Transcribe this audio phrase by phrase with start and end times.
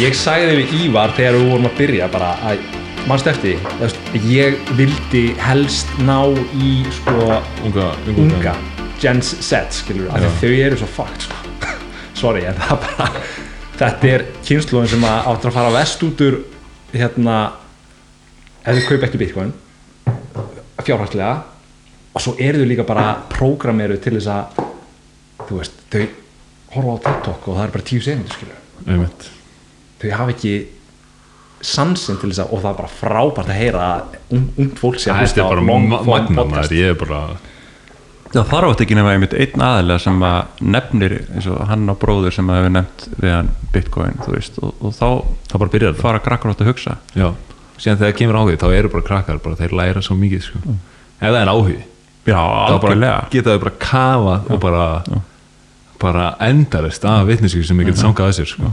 [0.00, 2.62] Ég sagði við Ívar þegar við vorum að byrja bara að
[3.06, 6.18] mannstu eftir, því, ég vildi helst ná
[6.58, 7.14] í sko
[7.68, 8.54] unga, unga
[9.00, 11.38] Gen Z skilur, af því þau eru svo fucked sko.
[12.20, 13.08] sorry, en það bara
[13.78, 16.38] þetta er kynnslóðin sem að áttur að fara vest út úr
[16.92, 17.36] hérna
[18.64, 19.54] ef þau kaupa ekki bitcoin
[20.80, 21.34] fjárhagslega
[22.10, 24.64] og svo eru þau líka bara prógrameru til þess að
[25.46, 26.02] þú veist, þau
[26.74, 29.30] horfa á TikTok og það er bara tíu segundur skilur einmitt.
[30.00, 30.54] Þau hafa ekki
[31.60, 35.00] sansin til þess að og það er bara frábært að heyra að un, ungt fólk
[35.02, 36.54] þetta er bara long form magna podcast.
[36.54, 36.78] maður.
[36.80, 37.22] ég er bara
[38.30, 41.96] Það þarf átt ekki nema einmitt einn aðilega sem að nefnir eins og hann og
[41.98, 45.06] bróður sem að hefur nefnt við hann Bitcoin veist og, og þá
[45.50, 46.04] það bara byrjar þetta.
[46.04, 46.94] fara krakkar átt að hugsa.
[47.18, 47.26] Já.
[47.74, 50.62] Síðan þegar kemur áhugi þá eru bara krakkar bara þeir læra svo mikið sko.
[51.18, 51.80] Ef það er áhugi.
[52.30, 52.38] Já,
[52.70, 54.86] þá geta þau bara kafað og bara
[56.00, 58.70] bara endarist af vitnisku sem ég geti sangað að sér sko.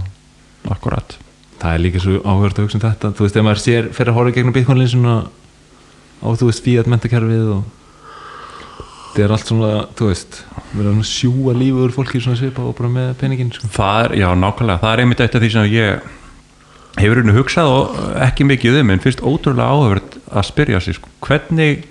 [0.73, 1.17] Akkurat.
[1.57, 3.13] Það er líka svo áhugast að hugsa um þetta.
[3.17, 5.15] Þú veist, ef maður sér fyrir að horfa gegnum bitcoin-linsuna
[6.21, 7.65] á, þú veist, fiat mentakerfið og
[9.15, 10.39] þetta er allt svona, þú veist
[10.75, 13.69] verið að sjúa lífur fólki svona svipa og bara með peningin, sko.
[13.73, 16.07] Það er, já, nákvæmlega, það er einmitt eitt af því sem ég
[16.97, 21.11] hefur henni hugsað og ekki mikið um en finnst ótrúlega áhugavert að spyrja sig sko,
[21.25, 21.85] hvernig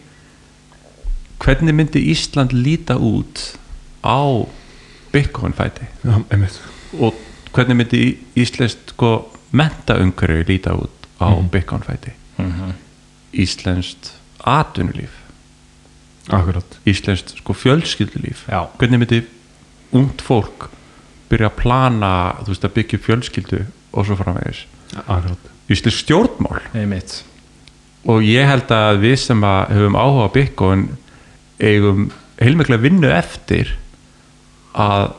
[1.43, 3.43] hvernig myndi Ísland líta út
[4.03, 4.47] á
[5.17, 5.89] Bitcoin fæti.
[6.05, 6.61] Já, einmitt.
[7.01, 7.17] Og
[7.57, 8.01] hvernig myndi
[8.37, 9.13] Íslandst sko
[9.57, 12.13] mentaumhverju líta út á Bitcoin fæti?
[13.33, 14.13] Íslenskt
[14.45, 15.15] atvinnulíf.
[16.29, 16.79] Akkurat.
[16.87, 18.45] Íslenskt sko fjölskyldulíf.
[18.49, 18.67] Já.
[18.79, 19.23] hvernig myndi
[19.95, 20.69] ungt fólk
[21.31, 22.13] byrja að plana
[22.43, 23.63] þú veist að byggja fjölskyldu
[23.93, 24.67] og svo framvegis?
[25.07, 25.51] Akkurat.
[25.71, 26.61] Íslensk stjórnmál.
[26.75, 27.25] Einmitt.
[28.07, 30.85] og ég held að við sem að höfum áhuga á Bitcoin
[31.59, 33.73] eigum heilmiklega vinnu eftir
[34.77, 35.15] að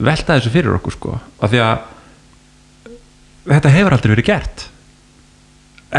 [0.00, 1.86] velta þessu fyrir okkur sko af því að
[3.50, 4.66] þetta hefur aldrei verið gert.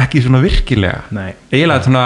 [0.02, 1.08] Ekki svona virkilega.
[1.12, 1.34] Nei.
[1.52, 2.06] eiginlega svona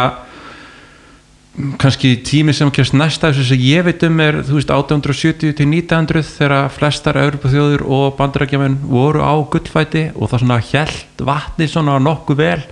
[1.80, 5.68] kannski tími sem kemst næsta þessu sem ég veit um er þú veist 1870 til
[5.70, 12.00] 1900 þegar flestar Evropaþjóður og bandarækjaman voru á gullfæti og það svona hjælt vatni svona
[12.04, 12.66] nokkuð vel.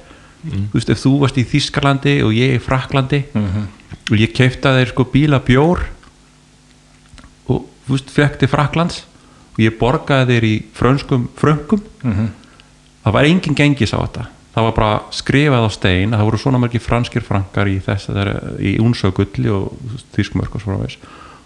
[0.43, 3.23] Þú veist ef þú varst í Þískalandi og ég í Fraklandi
[4.11, 5.85] og ég keifta þeir sko bíla bjór
[7.87, 9.03] fekk til Fraklands
[9.53, 11.81] og ég borgaði þeir í frönskum fröngum
[13.03, 14.27] það var engin gengis á þetta.
[14.53, 18.09] Það var bara skrifað á stein að það voru svona margir franskir frankar í þess
[18.09, 19.71] að það er í únsögulli og
[20.15, 20.99] þýskumörk og svona veist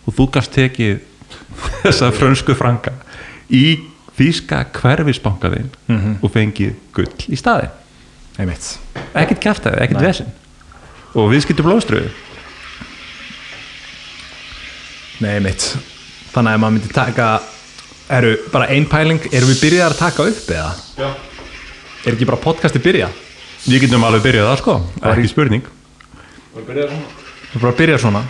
[0.07, 0.99] og þú gast tekið
[1.83, 2.93] þessa frönsku franka
[3.49, 3.79] í
[4.17, 5.69] þýska hverfisbankaðin
[6.21, 7.37] og fengið gull í
[8.37, 8.77] Einmitt.
[9.17, 10.07] ekkert kæftæði, ekkert Nei.
[10.07, 10.33] vesinn
[11.17, 12.11] og við skiltum blóðströðu
[15.17, 15.96] Nei, einmitt.
[16.37, 17.27] Þannig að maður myndi taka
[18.13, 20.73] eru bara ein pæling, erum við byrjaðar að taka upp eða?
[21.01, 21.07] Já.
[22.05, 23.23] Er ekki bara podcasti byrjað?
[23.67, 24.75] við getum alveg byrjað það sko,
[25.11, 25.63] ekki spurning.
[26.55, 26.99] Við erum
[27.57, 28.21] bara að byrja svona.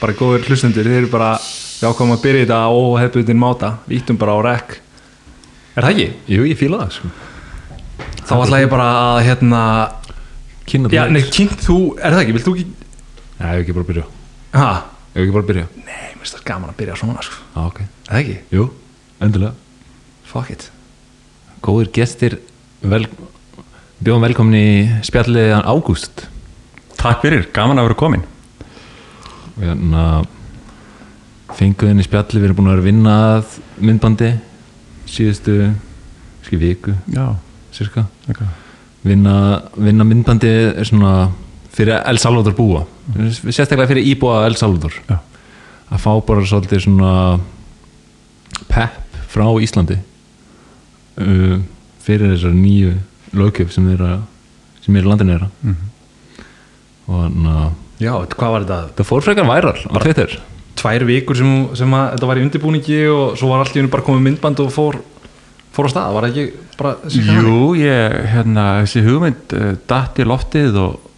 [0.00, 3.70] Bara góður hlustundur, þeir eru bara við ákvæmum að byrja þetta á óhefbutin máta.
[3.86, 4.78] Við íttum bara á rek
[5.76, 6.06] Er það ekki?
[6.34, 7.10] jú, ég fíla það, sko.
[8.26, 9.60] Þá ætla ég bara að hérna
[10.66, 12.34] kynna Já, það nei, kynnt þú, er það ekki?
[12.38, 14.08] Vilt þú ekki Nei, ég hef ekki bara að byrja
[15.10, 15.18] Ha?
[15.18, 17.38] Ég hef ekki bara að byrja Nei, mér finnst það gaman að byrja svona sko.
[17.54, 18.36] Já, ok Er það ekki?
[18.54, 18.66] Jú,
[19.26, 19.54] endilega
[20.30, 20.66] Fuck it
[21.66, 22.36] Góðir gestir
[22.80, 23.08] vel,
[23.98, 24.68] Bjóðum velkomin í
[25.08, 26.28] spjalliðan Ágúst
[27.00, 28.22] takk fyrir, gaman að vera komin
[29.56, 30.04] Og hérna
[31.58, 34.32] Fenguðin í spjalli Við erum búin að vera að vinna að myndbandi
[35.10, 35.58] Síðustu
[36.46, 37.24] Ski viku, já,
[37.74, 38.46] cirka okay.
[39.06, 39.34] vinna,
[39.74, 41.32] vinna myndbandi er svona
[41.80, 42.84] fyrir El Salvador búa
[43.40, 45.18] sérstaklega fyrir íbúa El Salvador Já.
[45.90, 47.12] að fá bara svolítið svona
[48.70, 49.98] pepp frá Íslandi
[51.20, 51.58] uh,
[52.04, 52.94] fyrir þessar nýju
[53.38, 54.22] lögjöf sem er, að,
[54.84, 55.50] sem er í landinu þeirra
[57.10, 57.68] og þannig að
[58.00, 58.78] Já, hvað var þetta?
[58.96, 60.38] það fór frekar væral á Twitter
[60.80, 63.90] Tvær vikur sem, sem að þetta var í undirbúningi og svo var allt í hennu
[63.92, 64.96] bara komið myndband og fór
[65.76, 66.44] fór á stað, var það ekki
[66.78, 66.92] bara?
[67.12, 71.09] Jú, ég, hérna, þessi hugmynd uh, datt í loftið og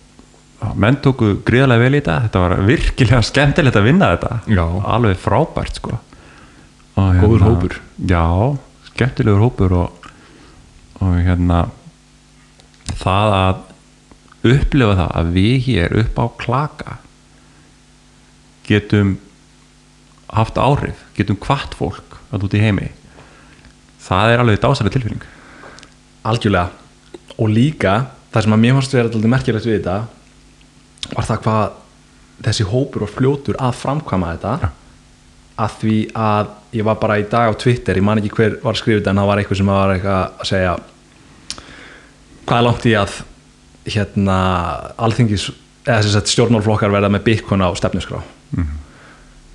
[0.82, 2.16] menn tóku gríðarlega vel í þetta.
[2.26, 4.32] Þetta var virkilega skemmtilegt að vinna þetta.
[4.52, 4.64] Já.
[4.96, 5.98] alveg frábært sko.
[6.92, 7.76] Og, Góður hópur.
[8.04, 8.24] já,
[8.92, 10.08] skemmtilegur hópur og,
[11.00, 11.62] og hérna
[13.00, 13.62] það að
[14.52, 16.96] upplifa það að við hér upp á klaka
[18.66, 19.14] getum
[20.32, 22.90] haft áhrif, getum kvart fólk að út í heimi.
[24.02, 25.24] Það er alveg dásalega tilfinning.
[26.26, 26.70] Algjörlega.
[27.38, 27.94] Og líka
[28.32, 29.96] það sem að mér fannst vera alltaf merkilegt við þetta
[31.10, 31.80] var það hvað
[32.46, 34.54] þessi hópur var fljótur að framkvæma þetta?
[34.62, 34.70] Já.
[35.62, 38.78] að því að ég var bara í dag á Twitter ég man ekki hver var
[38.78, 40.72] skrifið en það var eitthvað sem var eitthvað að segja
[42.46, 43.18] hvað er langt í að
[43.92, 44.38] hérna
[45.02, 45.50] alþingis
[45.82, 48.22] eða þess að stjórnmálflokkar verða með Bitcoin á stefnusgrá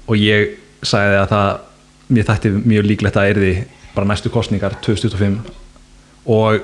[0.07, 1.49] og ég sagði að það
[2.07, 3.51] mér þætti mjög líklegt að erði
[3.95, 5.39] bara næstu kostningar 2025
[6.27, 6.61] og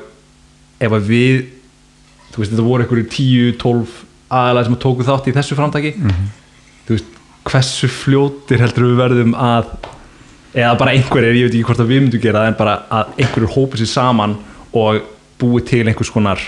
[0.79, 1.37] ef að við
[2.31, 3.95] þú veist þetta voru einhverju 10-12
[4.39, 5.93] aðalega sem tóku þátt í þessu framtaki
[6.87, 9.73] þú veist hversu fljótir heldur við verðum að
[10.53, 13.53] eða bara einhverjir, ég veit ekki hvort að við myndum gera en bara að einhverjur
[13.55, 14.35] hópi sér saman
[14.73, 15.01] og
[15.41, 16.41] búi til einhvers konar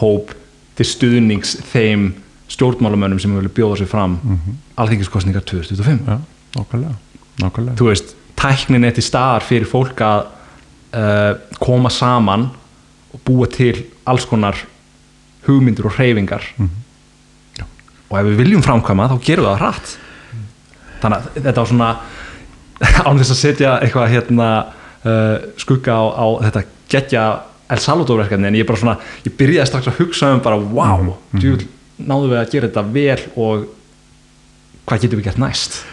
[0.00, 0.32] hóp
[0.78, 2.10] til stuðnings þeim
[2.50, 4.58] stjórnmálamönnum sem vilja bjóða sér fram mm -hmm.
[4.76, 6.18] alþingiskostningar 2025 Já,
[6.56, 6.94] nákvæmlega,
[7.42, 7.76] nákvæmlega.
[7.76, 10.24] þú veist, tæknin er til staðar fyrir fólk að
[10.94, 12.50] uh, koma saman
[13.12, 14.56] og búa til alls konar
[15.46, 16.42] hugmyndur og hreyfingar
[18.10, 19.92] og ef við viljum framkvæma þá gerum við það hratt.
[21.00, 21.90] Þannig að þetta var svona
[23.06, 27.24] án þess að setja eitthvað hérna uh, skugga á, á þetta getja
[27.70, 31.12] El Salvador verkefni en ég bara svona, ég byrjaði strax að hugsa um bara wow,
[31.30, 31.68] mm -hmm.
[32.02, 33.68] náðum við að gera þetta vel og
[34.86, 35.84] hvað getum við gert næst?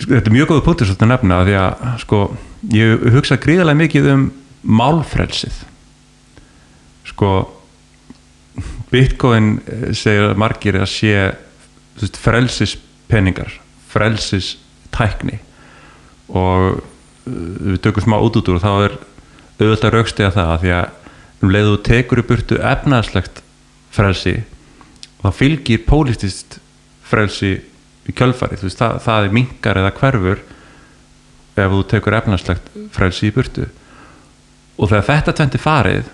[0.00, 2.20] Þetta er mjög góða punktur svolítið að nefna því að sko,
[2.72, 4.22] ég hugsa gríðarlega mikið um
[4.62, 5.56] málfrelsið.
[7.10, 7.30] Sko
[8.90, 11.14] Bitcoin eh, segir margir að sé
[12.04, 13.58] veist, frelsispenningar
[13.90, 15.40] frelsistækni.
[16.30, 16.82] Og uh,
[17.26, 18.96] við tökum smá út út úr og þá er
[19.60, 20.96] auðvitað að raukstega það að því að
[21.40, 23.42] um leiðu tekur í burtu efnaðslegt
[23.92, 24.36] frelsi
[25.18, 26.58] og þá fylgir pólistist
[27.04, 27.56] frelsi
[28.08, 30.40] í kjölfarið, þú veist, það, það er minkar eða hverfur
[31.60, 33.66] ef þú tekur efnarslegt frelsi í burtu.
[34.80, 36.08] Og þegar þetta tventi farið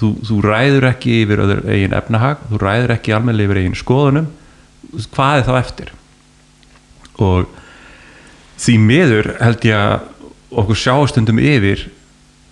[0.00, 4.30] þú, þú ræður ekki yfir eigin efnahag, þú ræður ekki almennilega yfir eigin skoðunum
[5.14, 5.92] hvað er þá eftir?
[7.20, 7.48] Og
[8.60, 10.06] því miður held ég að
[10.60, 11.86] okkur sjáastundum yfir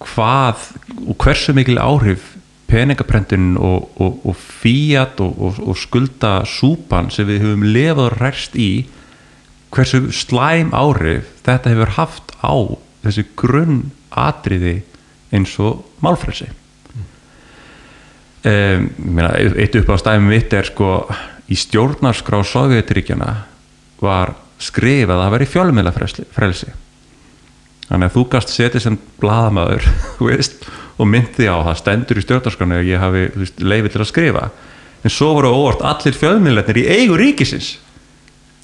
[0.04, 0.68] hvað
[1.04, 2.34] og hversu mikil áhrif
[2.68, 8.58] peningaprentun og, og, og fíat og, og skulda súpan sem við höfum lefað og ræst
[8.60, 8.70] í
[9.74, 12.54] hversu slæm áhrif þetta hefur haft á
[13.04, 13.80] þessi grunn
[14.12, 14.80] atriði
[15.34, 16.48] eins og málfrelsi.
[18.48, 18.86] Um,
[19.18, 21.02] eitt upp á stæmi mitt er sko
[21.48, 23.30] í stjórnarskrá Sovjetríkjana
[24.02, 26.72] var skrifað að það veri fjölumila frelsi.
[27.88, 29.88] Þannig að þú gast setið sem bladamöður
[30.98, 33.28] og myndi á það stendur í stjórnarskranu að ég hafi
[33.62, 34.48] leifið til að skrifa.
[35.06, 37.76] En svo voru óvart allir fjölmiðlarnir í eigu ríkisins.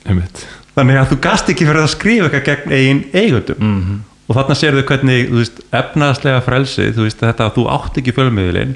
[0.04, 0.44] Einmitt.
[0.75, 4.00] þannig að þú gast ekki fyrir að skrifa eitthvað gegn eigin eigundum mm -hmm.
[4.28, 8.16] og þarna sér þau hvernig veist, efnaðslega frelsi þú veist, þetta að þú átt ekki
[8.16, 8.75] fjölmiðlin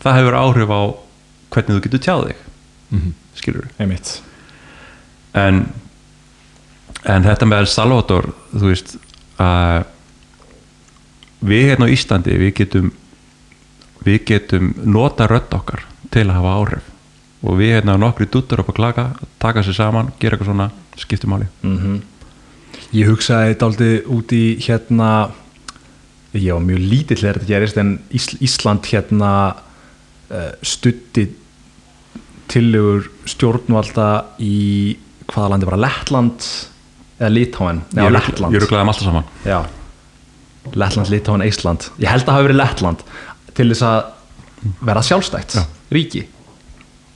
[0.00, 0.82] það hefur áhrif á
[1.50, 2.38] hvernig þú getur tjáð þig
[2.90, 3.12] mm -hmm.
[3.34, 4.22] skilur einmitt.
[5.34, 5.72] En
[7.04, 8.96] en þetta með El Salvador þú veist
[9.38, 9.84] að
[11.40, 12.92] við hérna á Íslandi við getum
[14.04, 16.82] við getum nota rödd okkar til að hafa áhrif.
[17.42, 21.30] Og við hérna nokkri duttur upp að klaka taka sér saman, gera eitthvað svona skiptum
[21.30, 21.46] máli.
[21.62, 22.00] Mm
[22.94, 25.10] ég hugsaði dálítið út í hérna
[26.34, 29.30] ég var mjög lítill þegar þetta gerist en Ís Ísland hérna
[30.30, 31.26] uh, stutti
[32.50, 34.08] tillegur stjórnvalda
[34.42, 34.96] í
[35.30, 36.46] hvaða landi bara Lettland
[37.20, 39.28] eða Litáen ég rugglaði um alltaf saman.
[39.44, 39.60] Já.
[40.74, 43.04] Lettland, Litáen, Ísland ég held að það hafi verið Lettland
[43.56, 45.64] til þess að vera sjálfstætt Já.
[45.94, 46.26] ríki.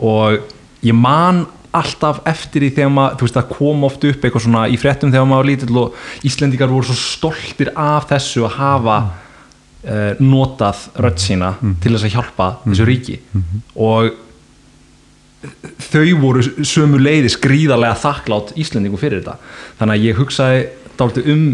[0.00, 0.40] Og
[0.84, 4.64] ég man alltaf eftir því þegar maður, þú veist það kom oft upp eitthvað svona
[4.70, 8.98] í fréttum þegar maður var lítill og Íslendingar voru svo stoltir af þessu að hafa
[9.04, 13.18] uh, notað rödd sína til þess að hjálpa þessu ríki.
[13.74, 14.12] Og
[15.90, 19.36] þau voru sömu leiðis gríðarlega þakklátt Íslendingu fyrir þetta
[19.80, 20.64] þannig að ég hugsaði
[21.00, 21.44] dálítið um,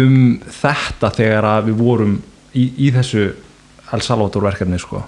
[0.00, 0.16] um
[0.60, 2.16] þetta þegar að við vorum
[2.54, 3.24] í, í þessu
[3.90, 5.00] El Salvador verkefni sko.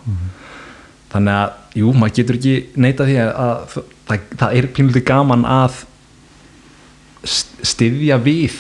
[1.13, 3.75] þannig að, jú, maður getur ekki neita því að, að
[4.09, 5.77] það, það er pínlítið gaman að
[7.23, 8.57] st- styðja við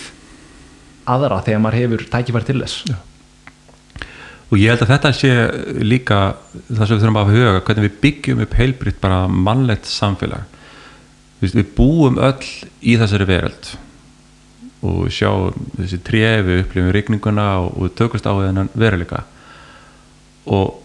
[1.11, 2.99] aðra þegar maður hefur tækifæri til þess Já.
[4.53, 5.31] Og ég held að þetta sé
[5.81, 6.17] líka
[6.69, 10.45] það sem við þurfum að í huga hvernig við byggjum upp heilbritt bara mannlegt samfélag.
[11.41, 12.51] Veist, við búum öll
[12.85, 13.71] í þessari veröld.
[14.85, 19.25] Og sjáum þessi tref við upplifum rigninguna og, og við tökust á þennan veruleika.
[20.53, 20.77] Og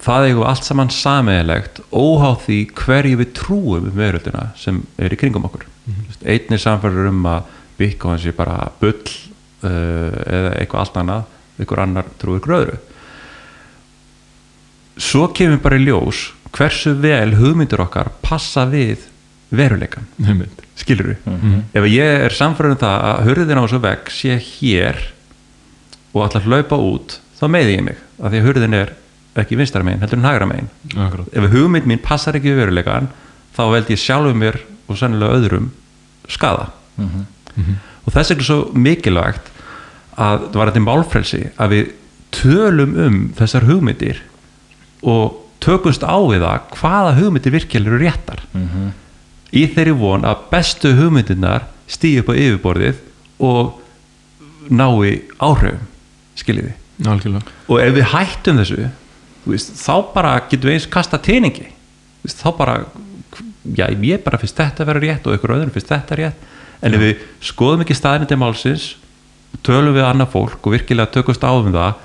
[0.00, 5.20] það við allt saman sameigilegt óháð því hverju við trúum um veröldina sem er í
[5.20, 5.68] kringum okkur.
[5.84, 6.22] Mm -hmm.
[6.24, 7.42] einn er samfærður um að
[7.76, 9.04] byggjum hans sé bara bull
[9.60, 12.80] uh, eða eitthvað allt annað einhver annar trúir gröðru
[15.00, 19.06] svo kemur bara í ljós hversu vel hugmyndur okkar passa við
[19.54, 20.60] veruleikan Einmitt.
[20.78, 21.14] skilur
[21.74, 25.00] ef ég er samfæður um það að hurðin á þessu vegg sé hér
[26.12, 28.90] og ætla að hlaupa út þá meiði ég mig, af því að hurðin er
[29.40, 30.68] ekki vinstra megin, heldur en hægra megin.
[30.98, 31.28] Akkurat.
[31.32, 33.06] ef hugmynd mín passar ekki við veruleikan
[33.56, 34.58] þá veldi ég sjálfur mér
[34.90, 35.70] og sennilega öðrum
[36.28, 36.68] skada
[38.06, 39.46] og þess er svo mikilvægt
[40.20, 41.92] að það var þetta málfrelsi að við
[42.34, 44.20] tölum um þessar hugmyndir
[45.02, 48.42] og tökumst á við það hvaða hugmyndir virkilega eru réttar.
[49.50, 53.00] Í þeirri von að bestu hugmyndirnar stíu upp á yfirborðið
[53.40, 53.80] og
[54.70, 55.86] nái áhrifum
[56.38, 56.74] skiljiði?
[57.68, 58.88] Og ef við hættum þessu
[59.48, 61.70] veist, þá bara getum við eins kasta teiningi
[62.28, 62.74] þá bara
[63.76, 66.48] já, ég bara finnst þetta að vera rétt og ykkur öðrum finnst þetta rétt.
[66.80, 68.94] En ef við skoðum ekki staðinni málsins
[69.66, 71.98] tölum við annað fólk og virkilega tökumst á um það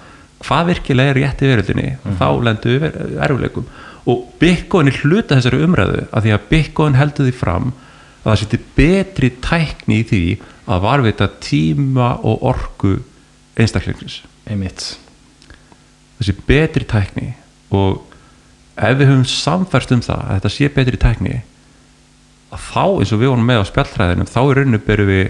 [0.46, 3.70] hvað virkilega er rétt í veröldinni þá lendum við erfuleikum
[4.06, 7.72] og Bitcoin er hluta þessari umræðu af því að Bitcoin heldur því fram
[8.26, 10.22] að það seti betri tækni í því
[10.66, 12.96] að varvita tíma og orku
[13.58, 14.22] einstaklingsins.
[14.50, 14.96] Einmitt.
[16.20, 17.34] Þessi betri tækni
[17.76, 18.04] og
[18.76, 21.36] ef við höfum samfærst um það að þetta sé betri tækni
[22.54, 25.26] að þá eins og við vorum með á spjalltræðinum þá í rauninu berum við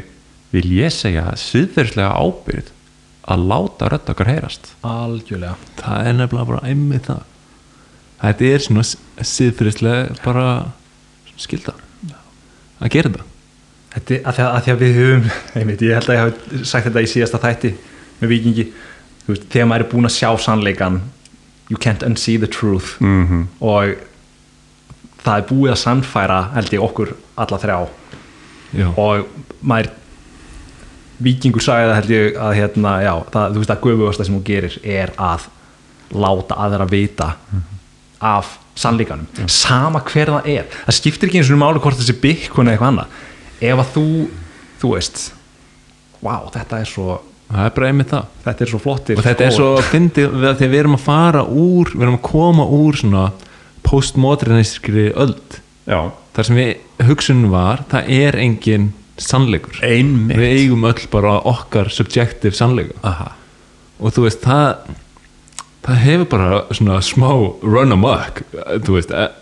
[0.55, 2.74] vil ég segja siðferðslega ábyrgð
[3.25, 4.71] að láta rödd okkar heyrast.
[4.85, 5.55] Algjörlega.
[5.79, 7.23] Það er nefnilega bara einmitt það.
[8.21, 8.83] Þetta er svona
[9.35, 10.47] síðfyrirslega bara
[11.39, 11.75] skilda
[12.79, 13.25] að gera þetta.
[13.95, 15.27] Þetta er að því að, að því að við höfum
[15.59, 17.73] einmitt, ég held að ég hafi sagt þetta í síðasta þætti
[18.21, 18.65] með vikingi
[19.25, 21.01] veist, þegar maður er búin að sjá sannleikan
[21.71, 22.95] you can't unsee the truth.
[23.01, 23.45] Mm -hmm.
[23.59, 23.95] og
[25.25, 27.77] það er búið að sannfæra held ég okkur alla þrjá.
[28.75, 29.25] Já, og
[29.61, 29.89] maður
[31.23, 34.45] vikingur sagði það held ég að hérna, já, það, þú veist að göfugasta sem hún
[34.47, 35.47] gerir er að
[36.15, 37.29] láta aðra vita
[38.25, 39.47] af sannleikanum.
[39.51, 40.67] Sama hver það er.
[40.87, 43.15] Það skiptir ekki eins og máli hvort þessi byggun eða eitthvað annað.
[43.63, 44.07] Ef að þú,
[44.81, 45.23] þú veist
[46.25, 48.29] wow, þetta er svo það er bara einmitt það.
[48.45, 51.91] þetta er svo flottir og þetta er svo fyndið þegar við erum að fara úr
[51.93, 53.25] við erum að koma úr svona
[53.85, 55.59] postmoderniskri öld.
[55.85, 55.99] Já,
[56.33, 58.87] þar sem við hugsunum var það er engin
[59.21, 59.79] sannleikur.
[59.85, 60.37] Einmitt.
[60.37, 62.97] Við eigum öll bara okkar subjective sannleika.
[63.03, 63.33] Aha.
[63.99, 64.89] og þú veist það
[65.85, 67.29] það hefur bara svona smá
[67.63, 68.41] run amok
[68.83, 69.37] þú veist ef,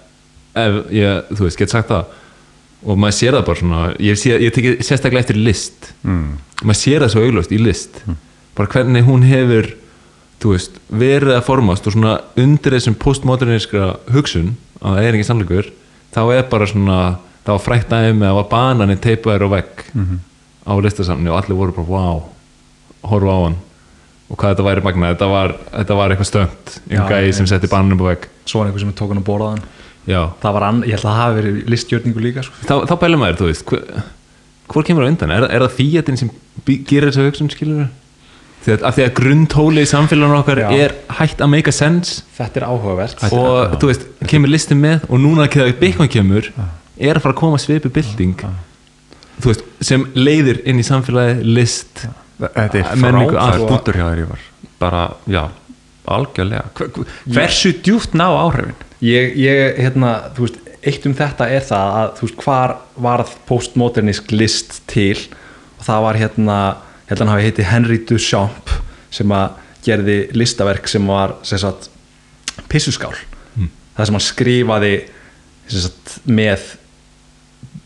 [0.59, 2.19] ef ég, þú veist, get sagt það.
[2.83, 5.93] Og maður sér það bara svona ég, sé, ég teki sérstaklega eftir list.
[6.03, 6.35] Mm.
[6.63, 8.03] maður sér það svo augljóst í list.
[8.57, 9.71] Bara hvernig hún hefur
[10.43, 14.53] þú veist, verið að formast og svona undir þessum postmoderniskra hugsun
[14.83, 15.69] að það er ekki sannleikur
[16.13, 16.97] þá er bara svona,
[17.43, 19.85] það var frækt aðeins með að var banani teipaður á vegg
[20.63, 22.23] á listasamni og allir voru bara wow,
[23.11, 23.57] horfa á hann.
[24.31, 27.49] Og hvað þetta væri magnað, þetta var, þetta var eitthvað stönd Já, einn gæði sem
[27.51, 28.27] setti bananum á vegg.
[28.47, 29.65] Svo var einhver sem tók hann að borða hann.
[30.09, 32.55] Já, það var ann, ég held að það hafi verið listgjörningu líka sko.
[32.67, 33.83] þá, þá bælum maður, þú veist hver,
[34.73, 36.31] hvor kemur á undan, er, er það fíatin sem
[36.67, 37.85] gerir þessu hugsun skilur
[38.63, 40.67] því að, að því að grundtóli í samfélaginu okkar Já.
[40.75, 43.23] er hægt að make a sense þetta er áhugavert.
[43.31, 46.51] og þú veist, kemur listin með og núna þegar Bitcoin kemur
[46.97, 48.43] er að fara að koma svipi bilding
[49.43, 52.03] veist, sem leiðir inn í samfélagi list
[52.39, 53.63] þetta Menningu, allt.
[54.79, 55.43] bara, já,
[56.11, 56.65] algjörlega.
[56.75, 57.07] Hver- hver-
[57.37, 58.75] hversu djúpt ná áhrifin?
[59.01, 62.73] Ég, ég, hérna, þú veist eitt um þetta er það að, þú veist, hvar
[63.07, 65.17] varð postmodernisk list til?
[65.79, 66.57] Og það var hérna
[67.13, 68.69] hann hafi heiti Henry Duchamp
[69.13, 69.51] sem að
[69.85, 71.89] gerði listaverk sem var, sem sagt
[72.71, 73.15] pissuskál,
[73.97, 74.93] það sem hann skrifaði
[75.67, 76.63] sem sagt, með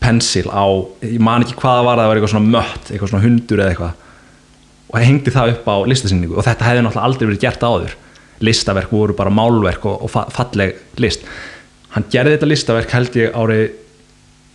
[0.00, 0.64] pensil á,
[1.02, 3.72] ég man ekki hvað það var það var eitthvað svona mött, eitthvað svona hundur eða
[3.74, 4.04] eitthvað.
[4.88, 6.36] Og hengdi það upp á listasýningu.
[6.38, 7.96] Og þetta hefði náttúrulega aldrei verið gert áður.
[8.46, 11.24] Listaverk voru bara málverk og, og fa- falleg list.
[11.92, 13.64] Hann gerði þetta listaverk held ég árið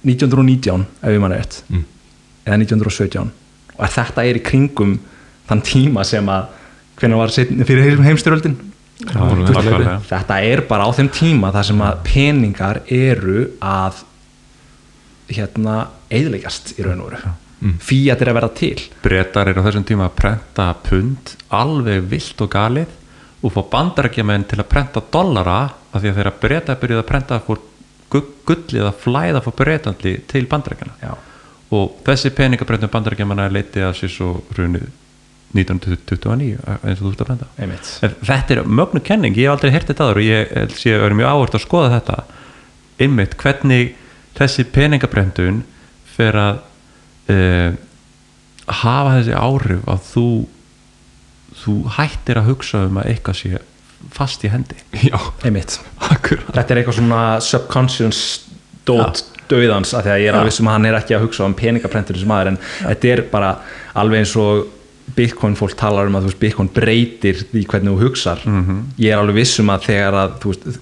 [0.07, 1.61] 1919 ef ég manna rétt.
[1.71, 1.83] Mm.
[2.43, 3.29] eða 1917
[3.79, 4.97] og þetta er í kringum
[5.47, 6.49] þann tíma sem að
[6.99, 8.57] hvernig var seinni- fyrir heimstyröldin
[10.09, 14.03] þetta er bara á þeim tíma þar sem að peningar eru að
[15.37, 15.77] hérna
[16.13, 17.33] eðilegast í raun og veru.
[17.63, 17.77] Mm.
[17.79, 18.79] fíat er að verða til.
[19.05, 22.89] Bretar eru á þessum tíma að prenta pund alveg vilt og galið
[23.43, 25.59] og fá bandarækjamenn til að prenta dollara
[25.93, 27.61] af því að þeirra breta byrjuð að prenta fór
[28.11, 31.13] gu- gullið að flæða fór bretandi til bandarækjana
[31.73, 34.89] og þessi peningabreytum bandarækjamanna leiti að sér svo hrunið
[35.53, 37.47] 1929 eins og þú ert að
[38.03, 41.17] En þetta er mögnu kenning, ég hef aldrei þetta aður og ég sé að vera
[41.19, 42.15] mjög áhvert að skoða þetta.
[43.03, 43.93] Einmitt, hvernig
[44.37, 45.61] þessi peningabrendun
[46.15, 46.61] fer að
[47.33, 47.75] uh,
[48.83, 50.27] hafa þessi áhrif að þú
[51.63, 53.61] þú hættir að hugsa um að eitthvað sé
[54.13, 54.75] fast í hendi.
[55.09, 55.77] Já, einmitt.
[56.01, 58.23] Þetta er eitthvað svona subconscious
[58.87, 59.21] dot
[59.51, 60.39] döðans af því að ég er Já.
[60.41, 63.21] alveg sem að hann er ekki að hugsa um peningaprentur sem maður en þetta er
[63.31, 63.51] bara
[63.99, 64.65] alveg eins og
[65.13, 68.43] Bitcoin fólk talar um að þú veist, Bitcoin breytir því hvernig þú hugsar.
[68.47, 68.81] Mhm.
[69.03, 70.81] ég er alveg vissum að þegar að þú veist,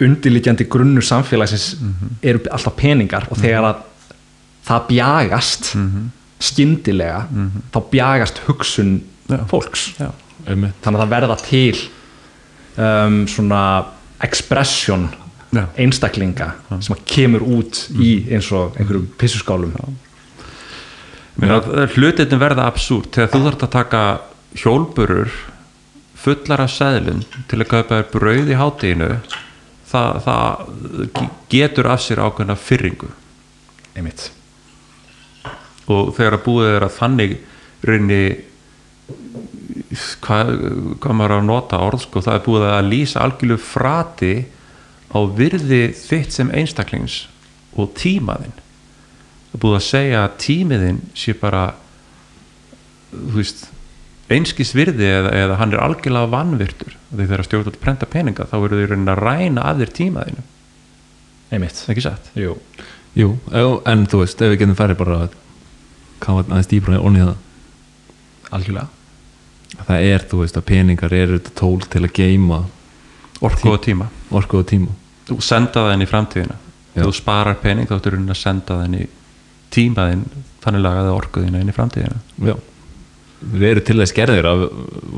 [0.00, 2.16] undirliggjandi grunnur samfélagsins Mhm.
[2.22, 3.76] eru alltaf peningar og þegar að
[4.66, 6.10] það bjagast Mhm.
[6.40, 7.26] skyndilega
[7.72, 9.38] þá bjagast hugsun Já.
[9.48, 10.10] fólks Já.
[10.46, 11.76] þannig að það verða til
[12.76, 13.84] um, svona
[14.20, 15.08] expression
[15.52, 15.66] Já.
[15.78, 19.72] einstaklinga sem að kemur út í eins og einhverjum pissuskálum
[21.94, 24.02] hlutin verða absúrt þegar þú þarf að taka
[24.56, 25.30] hjólburur
[26.24, 29.08] fullar af seðlum til að kaupa brauð í hátíðinu
[29.90, 31.20] það, það
[31.52, 33.10] getur af sér ákveðna fyrringu
[33.94, 34.30] einmitt.
[35.90, 37.36] Og þegar að búið er að þannig
[37.84, 38.22] rinni
[40.24, 40.52] hvað,
[41.02, 44.34] hvað maður að nota orð sko, það er búið að lýsa algjörlu frati
[45.14, 47.24] á virði þitt sem einstaklings
[47.78, 51.64] og tímaðinn það er búið að segja að tímiðinn sé bara
[53.12, 53.66] þú veist
[54.32, 56.96] einskis virði eða, eða hann er algjörlega vanvirtur.
[57.10, 60.44] Því þegar stjórnvöld prenta peninga þá verður því raunin að ræna af þér tímaðinu
[61.54, 61.84] einmitt.
[61.90, 62.30] Ekki satt?
[62.38, 62.56] Jú.
[63.14, 65.36] Jú, en þú veist, ef við getum færið bara að
[66.24, 68.88] kafa aðeins dýbra onni það algjörlega.
[69.84, 72.60] Það er, þú veist, að peningar eru þetta tól til að geima
[73.44, 74.08] orku og tíma.
[74.34, 74.94] orku og tíma.
[75.28, 76.58] Þú senda það inn í framtíðina.
[76.94, 79.06] Þú sparar pening þá ertu raunin að senda það inn í
[79.74, 80.26] tímaðinn
[80.62, 82.20] þannig lagaði orkuðina inn í framtíðina.
[82.46, 82.54] Já,
[83.52, 84.62] við erum til þess gerðir að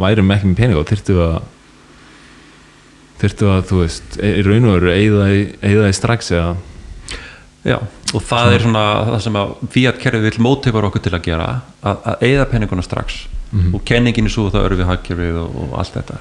[0.02, 1.36] værum ekki með peninga og þyrftu að
[3.20, 5.28] þyrftu að, þú veist, í raun og veru eigða
[5.64, 6.56] eigða því strax eða
[7.66, 7.80] Já,
[8.14, 11.46] og það er svona það sem að Fiat kerfið vil mótifar okkur til að gera
[11.82, 13.16] að, að eigða peninguna strax.
[13.74, 16.18] Og kenningin er svo þá erum við hagkerfið og, og allt þetta.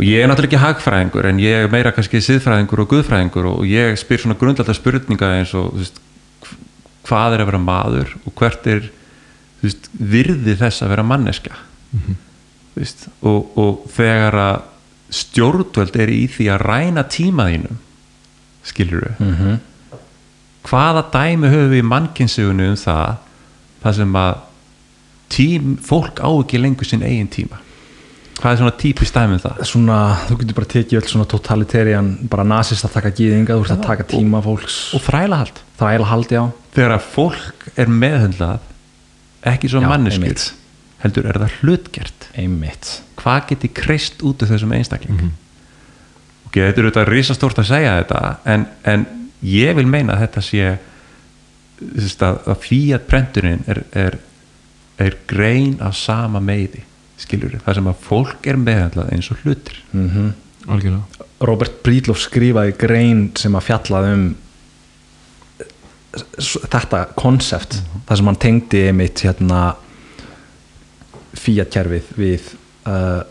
[0.00, 3.62] Og ég er náttúrulega ekki hagfræðingur en ég er meira kannski siðfræðingur og guðfræðingur og
[3.70, 6.02] ég spyr svona grundallta spurninga eins og veist,
[6.42, 6.58] hv-
[7.06, 8.88] hvað er að vera maður og hvert er
[9.66, 11.60] veist, virði þess að vera manneska
[11.96, 14.56] Þú veist, og, og þegar að
[15.16, 17.80] stjórnvöld er í því að ræna tíma þínum
[18.66, 19.56] skilur við mm
[20.66, 23.20] hvaða dæmi höfum við í mannkynnsugunni um það
[23.84, 24.32] það sem að
[25.30, 27.60] tím, fólk á ekki lengur sinn eigin tíma?
[28.36, 29.60] Hvað er svona típist dæmi um það?
[29.70, 33.76] Svona, þú getur bara tekið öll svona totalitarian, bara nasist að taka gýðinga þú veist
[33.76, 34.80] að taka tíma fólks.
[34.96, 35.62] og þrælahald.
[35.78, 36.44] Þræla haldi á
[36.76, 38.72] þegar að fólk er meðhundlað
[39.52, 40.52] ekki svo einmitt.
[41.02, 42.30] heldur er það hlutgert.
[42.36, 43.00] Einmitt.
[43.20, 45.30] Hvað geti kreist út af þessum einstakling
[46.46, 48.20] ok, þetta er auðvitað risastórt að segja þetta
[48.52, 49.06] en, en
[49.46, 50.64] ég vil meina að þetta sé
[52.24, 54.18] að, að fíat prenturinn er, er,
[55.02, 56.84] er grein af sama meiði
[57.20, 59.80] skilur það sem að fólk er meðhandlað eins og hlutir.
[59.92, 60.34] Mm
[60.66, 61.26] algjörlega.
[61.46, 64.24] Robert Breedlove skrifaði grein sem að fjallaði um
[66.16, 69.62] þetta konsept þar sem hann tengdi mitt hérna
[71.36, 72.52] fíatkerfið við
[72.88, 73.22] uh,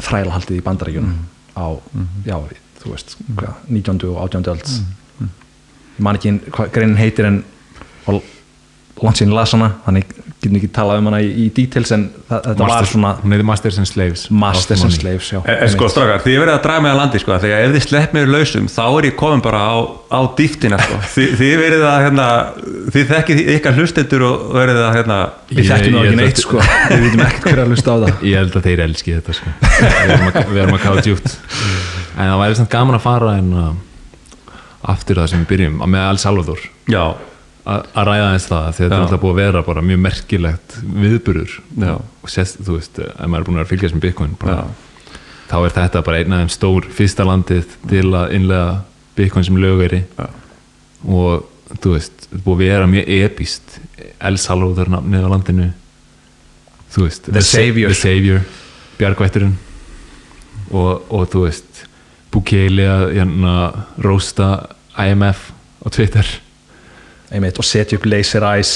[0.00, 1.14] þrælahaldið í bandarækjunum
[1.56, 1.66] á,
[2.26, 2.36] já,
[2.82, 4.02] þú veist hvað, 19.
[4.10, 4.50] og 18.
[4.54, 4.74] öld
[5.20, 6.36] ég man ekki
[6.74, 7.42] greinin heitir en
[8.10, 8.22] og
[9.00, 12.38] langt sín las hana þannig getum ekki talað um hana í, í details en það,
[12.46, 14.94] þetta var svona hún heitir Masters and Slaves Masters and.
[14.96, 15.92] Slaves já, En, en sko einmitt.
[15.94, 18.30] strákar, því ég verið að draga mig að landi sko, þegar ef þið slepp mér
[18.32, 19.76] lausum þá er ég komin bara á,
[20.16, 21.00] á dýftina sko.
[21.16, 22.28] þið, þið verið að hérna,
[22.96, 25.18] þið þekkið ykkar hlustendur og verið að hérna,
[25.50, 27.96] Við þekkjum það ég ekki neitt að- sko Við vitum ekkert hver að hlusta á
[28.00, 29.54] það ég held að þeir elski þetta sko.
[29.60, 31.36] við erum að, að kafa djúpt
[32.16, 33.70] en það væri samt gaman að fara en uh,
[34.94, 37.02] aftur það sem við byrjum að með El Salvador já,
[37.68, 41.56] að ræða eins það því þetta er alltaf búið að vera bara mjög merkilegt viðburur
[41.76, 41.92] Já.
[42.00, 44.64] og sést, þú veist, ef maður er búin að fylgjast með Bitcoin bara,
[45.50, 48.70] þá er þetta bara einn af þeim stór fyrsta landið til að innlega
[49.18, 50.02] Bitcoin sem lögveri
[51.04, 51.46] og
[51.78, 53.78] þú veist, þetta er búið að vera mjög epist
[54.20, 55.68] El Salvador nafnið á landinu.
[56.90, 57.92] Þú veist The Savior.
[57.92, 58.42] The Savior,
[58.98, 59.56] Bjargvætturinn.
[60.70, 61.84] Og, og þú veist
[62.30, 63.54] Bukele að hérna,
[64.02, 64.50] rósta
[64.98, 65.50] IMF
[65.82, 66.26] á Twitter
[67.30, 68.74] Einmitt, og setja upp laser eyes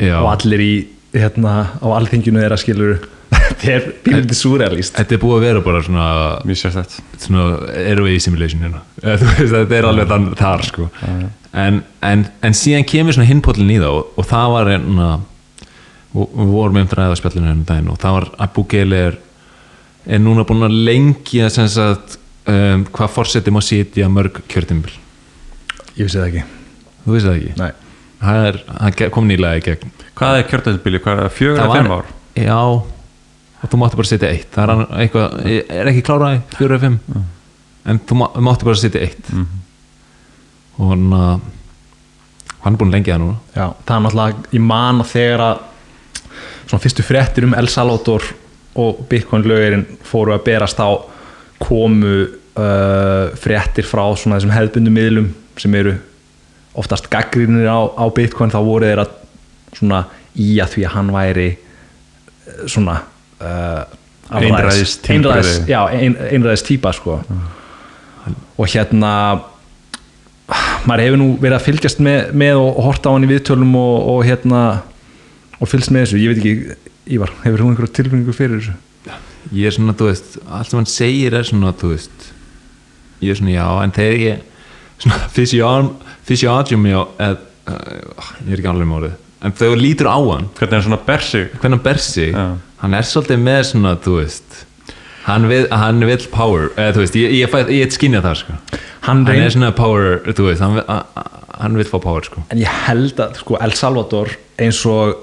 [0.00, 0.16] Já.
[0.22, 0.72] og allir í
[1.14, 2.94] hérna, á alþinginu þeirra skilur
[3.34, 6.06] þetta er bílandi súrealist Þetta er búið að vera bara svona,
[7.20, 7.44] svona
[7.82, 8.82] airway simulation hérna.
[9.54, 10.88] Þetta er alveg þann, þar sko.
[11.52, 15.12] en, en, en síðan kemur svona hinpollin í það og, og það var hérna,
[16.14, 19.22] og við vorum um ræða spjallinu hérna um daginn og það var að Bukele er,
[20.06, 22.18] er núna búin að lengja sem sagt,
[22.48, 24.94] um, hvað fórsetið má sitja mörg kjörtimbil
[25.94, 26.63] Ég vissi það ekki
[27.04, 27.54] þú veist það ekki?
[27.60, 27.70] Nei.
[28.24, 28.58] það, er,
[28.98, 29.90] ge- kom nýlega í gegn.
[30.18, 32.12] Hvað er kjörtöðubili, hvað er það, fjögur eða fimm ár?
[32.40, 34.48] Já, og þú máttu bara setja eitt.
[34.54, 35.34] Það er eitthvað,
[35.80, 37.24] er ekki kláraði fjóru eða fimm?
[37.92, 39.28] En þú má- þú máttu bara setja eitt.
[40.78, 41.50] Og hann að
[42.64, 43.36] hann er búin lengi það núna.
[43.54, 45.58] Já, það er náttúrulega, ég man að þegar að
[46.64, 48.24] svona fyrstu fréttir um El Salvador
[48.80, 50.88] og Bitcoin lögurinn fóru að berast á
[51.60, 55.28] komu uh, fréttir frá svona þessum hefðbundum miðlum
[55.60, 55.92] sem eru
[56.74, 59.18] oftast gaggrinir á, á Bitcoin þá voru þeir að
[59.74, 63.00] svona í að því að hann væri uh, svona
[63.40, 63.84] uh,
[64.34, 65.36] Einræðis týpa.
[65.68, 67.18] já, ein, einræðis típa sko
[68.56, 69.10] og hérna
[70.88, 74.08] maður hefur nú verið að fylgjast með, með og, horta á hann í viðtölum og,
[74.14, 74.62] og hérna
[75.60, 76.80] og fylgst með þessu, ég veit ekki
[77.14, 78.78] Ívar, hefur hún einhverja tilfinningu fyrir þessu?
[79.52, 82.28] ég er svona, þú veist, allt sem hann segir er svona, þú veist
[83.20, 84.38] ég er svona, já, en þegar ég
[85.02, 85.90] svona, fysiódium
[87.20, 87.36] eð,
[87.68, 90.46] uh, ég er ekki alveg mórið en þegar lítur á hann.
[90.56, 92.44] Hvernig er hann svona bersig hvernig hann ber sig, Já.
[92.80, 94.62] hann er svolítið með svona, þú veist
[95.26, 98.56] hann vil, hann vil power, eða veist ég, ég, ég, ég skinja það, sko.
[99.04, 101.20] Hann hann er svona power, veist, hann, vil-
[101.60, 102.42] hann vil fá power, sko.
[102.52, 105.14] En ég held að sko, El Salvador eins og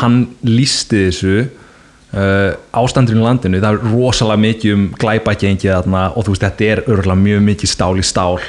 [0.00, 6.24] hann lísti þessu uh, ástandurinn í landinu, það er rosalega mikið um glæpagengið þarna og
[6.26, 8.40] þú veist þetta er örgulega mjög mikið stál í stál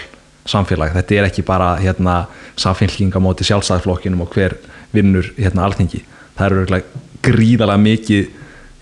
[0.49, 2.23] samfélag, þetta er ekki bara hérna,
[2.59, 4.57] samfélkinga móti sjálfstæðflokkinum og hver
[4.93, 6.03] vinnur hérna alþingi.
[6.37, 8.25] Það er örgulega gríðalega mikið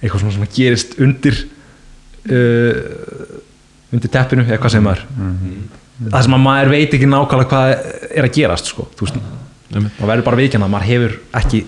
[0.02, 1.38] eitthvað svona sem gerist undir
[2.32, 2.74] uh,
[3.92, 5.06] undir teppinu, eða hvað sem maður?
[6.02, 7.76] Það sem að maður veit ekki nákvæmlega hvað
[8.10, 11.66] er að gerast sko, maður verður bara viðkjanna, maður hefur ekki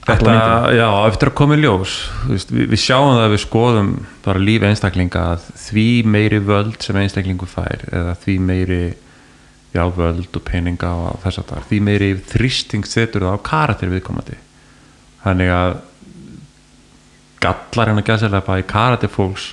[0.00, 0.34] Þetta,
[0.74, 3.90] já, eftir að koma í ljós veist, við, við sjáum það að við skoðum
[4.24, 8.80] bara líf einstaklinga að því meiri völd sem einstaklingu fær eða því meiri
[9.74, 13.92] já, völd og peninga og þess að það því meiri þrýsting setur það á karakter
[13.92, 14.38] viðkomandi.
[15.22, 15.72] Þannig að
[17.40, 19.52] gallar hennar gæðslega í karakter fólks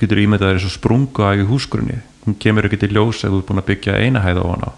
[0.00, 2.00] getur ímyndaður eins og sprungu af í húsgrunni.
[2.26, 4.70] Hún kemur ekki til ljós ef þú ert búin að byggja eina hæð ofan á.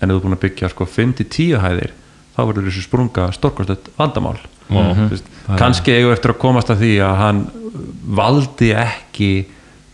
[0.00, 1.94] En ef þú ert búin að byggja sko 5-10 hæðir
[2.34, 4.38] þá verður þessu sprunga stórkostlegt vandamál.
[4.70, 7.40] Þú veist, kannski eigum við eftir að komast að því að hann
[8.20, 9.30] valdi ekki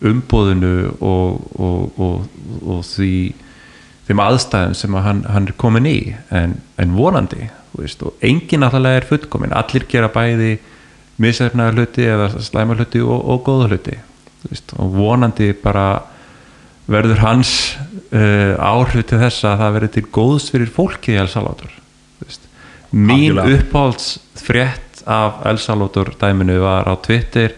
[0.07, 2.27] umbóðinu og, og, og,
[2.61, 3.13] og því
[4.07, 5.99] þeim aðstæðum sem að hann, hann er komin í
[6.35, 10.57] en, en vonandi veist, og enginn allavega er fullkomin allir gera bæði
[11.23, 13.97] misefnaða hluti eða slæma hluti og, og góða hluti
[14.47, 15.89] veist, og vonandi bara
[16.87, 17.53] verður hans
[18.15, 21.75] uh, áhrif til þess að það verður til góðs fyrir fólkið í El Salvador
[22.97, 23.59] mín Algjörlega.
[23.59, 27.55] uppáhalds frétt af El Salvador dæminu var á Twitter.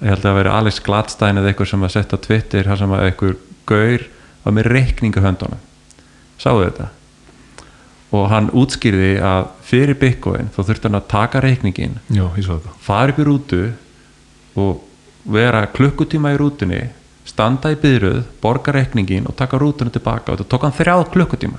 [0.00, 2.80] Ég held að það veri Alex Gladstein eða eitthvað sem að setja á Twitter þar
[2.80, 3.36] sem að eitthvað
[3.68, 4.06] gaur
[4.44, 5.65] var með reikningu höndunum
[6.38, 6.90] sáu þetta?
[8.16, 11.98] Og hann útskýrði að fyrir Bitcoin þá þurfti hann að taka reikningin
[12.86, 13.62] fara upp í rútu
[14.56, 14.84] og
[15.26, 16.82] vera klukkutíma í rútunni
[17.26, 20.32] standa í byrjuð, borga reikningin og taka rútunni tilbaka.
[20.32, 21.58] Og þetta tók hann þrjáð klukkutíma.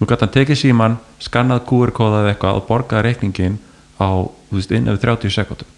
[0.00, 3.60] Nú gæti hann tekið síman skannað QR-kóða eða eitthvað og borgaði reikningin
[4.00, 4.08] á,
[4.50, 5.76] veist, inn yfir 30 sekundum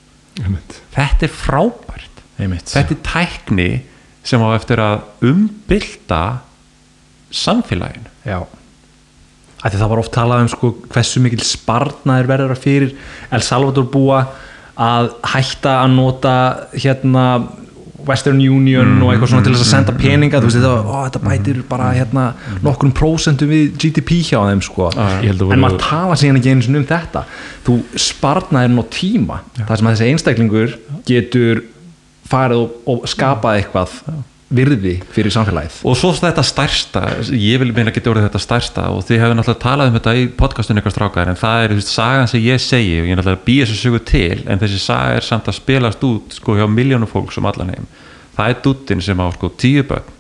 [0.95, 2.23] þetta er frábært.
[2.39, 2.71] Einmitt.
[2.71, 3.71] þetta er tækni
[4.23, 6.23] sem á eftir að umbylta
[7.31, 8.09] samfélaginu.
[8.27, 8.41] Já.
[9.65, 12.93] Ætli það var oft talað um sko, hversu mikil sparnaður verður að fyrir
[13.35, 14.21] El Salvador búa
[14.79, 16.35] að hætta að nota
[16.79, 17.25] hérna
[18.09, 21.23] Western Union og eitthvað svona til þess að senda peninga þú veist þetta, ó, þetta
[21.27, 22.29] bætir bara hérna
[22.65, 24.87] nokkrum prósentum við GDP hjá þeim sko.
[24.95, 27.25] Að en voru- maður tala síðan ekki eins og um þetta.
[27.67, 29.41] Þú sparnaðir nú tíma.
[29.59, 30.79] Það sem að þessi einstaklingur
[31.11, 31.65] getur
[32.31, 33.99] farið og, og skapað eitthvað
[34.49, 35.79] virði fyrir samfélagið.
[35.85, 37.03] Og svo þetta stærsta
[37.37, 40.27] ég vil meina geta orðið þetta stærsta og þið hefur náttúrulega talað um þetta í
[40.41, 43.41] podcastinu eitthvað strákar en það er veist, sagan sem ég segi og ég er náttúrulega
[43.43, 46.65] að býja þessu sögu til en þessi saga er samt að spilast út sko hjá
[46.65, 47.89] miljónu fólks um allan heim.
[48.39, 50.15] Það er duttin sem á sko tíu börn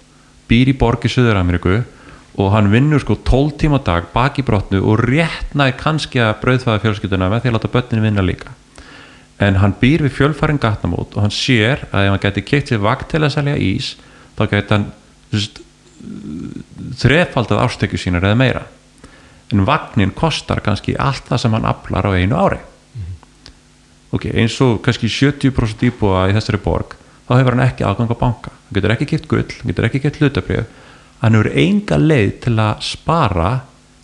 [0.48, 1.78] býr í borg í Suður-Ameríku
[2.38, 6.82] og hann vinnur sko 12 tíma dag baki brotnu og rétt nær kannski að brauðfæða
[6.84, 8.52] fjölskylduna með því að láta börnin vinna líka.
[9.40, 12.82] En hann býr við fjölfærin gatnamót og hann sér að ef hann geti keitt sér
[12.82, 13.96] vakt til að selja ís
[14.38, 14.86] þá geti hann
[16.98, 18.64] þrefaldað ástökju sínar eða meira.
[19.52, 22.60] En vagnin kostar kannski allt það sem hann aflar á einu ári.
[24.14, 26.94] Ok, eins og kannski 70% íbúa í þessari borg
[27.28, 28.52] þá hefur hann ekki aðgang á banka.
[28.68, 30.84] Hann getur ekki gett gull, hann getur ekki gett hlutabrjöf
[31.18, 33.48] hann hefur enga leið til að spara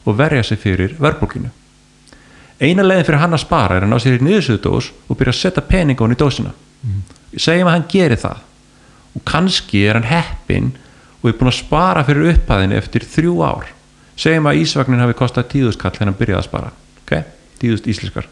[0.05, 1.53] og verja sig fyrir verðbólkinu
[2.61, 5.41] eina leiðin fyrir hann að spara er að ná sér í niðursöðudós og byrja að
[5.41, 6.53] setja pening á hann í dósina.
[7.35, 8.43] Segjum að hann geri það
[9.15, 10.73] og kannski er hann heppinn
[11.23, 13.71] og er búin að spara fyrir upphæðinu eftir þrjú ár.
[14.21, 16.73] Segjum að ísvagnin hafi kostað tíðuskall þegar hann byrjaði að spara.
[17.03, 17.15] Ok,
[17.63, 18.29] tíðust íslenskar.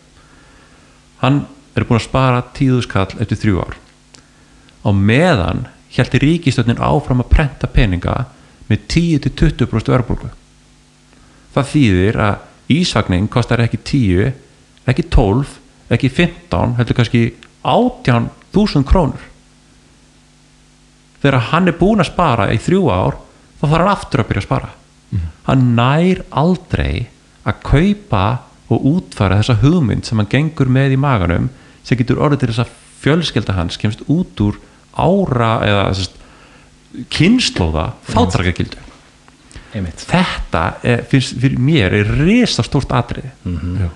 [1.23, 1.41] Hann
[1.73, 3.79] er búin að spara tíðuskall eftir þrjú ár.
[4.83, 8.27] Á meðan hjælti ríkistöndin áfram að prenta peninga
[8.69, 10.31] með 10-20% verðbólgu.
[11.53, 14.33] Það þýðir að ísvagnin kostar ekki 10
[14.89, 15.59] ekki 12,
[15.93, 17.27] ekki 15 heldur kannski
[17.63, 19.32] 18.000 krónur
[21.23, 23.19] þegar hann er búinn að spara í þrjú ár
[23.61, 24.71] þá þarf hann aftur að byrja að spara.
[25.47, 27.09] Hann nær aldrei
[27.45, 28.25] að kaupa
[28.73, 31.51] og útfara þessa hugmynd sem hann gengur með í maganum
[31.85, 34.59] sem getur orðið til þess að fjölskelda hans kemst út úr
[34.93, 36.19] ára eða sest,
[37.13, 37.91] kynnslóða
[39.73, 40.05] einmitt.
[40.09, 43.89] þetta er, finnst, fyrir mér er risastórt atrið Já.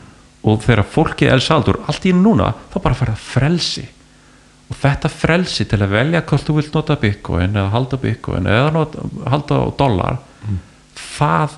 [0.49, 3.85] og þegar fólki El Saldur allt í núna þá bara fara frelsi
[4.67, 8.73] og þetta frelsi til að velja hvort þú vilt nota bitcoin eða halda bitcoin eða
[8.75, 10.19] nota, halda á dollar
[10.97, 11.57] það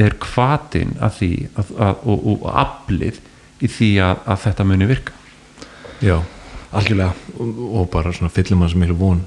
[0.00, 3.20] er hvatin að því að, að, og, og aflið
[3.62, 5.16] í því að, að þetta muni virka.
[6.02, 6.16] Já,
[6.72, 7.12] algjörlega.
[7.36, 9.22] Og, og bara svona fyllum hans miklu von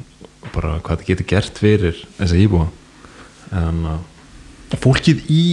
[0.53, 2.67] bara hvað það getur gert fyrir þessa íbúa.
[3.55, 5.43] En að fólkið í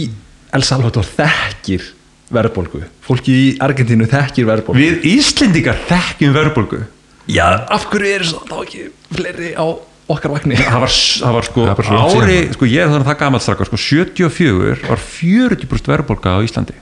[0.53, 1.85] El Salvador þekkir
[2.33, 2.83] verðbólgu.
[3.05, 4.81] Fólkið í Argentínu þekkir verðbólgu.
[4.81, 6.83] Við Íslendingar þekkjum verðbólgu
[7.31, 9.65] já, af hverju er þá ekki fleiri á
[10.13, 10.57] okkar vagni?
[10.59, 13.67] Það var, það var sko Það langt ári, sko ég er þannig það gamalt strakka
[13.69, 16.75] sko 74 var 40% verðbólga á Íslandi.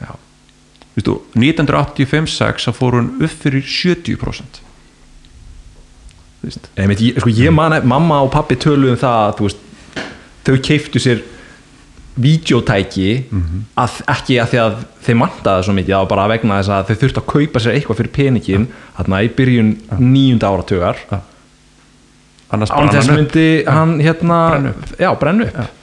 [0.00, 0.10] Já,
[0.96, 4.62] Vistu, 1985-6 þá fór hún upp fyrir 70%
[6.40, 6.70] Þú veist.
[6.80, 9.66] Einmitt, ég, sko, ég man, mamma og pappi töluðu um það að þú veist,
[10.46, 11.18] þau keiftu sér
[12.20, 13.08] vídeotæki
[13.80, 16.86] að, ekki að því að þeim mantaði svo mikið, það var bara vegna þess að
[16.90, 21.02] þau þurftu að kaupa sér eitthvað fyrir peningin þarna í byrjun nýjunda áratugar.
[22.50, 23.16] Annars án þess upp.
[23.16, 25.76] myndi hann hérna Brenna já, brennu upp.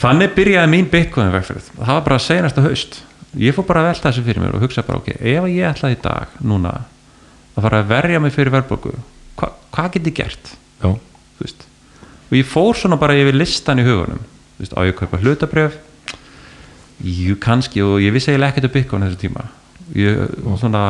[0.00, 1.70] Þannig byrjaði mín bitcoin vegferð.
[1.76, 3.02] Það var bara senasta haust.
[3.38, 5.96] Ég fór bara að velta þessu fyrir mér og hugsa bara ok ef ég ætlaði
[5.96, 6.72] í dag núna
[7.54, 8.94] að fara að verja mig fyrir verðbólgu
[9.38, 10.52] hva, hvað get ég gert?
[12.30, 14.22] Og ég fór svona bara yfir listan í hugunum
[14.60, 15.78] Þú veist, á ég að kaupa hlutabrjöf
[17.00, 19.46] jú kannski og ég vissi eiginlega ekkert um bitcoin á þessu tíma.
[19.96, 20.82] Ég, og svona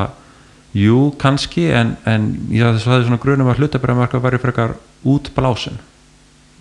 [0.75, 4.75] jú kannski en, en ég hafði svo hafði svona grunum að hlutabrjöfmarka væri frekar
[5.07, 5.79] útblásin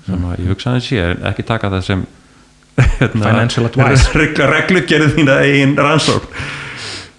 [0.05, 2.05] sem að ég hugsaði sé en ekki taka það sem
[2.77, 4.13] hérna, Financial advice.
[4.21, 6.45] regla, reglu gerðu þína eigin rannsókn.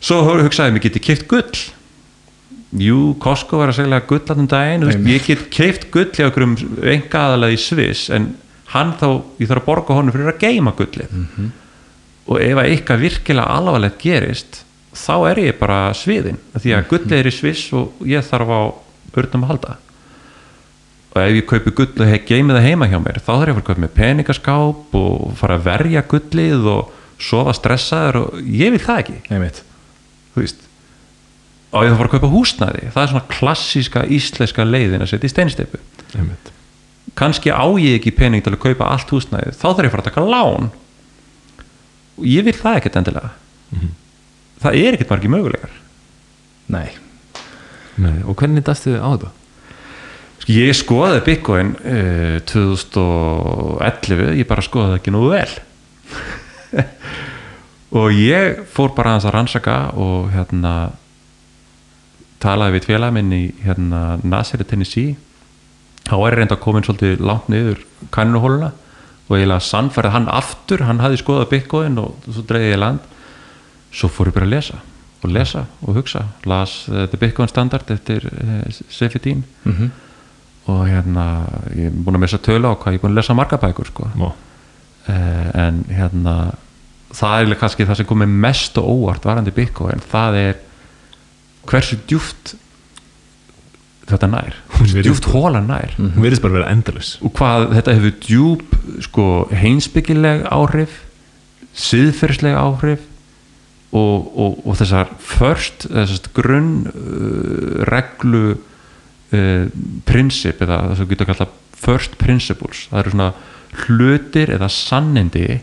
[0.01, 1.65] Svo hugsaði ég mig geti kipt gull.
[2.81, 6.47] Jú, Costco var að segja gull allan daginn, veist, ég get keift gull hjá okkur
[6.47, 6.55] um
[6.87, 8.31] enga aðalega í Sviss en
[8.75, 9.09] hann þá,
[9.41, 11.15] ég þarf að borga honum fyrir að geima gullið.
[12.31, 14.63] Og ef að eitthvað virkilega alvarlegt gerist
[14.95, 18.61] þá er ég bara sviðin því að gullið er í Sviss og ég þarf á
[19.21, 19.77] örnum að halda.
[21.11, 23.51] Og ef ég kaupi gull og hef geimið það heima hjá mér þá þarf ég
[23.51, 28.39] að fara að kaupa með peningaskáp og fara að verja gullið og sofa stressaður og
[28.47, 29.19] ég vil það ekki.
[29.35, 29.65] Einmitt.
[30.35, 30.67] Þú veist
[31.71, 32.87] og ég þarf að fara að kaupa húsnæði?
[32.95, 35.83] Það er svona klassíska íslenska leiðin að setja í steinsteipu
[36.19, 36.51] einmitt
[37.21, 40.05] kannski á ég ekki pening til að kaupa allt húsnæði þá þarf ég að fara
[40.07, 40.71] að taka lán.
[42.21, 43.31] Og ég vil það ekkert endilega.
[44.61, 45.77] Það er ekkert margir mögulegar
[46.71, 46.91] nei,
[48.01, 49.31] Nei, og hvernig dastu á þetta?
[50.41, 55.51] Sko, ég skoðaði Bitcoin uh, 2011 ég bara skoðaði það ekki nú vel.
[58.01, 60.75] Og ég fór bara aðeins að rannsaka og hérna
[62.41, 65.17] talaði við félag minn í hérna Nasiri, Tennessee
[66.19, 67.83] er reynda komin svolítið langt niður
[68.15, 68.73] kannuhóluna
[69.29, 73.03] og eiginlega sannfærið hann aftur hann hafði skoðað Bitcoin og svo dreigði ég í land.
[73.95, 74.81] Svo fór ég bara að lesa
[75.21, 76.25] og lesa og hugsa.
[76.49, 79.91] Las uh, The Bitcoin Standard eftir uh, Sefidín mm
[80.71, 81.25] og hérna
[81.75, 83.89] ég er búin að missa tölu á hvað ég er búin að lesa marga bækur
[83.89, 84.09] sko.
[84.21, 86.35] Ó, uh, en hérna
[87.17, 90.03] það er kannski það sem komið mest og óvart varandi Bitcoin.
[90.13, 90.61] Það er
[91.71, 92.55] hversu djúft
[94.15, 94.57] þetta nær.
[95.05, 95.95] Djúft hóla nær.
[95.99, 99.29] Hún verðist bara að vera endalus og hvað þetta hefur djúp sko,
[99.61, 100.99] heimsbyggileg áhrif
[101.77, 103.07] siðferðsleg áhrif
[103.91, 109.65] og, og, og þessar först, þessar grunn uh, reglu uh,
[110.09, 111.49] prinsip eða það sem getur að kalla
[111.81, 112.85] first principles.
[112.91, 113.31] Það eru svona
[113.87, 115.61] hlutir eða sannindi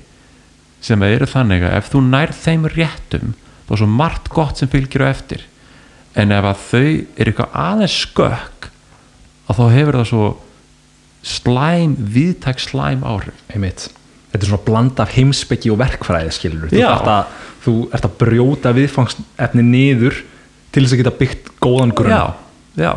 [0.84, 3.36] sem eru þannig að ef þú nær þeim réttum
[3.68, 5.44] þá er svo margt gott sem fylgir á eftir
[6.18, 8.70] en ef að þau er eitthvað aðeins skökk
[9.48, 10.28] að þá hefur það svo
[11.28, 13.44] slæm, viðtæk slæm áhrif.
[13.52, 13.90] Einmitt.
[14.32, 18.18] Þetta er svona bland af heimsbyggi og verkfræði skilur þú ert að, þú ert að
[18.22, 20.18] brjóta viðfangsefni niður
[20.76, 22.14] til þess að geta byggt góðan grunn.
[22.14, 22.92] Já, já.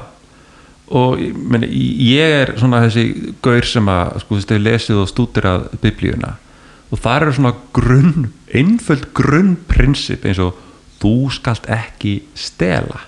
[0.90, 1.20] Og
[1.52, 1.68] meni,
[2.10, 6.32] ég er svona þessi gaur sem að sko þú veist, hefur lesið og stútirað biblíuna.
[6.90, 10.58] Og það eru svona grunn einföld grunnprinsip eins og
[11.00, 13.06] þú skalt ekki stela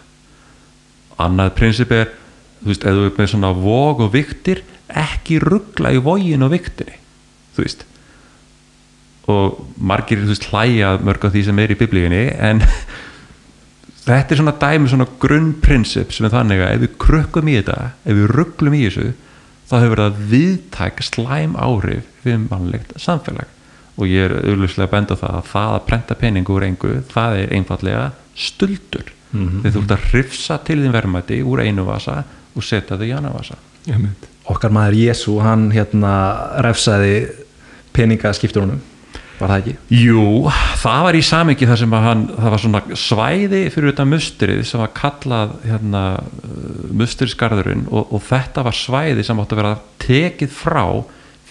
[1.21, 2.11] annað prinsip er
[2.63, 4.63] þú veist, ef þú er með svona vog og viktir
[5.03, 6.99] ekki ruggla í vógin og viktinni
[7.57, 7.87] þú veist.
[9.31, 12.63] Og margir þú veist hlæja mörg af því sem er í biblíunni en
[14.07, 17.79] þetta er svona dæmi svona grunnprinsip sem er þannig að ef við krukkum í þetta
[18.03, 19.09] ef við rugglum í þessu
[19.71, 23.49] þá hefur það viðtæk slæm áhrif við mannlegt samfélag.
[24.01, 27.41] Og ég er auðvitað að benda það að það að prenta pening úr engu það
[27.43, 28.07] er einfallega
[28.39, 29.49] stuldur mm.
[29.49, 29.63] -hmm.
[29.65, 32.23] þið þú ert að hrifsa til þín verðmæti úr einu vasa
[32.55, 33.57] og setja þau í annar vasa
[34.45, 36.15] okkar maður Jésu, hann hérna
[36.63, 37.29] refsaði
[37.93, 38.81] peningaskipturunum
[39.43, 39.75] var það ekki?
[40.03, 40.25] Jú,
[40.83, 44.63] það var í samingi þar sem að hann, það var svona svæði fyrir þetta mustrið
[44.69, 46.03] sem var kallað hérna,
[47.03, 50.85] musturisgarðurinn og, og þetta var svæði sem átti að vera tekið frá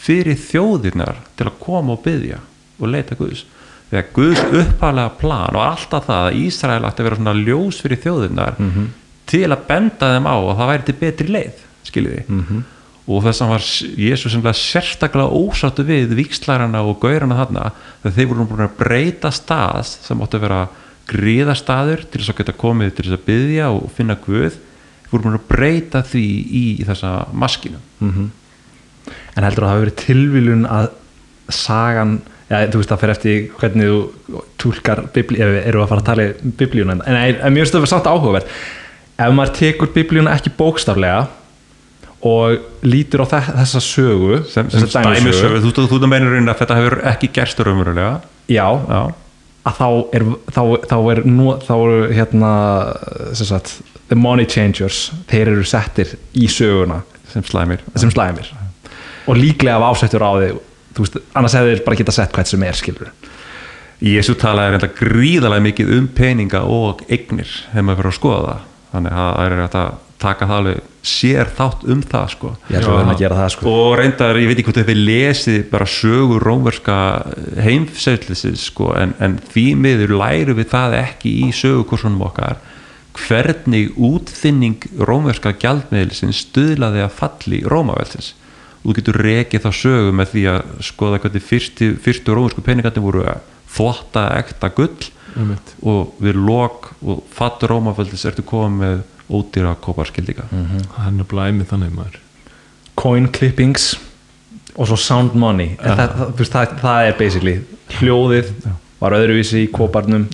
[0.01, 2.39] fyrir þjóðirnar til að koma og byggja
[2.81, 3.43] og leita Guðs
[3.91, 8.03] þegar Guðs upphæðlega plan var alltaf það að Ísrael átti að vera svona ljós fyrir
[8.05, 8.59] þjóðirnar
[9.31, 12.61] til að benda þeim á að það væri til betri leið skiljiði -hmm.
[13.07, 13.65] og þess að var
[14.05, 17.71] Jésús semlega sérstaklega ósáttu við vikslærana og gaurana þarna
[18.03, 20.61] þegar þeir voru búin að breyta stað sem átti að vera
[21.11, 24.59] gríðastaður til þess að geta komið til þess að byggja og finna Guð.
[25.11, 26.25] Voru búin að breyta því
[26.55, 27.81] í þessa maskinu.
[29.35, 30.89] En heldur að það hafi verið tilviljun að
[31.51, 35.91] sagan ja, þú veist það fyrir eftir hvernig þú túlkar bibli, ef við erum að
[35.91, 36.97] fara að tala um biblíuna.
[37.07, 38.49] En, en, mjög stöður samt áhugavert.
[39.21, 41.23] Ef maður tekur biblíuna ekki bókstaflega
[42.27, 46.53] og lítur á þe þessa sögu sem, sem þessa dæmisögu, þú, þú, þú, meinir raunin
[46.53, 48.11] að þetta hefur ekki gerst raunverulega.
[48.51, 49.01] Já, já,
[49.65, 49.87] að þá
[50.17, 50.61] er þá,
[50.91, 52.51] þá er, nú, þá er hérna
[53.37, 53.77] sem sagt,
[54.11, 57.01] the money changers þeir eru settir í söguna.
[57.31, 57.81] Sem slæmir.
[57.95, 58.51] Sem slæmir.
[59.29, 60.59] Og líklega af ásettur á þig
[60.95, 63.13] þú veist, annars hefur þeir bara geta sett hvað sem er skilur
[64.01, 68.63] Jésu talaði reynda gríðarlega mikið um peninga og eignir þegar maður fyrir að skoða það.
[68.91, 72.49] Þannig að það er að taka það alveg sér þátt um það sko.
[72.71, 73.75] Gera það sko.
[73.75, 76.97] Og reyndar, ég veit ekki hvort þið lesið bara sögur rómverska
[77.61, 82.57] heimsætlisins sko en, en því miður læru við það ekki í sögukursunum okkar
[83.21, 88.33] hvernig útþynning rómverska gjaldmiðlisins stuðlaði að falli rómavelsins
[88.81, 93.03] og þú getur rekið þá sögu með því að skoða hvernig fyrstu, fyrstu rómversku peningandi
[93.03, 93.41] voru að
[93.71, 95.73] þvotta ekta gull Einmitt.
[95.87, 100.47] og við lok og fattur rómaveldis ertu komið með ódýra kóparskildika
[100.97, 102.17] hann er blæmið þannig maður.
[102.99, 103.93] Coin clippings
[104.75, 105.75] og svo sound money.
[105.77, 105.95] Ja.
[105.95, 107.55] það, það, það, það er basically
[107.99, 108.51] hljóðið
[109.01, 110.27] var öðruvísi í kóparnum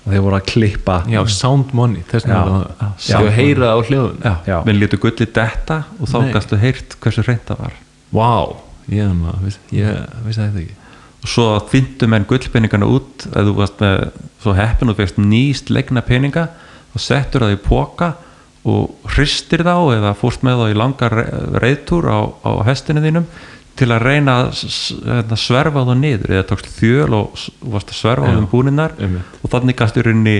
[0.00, 0.96] og þeir voru að klippa.
[1.12, 3.16] Já, sound money, þess vegna já, það já.
[3.20, 4.56] að heyra á hljóðun Já, Já.
[4.66, 6.32] menn létu gulli detta og þá Nei.
[6.34, 7.76] gastu heyrt hversu reynd það var.
[8.16, 8.56] Wow,
[8.88, 10.78] ég, maður, viss, ég vissi það ekki.
[11.20, 13.96] Og svo fyndu menn gullpeningana út að þú varst með
[14.40, 16.48] svo heppin og fegst nýst legna peninga
[16.94, 18.14] og settur það í póka
[18.70, 21.16] og hristir þá eða fórst með þá í langar
[21.60, 23.28] reyðtúr á, á hestinu þínum
[23.80, 24.64] til að reyna að
[25.06, 26.34] hérna, sverfa þá niður.
[26.36, 29.38] Eða tókst þjöl og varst að sverfa þeim búninnar einmitt.
[29.40, 30.36] og þannig gastu í rauninni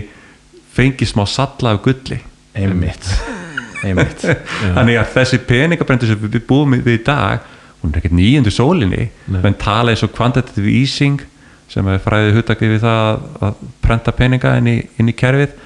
[0.77, 2.21] fengið smá salla af gulli.
[2.59, 3.09] Einmitt.
[3.87, 4.27] Einmitt.
[4.61, 7.47] Þannig að þessi peningabrendur sem við búum við í dag
[7.81, 9.09] hún er ekkert nýjundu sólinni.
[9.25, 9.41] Nei.
[9.41, 11.23] menn tala eins og quantitative easing
[11.71, 15.57] sem er fræðið huttakið við það að, prenta peninga inn í, inn í kerfið.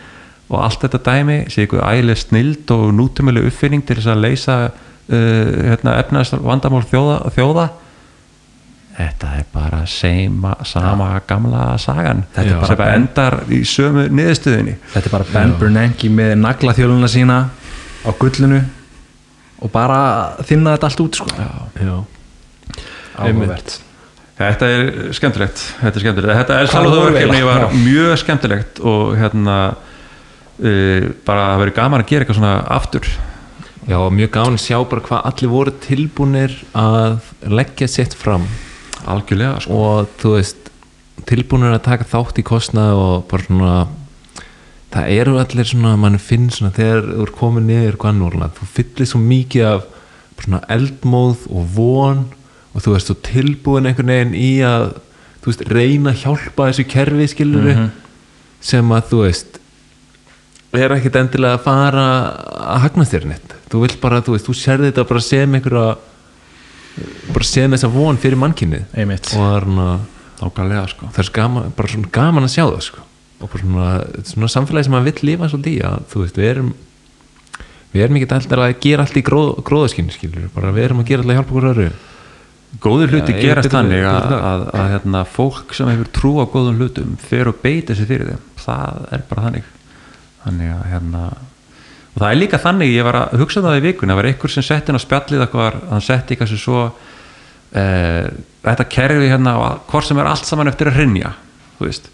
[0.53, 4.59] Og allt þetta dæmi sé ykkur ægileg snild og nútumölu uppfinning til þess að leysa
[5.09, 7.67] hérna, efnaðast vandamál þjóða, þjóða
[8.95, 12.23] þetta er bara seima, sama gamla sagan.
[12.35, 16.35] Þetta er bara sem Ben- endar í sömu niðurstöðinni þetta er bara Ben Bernanke með
[16.45, 17.39] naglaþjóluna sína
[18.07, 18.61] á gullinu
[19.65, 21.27] og bara þinna þetta allt út sko.
[21.35, 22.05] já,
[23.19, 23.81] áhugavert.
[24.35, 25.61] Þetta er skemmtilegt.
[25.81, 26.39] Þetta er skemmtilegt.
[26.41, 27.53] Þetta er Hvað Salvador voru verkefni eiginlega?
[27.55, 27.85] var Já.
[27.85, 33.07] mjög skemmtilegt og hérna uh, bara að vera gaman að gera eitthvað svona aftur
[33.89, 37.19] já, mjög að sjá bara hvað allir voru tilbúnir að
[37.49, 38.47] leggja sitt fram
[39.05, 39.81] algjörlega sko.
[39.81, 40.71] og þú veist
[41.29, 43.75] tilbúinir að taka þátt í kostnað og bara svona
[44.95, 49.11] það eru allir svona, mann finn svona þegar þú er komin niður gunnvólna þú fyllir
[49.11, 49.89] svo mikið af
[50.45, 52.23] svona eldmóð og von
[52.75, 54.95] og þú veist svo tilbúin einhvern veginn í að
[55.43, 57.69] þú veist reyna að hjálpa þessu kerfi skilur
[58.65, 59.54] sem að þú veist
[60.81, 62.07] er ekkert endilega að fara
[62.65, 63.55] að hagnast þér neitt.
[63.71, 65.87] Þú vill bara, þú veist, þú sérði þetta bara sem einhverja
[67.35, 69.31] bara sem þessa von fyrir mannkynnið einmitt.
[69.35, 69.89] Og það er svona
[70.41, 71.11] nákvæmlega sko.
[71.11, 73.05] það er svo gaman, bara svona gaman að sjá það sko.
[73.41, 73.93] og bara svona,
[74.31, 76.73] svona samfélagi sem maður vill lifa svolítið í að þú veist, við erum
[77.95, 81.11] við erum ekki alltaf að gera allt í gróð, gróðaskynni skilur, bara við erum að
[81.11, 81.89] gera alltaf að hjálpa okkur öðru.
[82.83, 86.81] Góður hluti ég gerast þannig að, að, að hérna, fólk sem hefur trú á góðum
[86.81, 88.49] hlutum fer og beita sér fyrir þeim.
[88.65, 89.69] Það er bara þannig
[90.45, 91.25] þannig að hérna
[92.15, 94.29] og það er líka þannig, ég var að hugsa um það í vikun það var
[94.31, 98.29] einhver sem setti inn á spjallið eitthvað, hann setti eitthvað sem svo uh,
[98.65, 99.57] þetta kerfi hérna
[99.91, 101.35] hvort sem er allt saman eftir að rinja
[101.81, 102.11] veist.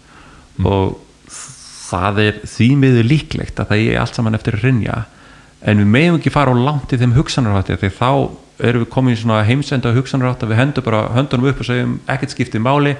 [0.65, 0.97] Og
[1.91, 5.03] það er því miður líklegt að það er allt saman eftir að rinja
[5.61, 8.09] en við meðum ekki fara á langt í þeim hugsanarhátti því þá
[8.61, 11.99] erum við komin í svona heimsenda hugsanarhátt að við höndum bara höndunum upp og segjum
[12.09, 12.95] ekkert skiptið máli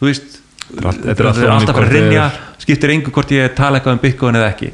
[0.00, 0.40] þú veist
[0.74, 2.28] þetta er alltaf að rinja
[2.66, 4.72] skiptir engu hvort ég tala eitthvað um Bitcoin eða ekki.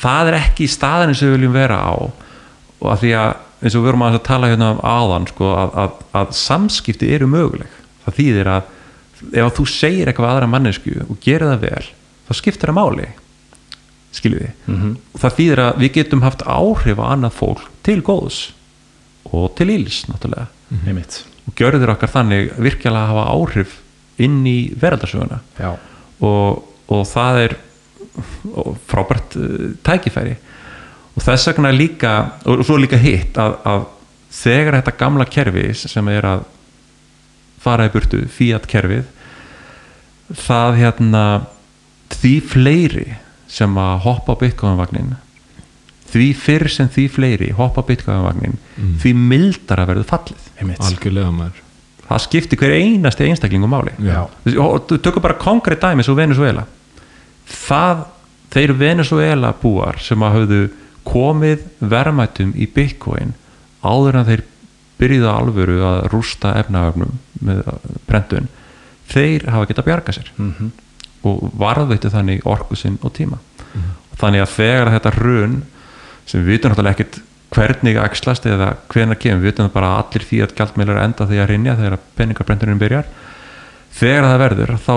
[0.00, 1.92] Það er ekki staðan sem við viljum vera á.
[2.82, 3.32] Og að því að
[3.62, 7.28] eins og við vorum að tala hérna um áðan sko, að, að, að samskipti eru
[7.30, 7.74] möguleg.
[8.06, 8.70] Það þýðir að
[9.22, 11.84] ef að þú segir eitthvað aðra mannesku og gerir það vel
[12.26, 13.10] þá skiptir það máli.
[14.12, 14.96] Skiljum við -hmm.
[15.12, 18.40] og það þýðir að við getum haft áhrif á annað fólk til góðs
[19.30, 20.48] og til íls náttúrulega.
[20.86, 21.22] Einmitt.
[21.46, 23.78] Og gjörður okkar þannig virkilega að hafa áhrif
[24.24, 25.72] inn í veraldarsöguna já,
[26.22, 26.62] og,
[26.92, 27.56] og það er
[28.52, 30.36] og frábært uh, tækifæri.
[31.16, 32.12] Og þess vegna líka
[32.48, 33.86] og svo líka hitt að, að
[34.32, 36.46] þegar þetta gamla kerfi sem er að
[37.62, 39.04] fara í burtu, Fiat kerfið
[40.32, 41.24] það hérna
[42.12, 43.08] því fleiri
[43.52, 45.12] sem að hoppa á Bitcoin-vagnin
[46.12, 48.56] því fyrr sem því fleiri hoppa á Bitcoin-vagnin
[49.00, 50.48] því mildara verður fallið.
[50.60, 50.80] Einmitt.
[50.84, 51.61] Algjörlega maður
[52.12, 53.92] það skiptir hver einasti einstaklingum máli.
[54.04, 54.22] Já.
[54.58, 56.66] og þú tökur bara konkrétt dæmi svo Venezuela
[57.48, 58.06] það,
[58.52, 60.62] þeir Venezuela búar sem að hafðu
[61.08, 63.34] komið verðmættum í Bitcoin
[63.82, 64.44] áður en þeir
[65.02, 67.64] byrjuðu að alvöru að rústa efnaöfnum með
[68.06, 68.48] prentun
[69.10, 70.30] þeir hafa getað bjarga sér.
[70.36, 70.72] Mhm.
[71.22, 73.36] og varðveitu þannig orku sinn og tíma.
[74.10, 75.52] Og þannig að þegar þetta run
[76.26, 77.18] sem við vitum náttúrulega ekkert
[77.52, 81.40] hvernig æxlast eða hvenær kemur, við vitum bara að allir því að gjaldmeilar enda því
[81.42, 83.10] að rinja þegar peningarbrenturinn byrjar.
[83.92, 84.94] Þegar það verður þá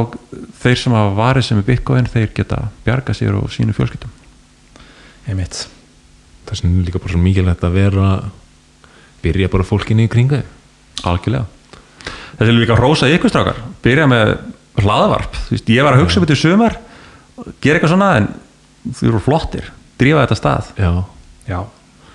[0.62, 4.14] þeir sem hafa varið sem er bitcoin þeir geta bjarga sér og sínu fjölskyldum.
[5.28, 5.66] Einmitt.
[6.48, 8.10] Það sem er líka bara svo mikilvægt að vera
[9.26, 10.42] byrja bara fólkinni í kringu
[11.04, 11.46] algjörlega.
[12.40, 13.60] Þessi er líka rósa ykkur strákar.
[13.84, 14.36] Byrja með
[14.80, 16.76] hlaðvarp Þú veist, ég var að hugsa um þetta í sumar
[17.62, 18.30] gera eitthvað svona en
[18.96, 19.72] þú eru flottir.
[20.00, 20.72] Drífa þetta stað.
[20.80, 20.92] Já,
[21.50, 21.60] já,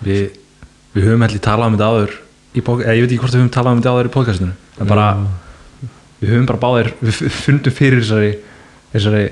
[0.05, 0.25] við,
[0.95, 2.17] við höfum heldur talað um þetta áður
[2.61, 5.07] podcast, eða ég veit ekki hvort við höfum talað um þetta áður í podcastinu bara,
[6.21, 8.33] við höfum bara báðir við fundum fyrir þessari
[8.95, 9.23] þessari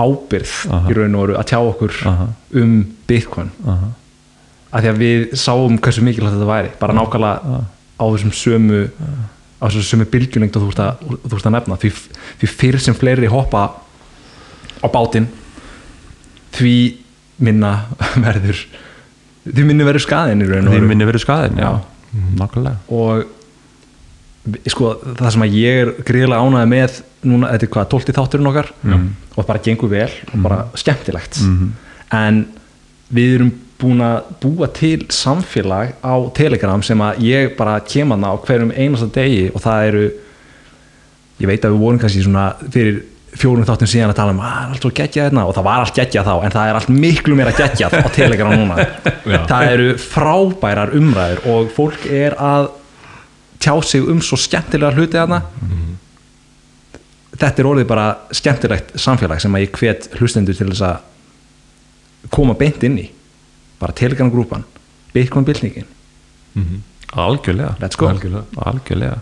[0.00, 0.90] ábyrð Aha.
[0.90, 2.28] í raun og veru að tjá okkur Aha.
[2.60, 2.76] um
[3.08, 3.50] Bitcoin.
[3.64, 3.88] Uh
[4.70, 7.60] að því að við sáum hversu mikilvægt þetta væri bara nákvæmlega
[7.98, 8.82] á þessum sömu
[9.60, 11.78] á þessum sömu bylgjulengd og þú ert að, þú ert að nefna.
[11.82, 11.90] Því,
[12.40, 13.64] því fyrir sem fleiri hoppa
[14.80, 15.26] á bátinn
[16.54, 16.76] því
[17.42, 17.72] minna
[18.24, 18.62] verður
[19.48, 22.24] því minni verður skaðin í raun og því minni verið skaðin já, Já.
[22.40, 22.76] nákvæmlega.
[22.90, 23.24] Og
[24.72, 28.50] sko, það sem að ég er gríðilega ánæði með núna, þetta er hvað, 12 þátturinn
[28.50, 28.70] okkar?
[28.90, 31.40] Og það bara gengur vel og bara skemmtilegt.
[32.16, 32.40] En
[33.14, 38.32] við erum búin að búa til samfélag á Telegram sem að ég bara kem hana
[38.32, 40.02] á hverjum einasta degi og það eru
[41.40, 42.98] ég veit að við vorum kannski svona fyrir
[43.38, 45.44] fjórum þáttum síðan að tala um að það er allt svo geggjað hérna?
[45.46, 48.54] Og það var allt geggjað þá en það er allt miklu meira geggjað á Telegram
[48.54, 48.86] núna.
[49.30, 49.40] Já.
[49.50, 52.70] það eru frábærar umræður og fólk er að
[53.62, 55.42] tjá sig um svo skemmtilega hluti þarna.
[57.40, 62.58] Þetta er orðið bara skemmtilegt samfélag sem að ég hvet hlustendur til þess að koma
[62.58, 63.08] beint inn í.
[63.80, 64.66] Bara Telegram grúpan
[65.14, 65.88] Bitcoin bylningin
[67.12, 67.74] algjörlega.
[67.80, 68.08] Let's go.
[68.08, 69.18] algjörlega, algjörlega.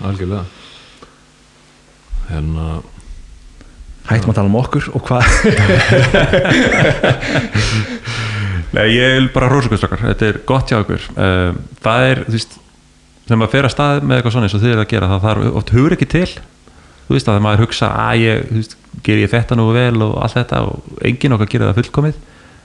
[0.00, 0.44] Algjörlega.
[2.28, 2.82] Hérna
[4.10, 5.22] hættum að tala um okkur og hvað
[8.76, 11.02] Nei, ég vil bara hrósa ykkur strákar, þetta er gott hjá ykkur.
[11.14, 11.54] Um,
[11.84, 12.52] það er, þú veist
[13.26, 15.24] þegar maður fer að stað með eitthvað svona eins og þið er að gera það
[15.26, 16.30] þarf oft hugur ekki til.
[17.06, 18.74] Þú veist að maður hugsa að ég, þú veist,
[19.06, 20.74] ger ég þetta nú vel og allt þetta og
[21.06, 22.16] enginn okkar gerir það fullkomið.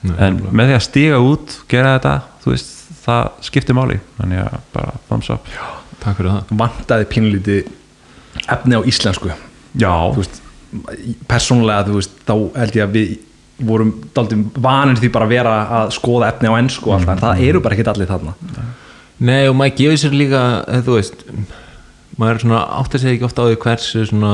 [0.02, 2.70] Nei, en með því að stíga út, gera þetta þú veist,
[3.04, 3.98] það skiptir máli.
[4.18, 5.42] Þannig að bara thumbs up.
[5.54, 5.64] Já,
[6.02, 6.42] takk fyrir það.
[6.64, 7.60] Vandaði pínlítið
[8.50, 9.32] efni á íslensku.
[9.78, 9.92] Já.
[10.12, 10.42] Þú veist,
[11.30, 13.12] persónulega þú veist, þá held ég að við
[13.62, 17.14] vorum daldum vanir því bara að vera að skoða efni á ennsku og allt það,
[17.14, 18.36] en það eru bara ekkert allir þarna.
[19.22, 21.26] Nei og maður gefur sér líka eh, þú veist
[22.18, 24.32] maður er svona átt að segja ekki ofta á því hversu svona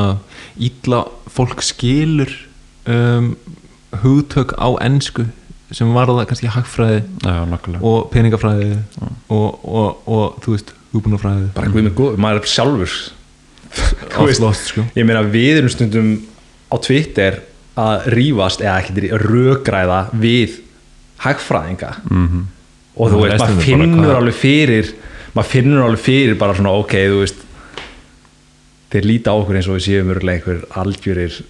[0.68, 1.02] ítla
[1.34, 2.32] fólk skilur
[2.88, 3.34] um,
[4.02, 5.28] hugtök á ensku
[5.74, 7.36] sem var það kannski hagfræði Já,
[7.82, 8.78] og peningafræði
[9.28, 11.50] og, og, og þú veist hugbúnafræði.
[11.56, 12.94] Bara hvað með góð, maður er sjálfur
[14.18, 14.84] veist, sko.
[14.96, 16.12] ég meina við erum stundum
[16.68, 17.42] á Twitter
[17.78, 20.60] að rífast eða ekki rökræða við
[21.22, 21.92] hagfræðinga.
[22.10, 22.46] Mm
[22.98, 24.90] og þú veist, maður finnur alveg fyrir
[25.36, 27.44] maður finnur alveg fyrir bara svona ok, þú veist
[28.92, 31.40] þeir líta á okkur eins og við séum örgulega einhver algjörir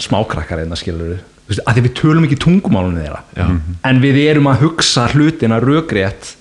[0.00, 1.16] smákrakkar einna skilur
[1.48, 3.22] við að því við tölum ekki tungumálunni þeirra.
[3.34, 3.46] Já.
[3.90, 6.34] en við erum að hugsa hlutina rökrétt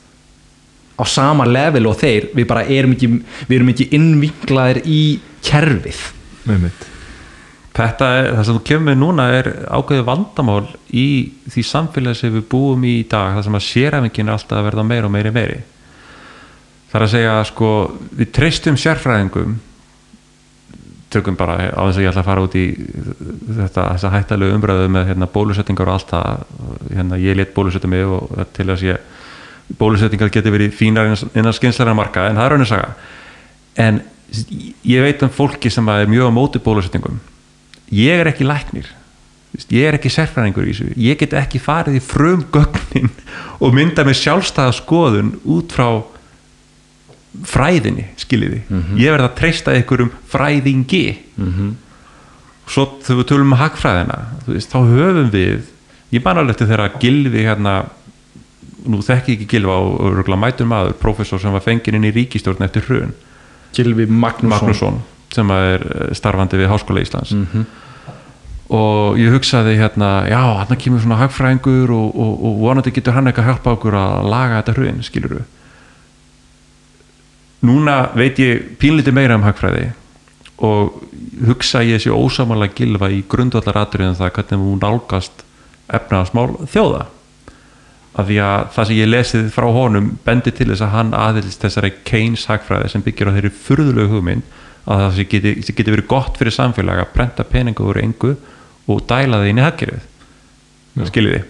[0.99, 3.09] á sama level og þeir við bara erum ekki,
[3.47, 5.01] við erum ekki innvinklaðir í
[5.45, 6.01] kerfið.
[7.79, 11.07] Þetta er, það sem þú kemur núna er ákveðið vandamál í
[11.47, 14.67] því samfélagi sem við búum í í dag það sem að séræfingin er alltaf að
[14.67, 15.59] verða meira og meiri meiri.
[16.89, 17.71] Það er að segja sko
[18.19, 19.59] við treystum sérfræðingum
[21.13, 22.65] tökum bara á þess að ég ætla að fara út í
[23.59, 26.43] þetta þessa hættalegu umræðu með hérna, bólusetningar og allt það
[26.93, 29.07] hérna, ég let bólusetja mig og til þess ég
[29.77, 32.93] bólusetningar geti verið fínar innan, skynslega marka en það er raunin saga.
[33.79, 34.01] En
[34.85, 37.19] ég veit um fólki sem er mjög á móti bólusetningum.
[37.93, 38.89] Ég er ekki læknir.
[39.73, 40.93] Ég er ekki sérfræðingur í þessu.
[41.01, 43.09] Ég get ekki farið í frum gögnin
[43.63, 45.89] og mynda með sjálfstæða skoðun út frá
[47.45, 48.63] fræðinni skiljiði,
[48.97, 51.03] ég verð að treysta einhverjum fræðingi.
[52.69, 54.17] Svo þegar við tölum um hagfræðina
[54.47, 55.69] veist, þá höfum við
[56.13, 57.75] ég man alveg til þegar Gilvi hérna
[58.87, 62.13] nú þekki ég ekki Gilva og, örugglega mætur maður, prófessor sem var fenginn inn í
[62.15, 63.13] ríkistjórn eftir hrun.
[63.75, 65.01] Gilvi Magnússon, Magnússon
[65.33, 67.35] sem er eh, starfandi við Háskóla Íslands.
[68.69, 73.29] Og ég hugsaði hérna já, hann kemur svona hagfræðingur og, og, og vonandi getur hann
[73.29, 75.47] eitthvað að hjálpa okkur að laga þetta hrun, skilur við
[77.65, 79.89] núna veit ég pínlítið meira um hagfræði
[80.63, 80.99] og
[81.47, 85.43] hugsa ég þessi ósamanlega gilfa í grundvallar atriðum það hvernig hún nálgast
[85.99, 87.05] efnaðasmál þjóða
[88.17, 91.59] af því að það sem ég lesið frá honum bendi til þess að hann aðeins
[91.61, 94.55] þessari Keynes hagfræði sem byggir á þeirri furðulegu hugmynd
[94.89, 98.33] að það sem geti, sem geti verið gott fyrir samfélag að prenta peningu úr engu
[98.89, 100.07] og dæla það inn í hagkerfið.
[101.07, 101.43] Skiljiði?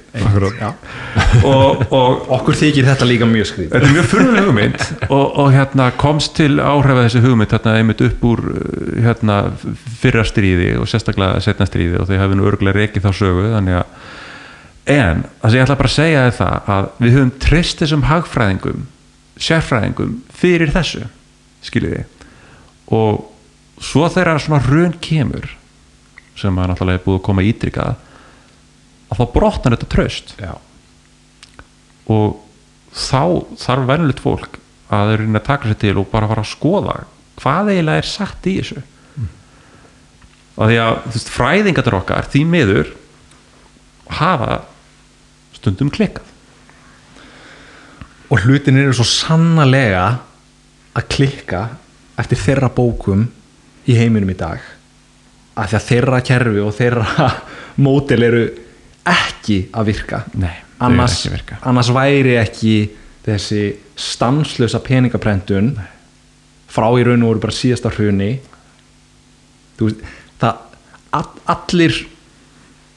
[1.47, 5.49] Og, og okkur þykir þetta líka mjög skrið þetta er mjög furðuleg hugmynd og, og
[5.55, 8.43] hérna komst til áhrifa þessi hugmynd hérna einmitt upp úr
[8.99, 9.39] hérna
[10.01, 13.79] fyrra stríði og sérstaklega setna stríði og þau hefði nú örgulega rekið þá sögu þannig
[13.79, 14.08] að
[14.89, 18.05] en það sem ég ætla bara að segja er það að við höfum trist þessum
[18.09, 18.85] hagfræðingum
[19.39, 21.05] sérfræðingum fyrir þessu
[21.65, 22.05] skiljiði
[22.95, 23.25] og
[23.83, 25.47] svo þegar svona raun kemur
[26.39, 27.97] sem að náttúrulega er búið að koma ídrikað
[29.09, 30.35] að þá brotnar þetta traust.
[30.39, 30.53] Já.
[32.09, 32.39] og
[32.95, 33.21] þá
[33.61, 34.59] þarf venjulegt fólk
[34.89, 36.95] að reyna að taka sér til og bara fara að skoða
[37.39, 38.81] hvað eiginlega er sagt í þessu.
[40.59, 42.89] Og því að þú veist, fræðingatur okkar því miður
[44.17, 44.57] hafa
[45.59, 46.35] stundum klikkað.
[48.29, 50.03] Og hlutin eru svo sannlega
[50.97, 51.63] að klikka
[52.19, 53.25] eftir þeirra bókum
[53.89, 54.61] í heiminum í dag
[55.59, 57.29] að því að þeirra kerfi og þeirra
[57.85, 58.43] mótel eru
[59.09, 60.23] ekki að virka.
[60.39, 60.55] Nei,
[60.85, 61.59] annars, ekki virka.
[61.67, 62.75] annars væri ekki
[63.25, 63.63] þessi
[63.99, 65.73] stanslösa peningaprentun
[66.69, 68.31] frá í raun og voru bara síðasta hruni.
[69.79, 70.05] Veist
[70.39, 70.63] það
[71.15, 71.97] all, allir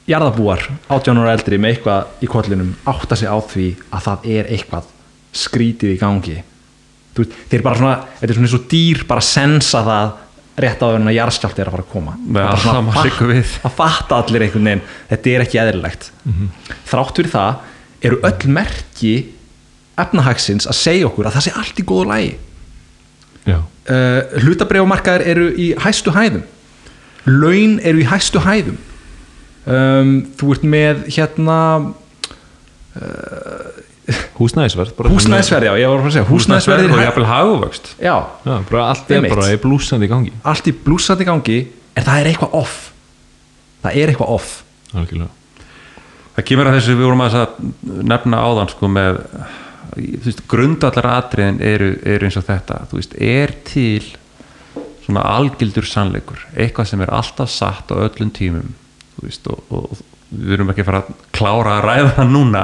[0.09, 4.49] jarðabúar 18 ára eldri með eitthvað í kollinum átta sig á því að það er
[4.51, 4.89] eitthvað
[5.33, 6.35] skrítið í gangi.
[7.13, 10.13] Þú þeir bara svona þetta er svona eins og dýr bara sensa það
[10.63, 12.15] rétt á því að jarðskjált er að fara að koma.
[12.63, 13.53] Svona það sigga við.
[13.63, 14.85] að fatta allir einhvern veginn.
[15.09, 16.09] Þetta er ekki eðlilegt.
[16.91, 17.69] Þrátt fyrir það
[18.03, 19.13] eru öll merki
[20.03, 22.31] efnahagsins að segja okkur að það sé allt í góðu lægi
[23.53, 26.43] uh, hlutabreifumarkaðir eru í hæstu hæðum.
[27.29, 28.79] Laun eru í hæstu hæðum
[29.65, 31.59] um, þú ert með hérna
[34.37, 38.15] húsnæðisverð bara húsnæðisverð, já, ég var að fara að segja húsnæðisverðir og jafnvel haguvöxt já,
[38.43, 40.33] Já, bara allt er bara í blúsandi í gangi.
[40.51, 41.59] Allt í blúsandi gangi
[41.93, 42.79] en það er eitthvað off.
[43.83, 44.51] Það er eitthvað off.
[44.93, 45.31] Algjörlega.
[46.33, 47.37] Það kemur að þessu við vorum að
[48.11, 49.21] nefna áðan sko með
[49.93, 52.83] þú veist, grundallar atriðin eru, eru eins og þetta.
[52.89, 54.11] Þú veist, er til
[55.03, 58.71] svona algildur sannleikur eitthvað sem er alltaf satt á öllum tímum
[59.27, 60.03] veist, og, og
[60.33, 62.63] við erum ekki að fara að klára að ræða það núna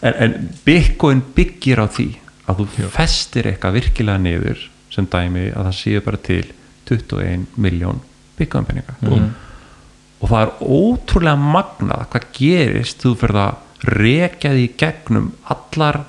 [0.00, 0.36] en, en
[0.66, 2.08] Bitcoin byggir á því
[2.50, 6.42] að þú festir eitthvað virkilega niður sem dæmi að það séu bara til
[6.90, 8.02] 21 miljón
[8.38, 14.74] Bitcoin penninga og það er ótrúlega magnað hvað gerist þú fyrir að rekja því í
[14.80, 16.04] gegnum allar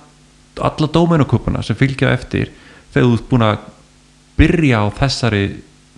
[0.55, 2.51] alla dómenukupuna sem fylgja eftir
[2.93, 3.65] þegar þú ert búin að
[4.39, 5.43] byrja á þessari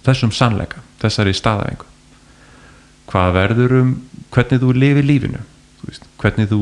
[0.05, 1.96] þessum sannleika, þessari staðaðingu
[3.07, 3.95] hvað verður um
[4.33, 5.41] hvernig þú lifir lífinu?
[5.79, 6.61] Þú veist, hvernig þú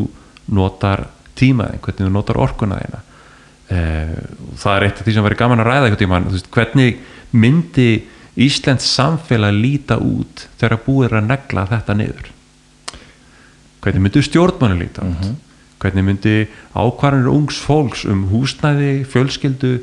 [0.55, 1.07] notar
[1.39, 3.01] tímaðin, hvernig þú notar orkuna þína.
[3.75, 4.11] Eh,
[4.61, 6.99] það er eitt af því sem verður gaman að ræða eitthvað tíma veist, hvernig
[7.33, 7.89] myndi
[8.35, 12.29] Íslands samfélag líta út þegar búið er að negla þetta niður?
[13.81, 15.25] Hvernig myndi stjórnmannu líta út?
[15.81, 16.35] Hvernig myndi
[16.73, 19.73] ákvarðanir ungs fólks um húsnæði, fjölskyldu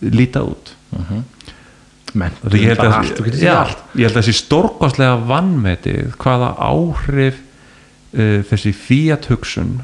[0.00, 0.72] líta út?
[0.94, 1.24] Menntun,
[2.42, 3.56] Þetta ég held að, allt, já,
[3.98, 9.74] ég held að þessi stórkostlega vannmetið hvaða áhrif uh, þessi fiat hugsun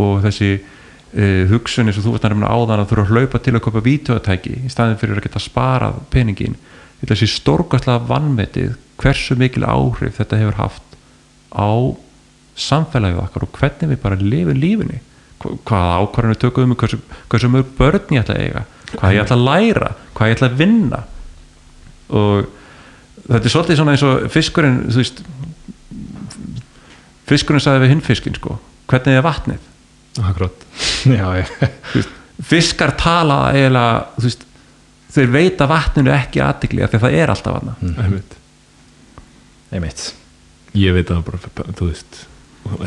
[0.00, 3.12] og þessi uh, hugsun eins og þú veist að nefna áðan að þú eru að
[3.14, 7.14] hlaupa til að köpa vídeotæki í staðin fyrir að geta sparað peningin ég held að
[7.16, 10.98] þessi stórkostlega vannmetið hversu mikil áhrif þetta hefur haft
[11.54, 11.68] á
[12.54, 15.00] samfélagið okkar og hvernig við bara lifum lífinni
[15.42, 18.62] Hva- hvaða ákvarðinu tökum við hversu, hversu mörg börn ég ætla að eiga
[18.94, 21.00] hvað ég ætla að læra, hvað ég ætla að vinna
[22.08, 22.48] og
[23.24, 25.22] þetta er svolítið svona eins og fiskurinn þú veist
[27.28, 28.58] fiskurinn sagði við hinn fiskinn sko
[28.90, 29.70] hvernig er vatnið?
[30.22, 30.66] Akkurat.
[31.18, 31.28] Já,
[31.94, 32.12] veist,
[32.44, 34.44] fiskar tala eiginlega þú veist,
[35.14, 38.36] þeir veita vatninu ekki aðtikli af því að það er alltaf vatna einmitt.
[39.72, 40.04] einmitt.
[40.74, 42.22] Ég veit að bara, þú veist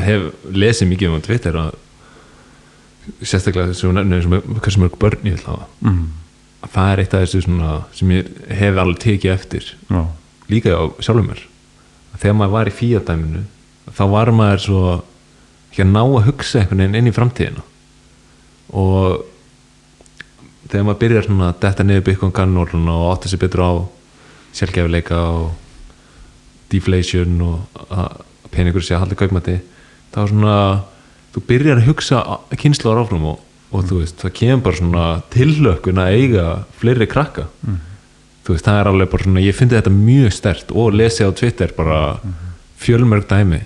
[0.02, 1.76] hef lesið mikið um á Twitter að
[3.24, 5.68] sérstaklega þessu nefnir sem hversu mörg börn ég vil hafa.
[5.86, 6.08] Mm.
[6.64, 10.02] Að það er eitt af þessu svona sem ég hef alveg tekið eftir Já.
[10.50, 11.44] líka á sjálfum mér
[12.18, 13.44] þegar maður var í fíadæminu
[13.94, 14.82] þá var maður svo
[15.70, 17.64] ekki að ná að hugsa einhvern veginn inn í framtíðina
[18.74, 19.22] og
[20.68, 23.72] þegar maður byrjar svona að detta niður kannórlun og átta sig betur á
[24.58, 25.50] sjálfgefileika og
[26.72, 27.82] deflation og
[28.52, 29.58] peningur sé að halda kaupmæti
[30.12, 30.56] þá svona
[31.34, 32.22] þú byrjar að hugsa
[32.58, 36.46] kynsluðar áfram og, og þú veist, það kemur bara svona tillökkun að eiga
[36.80, 37.48] fleiri krakka.
[38.46, 41.30] Þú veist, það er alveg bara svona ég fyndi þetta mjög stert og lesi á
[41.36, 42.00] Twitter bara
[42.80, 43.60] fjölmörg dæmi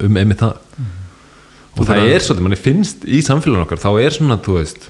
[0.00, 0.56] um einmitt það.
[1.74, 4.88] Og það er svolítið, manni finnst í samfélagin okkar, þá er svona, þú veist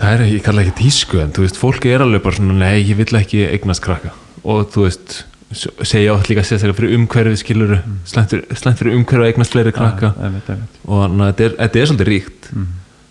[0.00, 2.80] það er, ég kalla ekki tísku en þú veist, fólk er alveg bara svona nei,
[2.82, 4.12] ég vill ekki eignast krakka.
[4.42, 9.30] Og þú veist, segja átt líka sérstaklega fyrir umhverfið skiluru fyrir, slæmt fyrir umhverfið að
[9.32, 10.12] eignast fleiri krakka.
[10.22, 10.76] Einmitt, einmitt.
[10.86, 12.50] og þannig að þetta er, þetta er svolítið ríkt.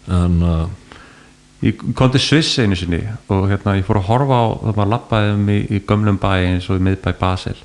[0.07, 4.47] Þannig að ég kom til Sviss einu sinni og hérna ég fór að horfa á
[4.63, 7.57] það maður lappaði um í, í gömlum bæ eins og í miðbæ Basel.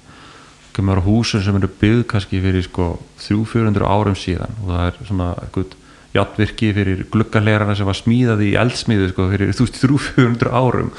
[0.75, 4.59] Kemur á húsum sem eru byggð kannski fyrir sko 300-400 árum síðan.
[4.65, 5.79] Og það er svona eitthvað
[6.15, 10.91] játvirki fyrir gluggalerana sem var smíðað í eldsmíðu sko fyrir 300-400 árum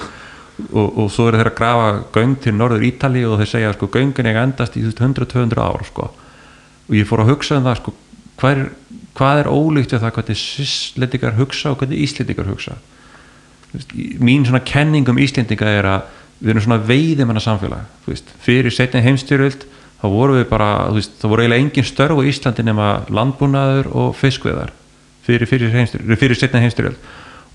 [0.72, 3.90] og, og svo eru þeir að grafa göng til norður Ítali og þeir segja sko
[3.92, 6.10] göngin eiga endast í 100-200 ár sko.
[6.90, 7.96] Og ég fór að hugsa um það sko
[8.40, 8.66] hvað er,
[9.16, 12.78] hvað er ólíkt við það hvernig svisslendingar hugsa og hvernig íslendingar hugsa?
[14.24, 18.74] Mín svona kenning um íslendinga er að við erum svona veiðimanna samfélag þú veist, fyrir
[18.74, 19.64] setni heimstyrjöld
[20.02, 24.12] þá voru við bara, veist, þá voru eiginlega engin störf á Íslandi nema landbúnaður og
[24.20, 24.74] fiskveðar
[25.26, 27.00] fyrir, fyrir, fyrir setni heimstyrjöld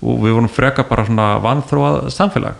[0.01, 2.57] og við vorum freka bara svona vanþróað samfélag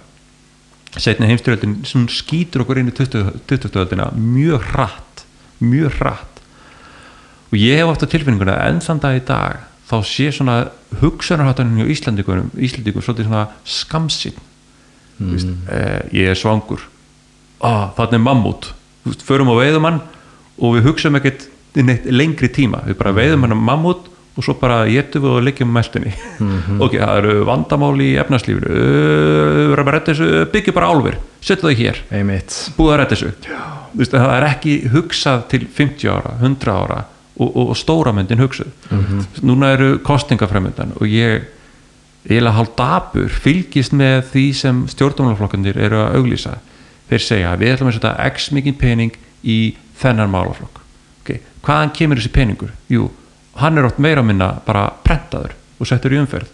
[0.99, 3.43] setni heimstyrjöldin sem skýtur okkur inn í 20.
[3.47, 3.79] 20.
[3.83, 5.25] öldina mjög hratt
[5.63, 6.41] mjög hratt
[7.51, 9.61] og ég hef oft á tilfinninguna enn þann dag í dag
[9.91, 10.57] þá sé svona
[11.01, 14.37] hugsanarháttanum hjá Íslandingum, Íslandingum svolítið svona skamsinn
[15.19, 15.57] mm.
[15.67, 16.83] eh, ég er svangur
[17.59, 18.71] ah, þannig er mammút
[19.25, 20.01] förum á veiðumann
[20.61, 24.55] og við hugsaum ekkert í neitt lengri tíma við bara veiðum hann mammút og svo
[24.59, 26.13] bara getum við og leggjum meldinni
[26.79, 31.67] ok, það eru vandamál í efnarslífinu við verðum að redda þessu byggja bara álfur, setja
[31.67, 32.03] það hér.
[32.77, 33.31] Búið að redda þessu.
[33.91, 36.99] Þú veist, það er ekki hugsað til 50 ára, 100 ára
[37.41, 38.71] og, og, og stóra myndin hugsuð.
[39.43, 41.49] Núna eru kostingafræmyndan og ég
[42.27, 46.59] eiginlega hálf dabur fylgist með því sem stjórnumálaflokkandir eru að auglýsa.
[47.09, 50.77] Þeir segja við ætlum að setja x mikið pening í þennan málaflokk.
[51.21, 51.41] Okay.
[51.61, 52.71] hvaðan kemur þessi peningur?
[52.89, 53.11] Jú,
[53.59, 56.49] hann er oft meira minna bara prentaður og settur í umferð.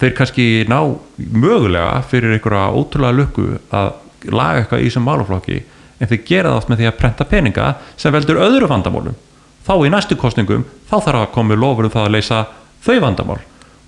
[0.00, 0.78] Þeir kannski ná
[1.18, 3.46] mögulega fyrir einhverja ótrúlega lukku
[3.76, 3.90] að
[4.32, 5.58] laga eitthvað í þessum málaflokki
[6.00, 7.66] en þeir gera það oft með því að prenta peninga
[8.00, 9.18] sem veldur öðru vandamálum.
[9.66, 12.40] Þá í næstu kostningum þá þarf að koma lofur um það að leysa
[12.80, 13.40] þau vandamál.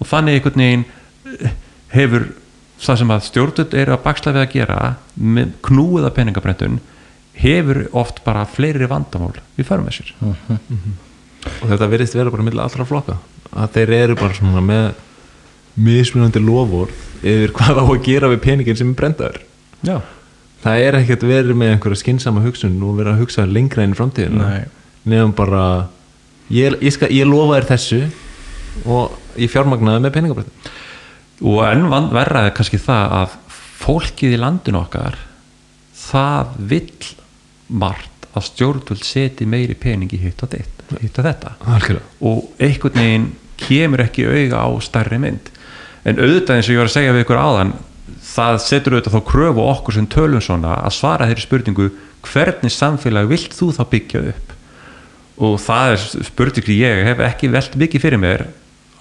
[0.02, 0.84] Og þannig einhvern veginn
[1.32, 1.54] eh,
[1.96, 2.28] hefur
[2.82, 4.78] það sem að stjórnut eru að baksla við að gera
[5.14, 6.80] með knúiða peningabrentun
[7.38, 10.12] hefur oft bara fleiri vandamál við förum með sér
[11.49, 13.16] og þetta verðist vera bara millir allra flokka.
[13.53, 14.93] Að þeir eru bara svona með
[15.82, 16.90] mismunandi lofur
[17.22, 19.40] yfir hvað á að gera við peningin sem er brendaður
[19.82, 19.97] Já,
[20.62, 23.99] það er ekkert verið með einhverja skynsama hugsun og vera að hugsa lengra inn í
[23.99, 24.49] framtíðina.
[24.53, 24.66] Nei.
[25.11, 25.62] nefnum bara
[26.53, 28.01] ég, ég, skal, ég lofa þér þessu
[28.86, 30.70] og ég fjármagnaði með peningabrættin
[31.43, 33.34] og enn van- verra er kannski það að
[33.82, 35.16] fólkið í landinu okkar
[35.99, 37.09] það vill
[37.82, 41.55] margt að stjórnvöld seti meiri pening í hitt og, þitt, hitt og þetta.
[41.76, 42.11] Algjörlega.
[42.28, 43.30] Og einhvern veginn
[43.62, 45.51] kemur ekki auga á stærri mynd.
[46.03, 47.74] En auðvitað eins og ég var að segja við ykkur áðan
[48.22, 51.89] það setur auðvitað þá kröfu okkur sem tölum svona að svara þeirri spurningu
[52.26, 54.55] hvernig samfélag vilt þú þá byggja upp?
[55.43, 58.47] Og það er spurning sem ég hef ekki velt mikið fyrir mér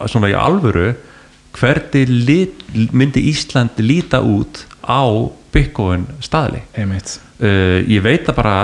[0.10, 0.92] svona í alvöru
[1.56, 2.62] hvernig lit,
[2.96, 5.04] myndi Ísland líta út á
[5.52, 6.64] Bitcoin staðli?
[7.42, 8.56] Uh, ég veit það bara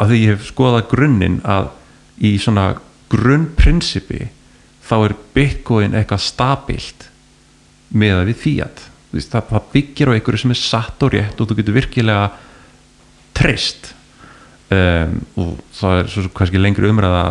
[0.00, 1.72] að því ég hef skoðað grunninn að
[2.20, 2.72] í svona
[3.12, 4.26] grunnprinsipi
[4.82, 7.08] þá er Bitcoin eitthvað stabilt
[7.92, 8.38] með að við
[9.12, 12.30] veist, það, það byggir á einhverju sem er satt og rétt og þú getur virkilega
[13.36, 13.92] trist
[14.72, 17.26] um, og það er svo kannski lengri umræða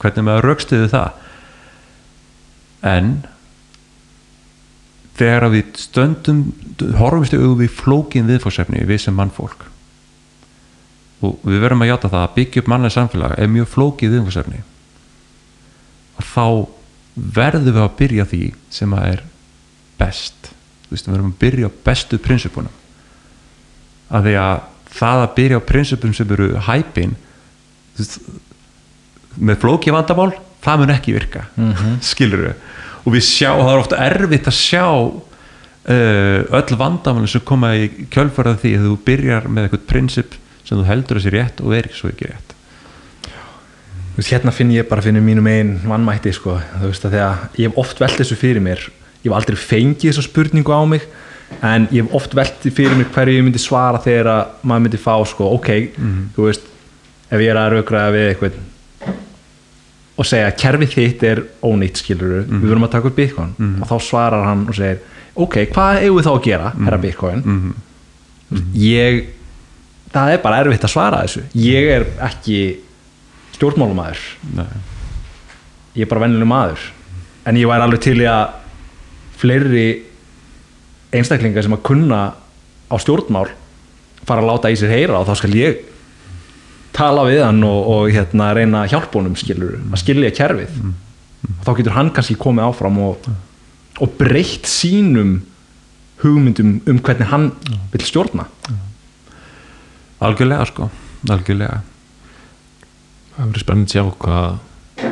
[0.00, 1.20] hvernig maður raukstuði það.
[2.84, 3.12] En
[5.18, 6.42] þegar við stöndum
[6.98, 9.68] horfumstu auðvitað við flókin viðfórsefni við sem mannfólk
[11.24, 14.62] og við verum að játa það að byggja upp mannlega samfélag er mjög flókið viðfórsefni
[16.14, 16.46] og þá
[17.14, 18.42] verðum við að byrja því
[18.74, 19.20] sem að er
[19.98, 20.50] best.
[20.84, 22.80] Þú veist, við verðum að byrja á bestu prinsipunum
[24.14, 24.56] að því að
[24.94, 27.14] það að byrja á prinsipum sem eru hæpin
[29.34, 30.32] með flókið vandamál
[30.64, 31.46] það mun ekki virka.
[31.56, 32.00] Mm -hmm.
[32.02, 32.54] skilur við
[33.04, 37.90] og við sjá, það er ofta erfitt að sjá uh, öll vandamálin sem koma í
[38.10, 41.88] kjölfarað því að þú byrjar með eitthvað prinsip sem þú heldur þessi rétt og er
[41.88, 42.54] ekki svo ekki rétt.
[44.14, 47.46] Þú veist, hérna finn ég bara fyrir mínum einn vannmætti sko, þú veist að þegar
[47.58, 48.84] ég hef oft velt þessu fyrir mér.
[49.24, 51.08] Ég hef aldrei fengið þessa spurningu á mig
[51.60, 55.00] en ég hef oft velt fyrir mér hverju ég myndi svara þegar að maður myndi
[55.02, 55.68] fá sko, ok,
[56.36, 56.70] þú veist
[57.30, 58.60] ef ég er að raukraða við eitthvað
[60.14, 63.54] og segja að kerfið þitt er ónýtt skilur við verðum að taka upp Bitcoin.
[63.82, 65.00] Og þá svarar hann og segir
[65.34, 67.42] ok, hvað eigum við þá að gera, herra Bitcoin?
[68.46, 69.24] Þú veist, ég
[70.14, 71.44] það er bara erfitt að svara þessu.
[71.58, 72.58] Ég er ekki
[73.54, 74.22] stjórnmálumæður
[74.58, 74.68] Nei.
[75.98, 76.84] ég er bara vennileg maður.
[77.44, 78.60] En ég væri alveg til í að
[79.38, 79.88] fleiri
[81.14, 82.20] einstaklingar sem að kunna
[82.90, 83.48] á stjórnmál
[84.24, 85.82] fara að láta í sér heyra og þá skal ég
[86.94, 90.78] tala við hann og, og hérna, reyna honum skilur, að skilja kerfið.
[91.44, 93.26] Og þá getur hann kannski komið áfram og,
[94.00, 95.42] og breytt sínum
[96.22, 97.50] hugmyndum um hvernig hann
[97.92, 98.46] vil stjórna
[100.22, 100.90] algjörlega sko,
[101.30, 101.80] algjörlega.
[103.34, 105.04] Það verður spennandi að sjá hvað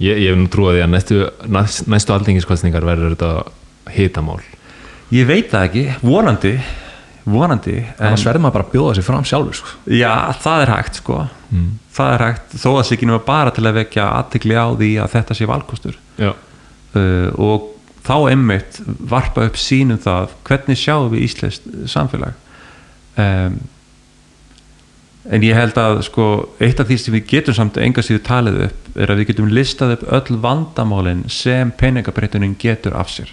[0.00, 1.22] ég, ég hef nú trúið því að næstu,
[1.56, 3.32] næst, næstu aldingiskostningar verður þetta
[3.96, 4.40] hitamál.
[5.10, 6.54] Ég veit það ekki, vonandi
[7.30, 9.74] vonandi en, annars verður maður bara að bjóða sig fram sjálfur sko.
[9.92, 11.18] já, það er hægt sko.
[11.90, 14.90] Það er hægt, þó að sig ekki nema bara til að vekja aðtikli á því
[15.02, 15.98] að þetta sé valkostur.
[16.20, 16.30] Já,
[16.94, 17.66] uh, og
[18.06, 18.80] þá einmitt
[19.10, 22.38] varpa upp sínum það hvernig sjáum við íslenskt samfélag?
[23.20, 23.60] Um,
[25.28, 26.26] en ég held að sko
[26.62, 29.50] eitt af því sem við getum samt enga síðu talið upp er að við getum
[29.52, 33.28] listað upp öll vandamálin sem peningabreitunin getur af sér.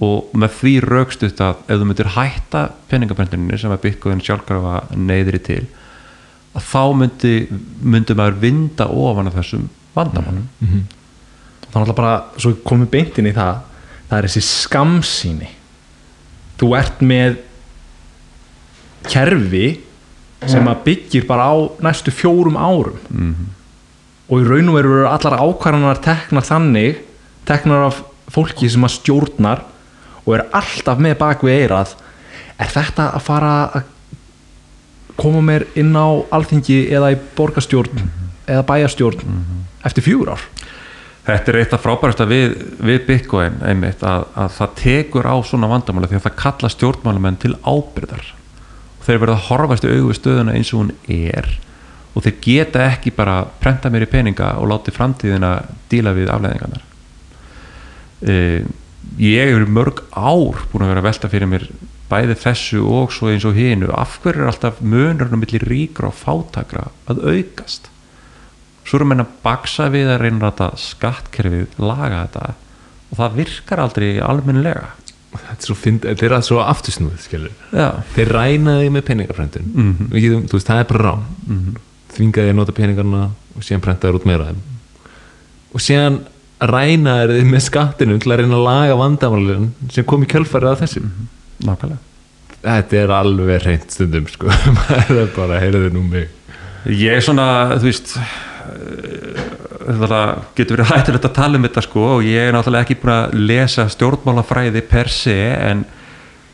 [0.00, 5.40] Og með því raukstutt að ef þú myndir hætta peningabreituninni sem að Bitcoin sjálfkrafa neyðri
[5.44, 5.62] til
[6.56, 7.34] að þá myndi,
[7.80, 10.48] myndi maður vinda ofan af þessum vandamálum.
[11.70, 13.60] Þannig að bara, svo komum við beintin í það
[14.10, 15.50] það er þessi skamsýni
[16.60, 17.38] þú ert með
[19.06, 19.66] kerfi
[20.48, 22.98] sem að byggir bara á næstu fjórum árum.
[24.30, 27.00] Og í raun og veru eru allar ákvarðanar teknar þannig
[27.48, 29.64] teknar af fólki sem að stjórnar
[30.24, 31.96] og er alltaf með bak við eirað
[32.60, 33.88] er þetta að fara að
[35.20, 38.04] koma mér inn á alþingi eða í borgarstjórn
[38.50, 39.24] eða bæjarstjórn
[39.84, 40.44] eftir fjögur ár?
[41.26, 45.68] Þetta er eitt af frábærasta við, við Bitcoin einmitt að, að það tekur á svona
[45.70, 48.30] vandamála því að það kalla stjórnmálumenn til ábyrðar
[49.10, 51.50] þeir verða að horfast í augu stöðuna eins og hún er
[52.10, 55.54] og þeir geta ekki bara prenta mér í peninga og láti framtíðina
[55.92, 56.84] díla við afleðingarnar
[58.26, 58.60] uh,
[59.20, 61.66] ég hefur mörg ár búin að vera að velta fyrir mér
[62.10, 63.90] bæði þessu og svo eins og hinu.
[63.94, 67.90] Af hverju er alltaf munurinn á milli ríkra og fátakra að aukast?
[68.84, 72.46] Svo erum við að baksa við að reyna að skattkerfið laga þetta
[73.10, 74.88] og það virkar aldrei almennilega
[75.30, 77.52] þetta er svo, fynd, þetta er að svo aftursnúð skilur.
[77.72, 80.08] já, Þeir ræna þig með peningafrændun Mhm.
[80.10, 81.76] og ég, þú veist, það er bara rán mm -hmm.
[82.16, 83.22] þvinga þig að nota peningarna
[83.56, 84.46] og síðan prenta þér út meira
[85.74, 86.20] og síðan
[86.60, 90.72] ræna þér þig með skattinu til að reyna að laga vandamálin sem kom í kjölfarið
[90.72, 91.10] af þessum
[91.64, 91.98] nákvæmlega
[92.62, 94.46] þetta er alveg reynd stundum sko.
[94.76, 96.28] maður er bara, heyrðu nú mig
[96.86, 98.18] ég er svona, þú veist
[100.58, 103.38] getur verið hættulegt að tala um þetta sko og ég er náttúrulega ekki búin að
[103.50, 105.86] lesa stjórnmálafræði per se en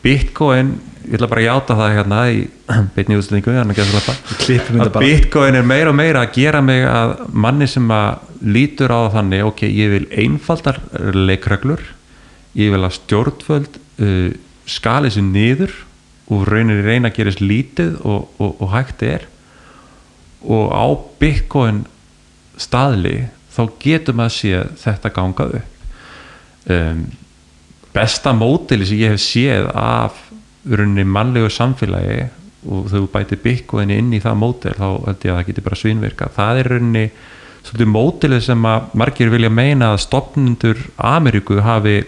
[0.07, 0.77] Bitcoin,
[1.09, 2.43] ég ætla bara að játa það hérna í
[2.95, 8.23] beinni útsendingu að Bitcoin er meira og meira að gera mig að manni sem að
[8.47, 10.79] lítur á þannig ok, ég vil einfaldar
[11.17, 11.83] leikreglur
[12.57, 14.31] ég vil að stjórnvöld uh,
[14.67, 15.75] skali sér niður
[16.33, 19.27] og raunir reyna að gera sér lítið og, og, og hægt er.
[20.43, 20.87] Og á
[21.21, 21.85] Bitcoin
[22.61, 23.17] staðli
[23.53, 25.73] þá getur maður sé þetta ganga upp.
[26.67, 27.05] Um,
[27.95, 30.19] besta mótili sem ég hef séð af
[30.67, 32.27] rauninni mannlegu samfélagi
[32.67, 35.79] og þau bæti bitcoin inn í það mótil þá held ég að það geti bara
[35.79, 37.05] svinvirka það er rauninni
[37.67, 42.01] svolítið mótilið sem að margir vilja meina að stopnundur Ameríku hafi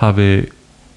[0.00, 0.30] hafi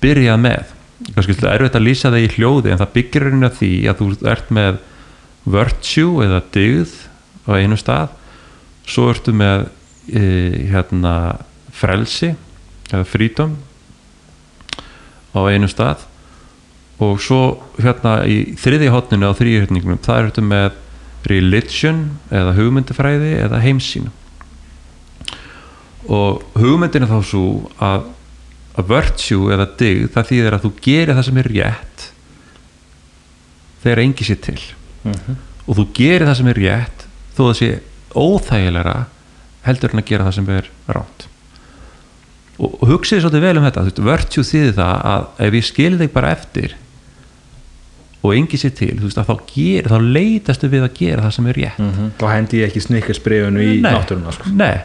[0.03, 0.73] byrjað með.
[1.13, 4.01] Kannski er erfitt að lýsa það í hljóði en það byggir rauninni að því að
[4.01, 4.81] þú ert með
[5.53, 6.93] virtue eða dygð
[7.43, 8.19] á einu stað
[8.87, 9.67] svo ertu með
[10.11, 10.23] e,
[10.71, 11.13] hérna
[11.73, 12.33] frelsi
[12.91, 13.55] eða freedom
[15.33, 16.05] á einu stað.
[17.01, 17.41] Og svo
[17.81, 20.75] hérna í þriði hotninu á þrýhjörningunum það ertu með
[21.27, 22.03] religion
[22.33, 24.11] eða hugmyndafræði eða heimsýn.
[26.11, 27.45] Og hugmyndin er þá svo
[27.81, 28.09] að,
[28.75, 32.05] að virtue eða dygð það þýðir að þú gerir það sem er rétt
[33.83, 34.59] þegar engi sér til.
[35.63, 37.71] Og þú gerir það sem er rétt þó það sé
[38.15, 38.97] óþægilega
[39.67, 41.27] heldur en að gera það sem er ránt
[42.57, 45.67] og, og hugsið svolítið vel um þetta þú veist, virtue þýðir það að ef ég
[45.69, 46.75] skil þig bara eftir
[48.23, 51.33] og engi sér til, þú veist, að þá gerir þá leitastu við að gera það
[51.35, 51.87] sem er rétt.
[52.21, 54.51] Þá hendi ég ekki snikkarsbreyfunu í náttúruna sko.
[54.55, 54.77] nei.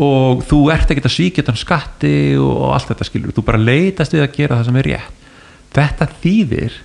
[0.00, 4.16] og þú ert ekkert að svíkja þann skatti og, allt þetta skilur þú bara leitast
[4.16, 5.26] við að gera það sem er rétt.
[5.76, 6.78] Þetta þýðir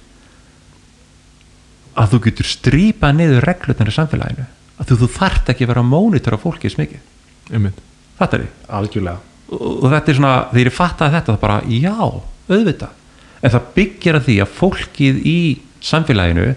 [2.04, 5.84] að þú getur strípað niður reglutnar í samfélaginu að þú, þú þarft ekki að vera
[5.84, 7.80] að mónitora fólki smikið einmitt.
[8.20, 9.32] Þetta er því algjörlega.
[9.54, 11.98] Og, þetta er svona, þegar ég fattaði þetta það bara, já,
[12.50, 13.00] auðvitað.
[13.44, 15.40] En það byggir að því að fólkið í
[15.84, 16.48] samfélaginu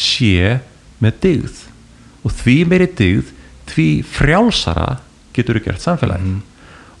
[0.00, 0.60] sé
[1.00, 1.60] með dyggð
[2.24, 3.32] og því meiri dyggð
[3.70, 4.88] því frjálsara
[5.36, 6.40] getur þú gert samfélaginu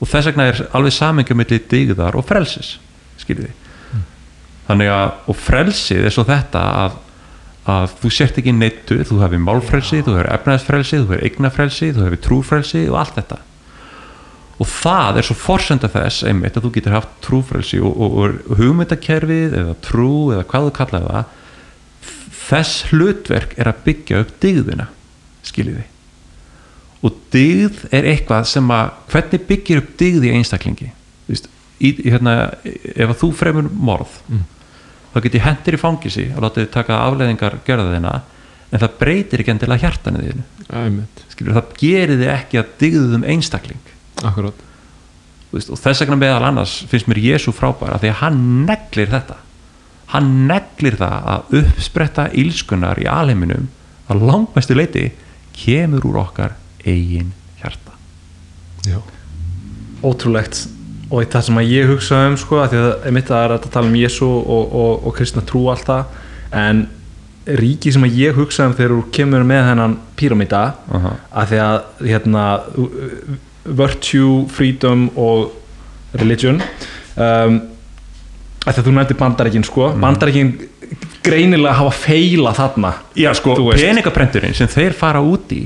[0.00, 2.76] og þess vegna er alveg samengja milli dyggðar og frelsis
[3.20, 3.68] skiljið þið
[4.70, 6.98] þannig að, og frelsið er svo þetta að,
[7.68, 12.06] að þú sért ekki neittu, þú hefur málfrelsi þú hefur efnaðsfrelsi, þú hefur eignafrelsi þú
[12.06, 13.40] hefur trúfrelsi og allt þetta.
[14.60, 18.16] Og það er svo forsenda þess einmitt að þú getur haft trúfrelsi og, og,
[18.50, 21.36] og hugmyndakerfið eða trú eða hvað þú kallaði það
[22.50, 24.88] þess hlutverk er að byggja upp dygðina
[25.46, 25.86] skiljiði
[27.06, 30.90] og dygð er eitthvað sem að hvernig byggir upp dygð í einstaklingi?
[31.24, 31.46] Þú veist,
[31.80, 34.42] í, hérna, ef að þú fremur morð Mm.
[35.10, 38.16] Þá get ég hendur í fangisi og látið taka afleðingar gjörða þeina
[38.70, 40.48] en það breytir ekki endilega hjartanið þínu.
[40.80, 43.94] Einmitt, skilur, það gerir þið ekki að dygðum einstakling.
[44.22, 44.66] Akkurát
[45.50, 49.38] og þess vegna meðal annars finnst mér Jésu frábæra því að hann neglir þetta.
[50.12, 53.68] Hann neglir það að uppspretta ílskunar í alheiminum
[54.10, 55.08] að langmestu leiti
[55.54, 56.54] kemur úr okkar
[56.84, 57.94] eigin hjarta.
[58.86, 59.00] Já,
[60.06, 60.64] ótrúlegt
[61.10, 64.26] og það sem að ég hugsa um sko, að það er að tala um Jésu
[64.28, 66.04] og, og, og kristna trú og allt það
[66.60, 66.82] en
[67.60, 70.60] ríki sem að ég hugsa um þegar þú kemur með hennan píramíta
[70.94, 71.12] Aha.
[71.42, 71.78] að því að
[72.12, 72.44] hérna,
[73.64, 75.50] virtue, freedom og
[76.20, 77.58] religion um,
[78.60, 80.00] að því að þú nefndi bandarækin sko, Mhm.
[80.04, 80.52] bandarækin
[81.24, 85.62] greinilega hafa feila þarna Já sko, peningaprenturinn sem þeir fara út í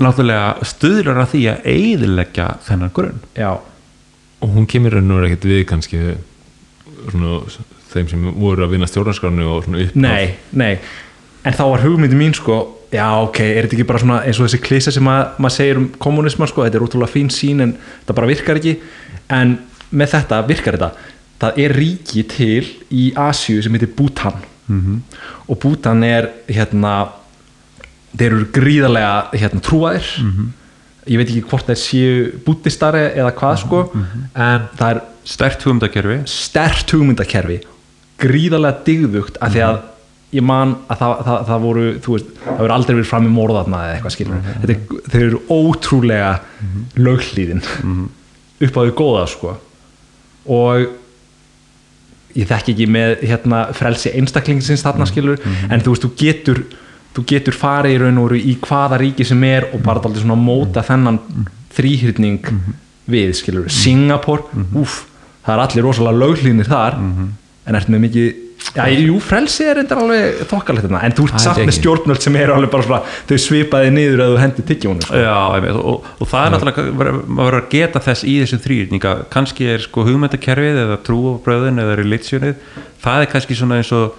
[0.00, 3.50] náttúrulega stuðlar að því að eiðileggja þennan grunn já,
[4.40, 6.02] og hún kemur raun og veru ekkert við kannski
[7.10, 7.40] svona,
[7.92, 10.74] þeim sem voru að vinna stjórnarskránu og svona upp nei, nei.
[11.44, 12.60] En þá var hugmyndi mín sko
[12.90, 15.80] já ok, er þetta ekki bara svona eins og þessi klisa sem að, maður segir
[15.80, 18.76] um kommunisman sko þetta er útrúlega fín sín en þetta bara virkar ekki.
[19.30, 19.56] En
[19.90, 21.08] með þetta virkar þetta.
[21.40, 25.00] Það er ríki til í Asíu sem heitir Bhutan -hmm.
[25.48, 27.12] og Bhutan er hérna
[28.16, 30.06] þeir eru gríðarlega hérna, trúaðir.
[30.18, 30.48] -hmm.
[31.06, 36.18] Ég veit ekki hvort þeir séu búttistari eða hvað sko en það er stert hugmyndakerfi.
[36.28, 37.60] Stert hugmyndakerfi
[38.20, 39.80] gríðarlega digðugt af því að
[40.36, 43.82] ég man að það, það, það voru veist, það voru aldrei verið fram í morðarna
[43.86, 46.32] eða eitthvað skilur þetta er, þeir eru ótrúlega
[47.00, 47.64] löglíðin
[48.60, 49.54] upp á því góða sko.
[50.50, 50.84] Og
[52.36, 56.62] ég þekki ekki með hérna frelsi einstaklingsins þarna skilur en þú veist, þú getur
[57.16, 60.22] þú getur farið í raun og veru í hvaða ríki sem er og bara aldrei
[60.22, 61.18] svona móta þennan
[61.74, 62.52] þrýhyrning
[63.10, 64.46] við skilur, Singapur
[64.78, 65.02] úf,
[65.46, 68.30] það er allir rosalega löglínir þar en ertu með mikið
[68.76, 72.36] já, jú, frelsi er reyndar alveg þokkalegt þarna, en þú ert er með stjórnöld sem
[72.38, 75.20] eru alveg bara svona, þau svipaði niður að þú hendi tyggjónu sko.
[75.22, 79.14] Já, einmitt, og, og það er náttúrulega maður verður að geta þess í þessum þrýrninga
[79.32, 82.66] kannski er sko hugmyndakerfið eða trúabröðin eða religionið
[83.02, 84.18] það er kannski svona eins og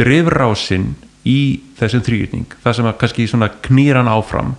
[0.00, 0.94] drifrásinn
[1.26, 1.38] í
[1.78, 4.54] þessum þrýrning það sem að kannski svona knýr hann áfram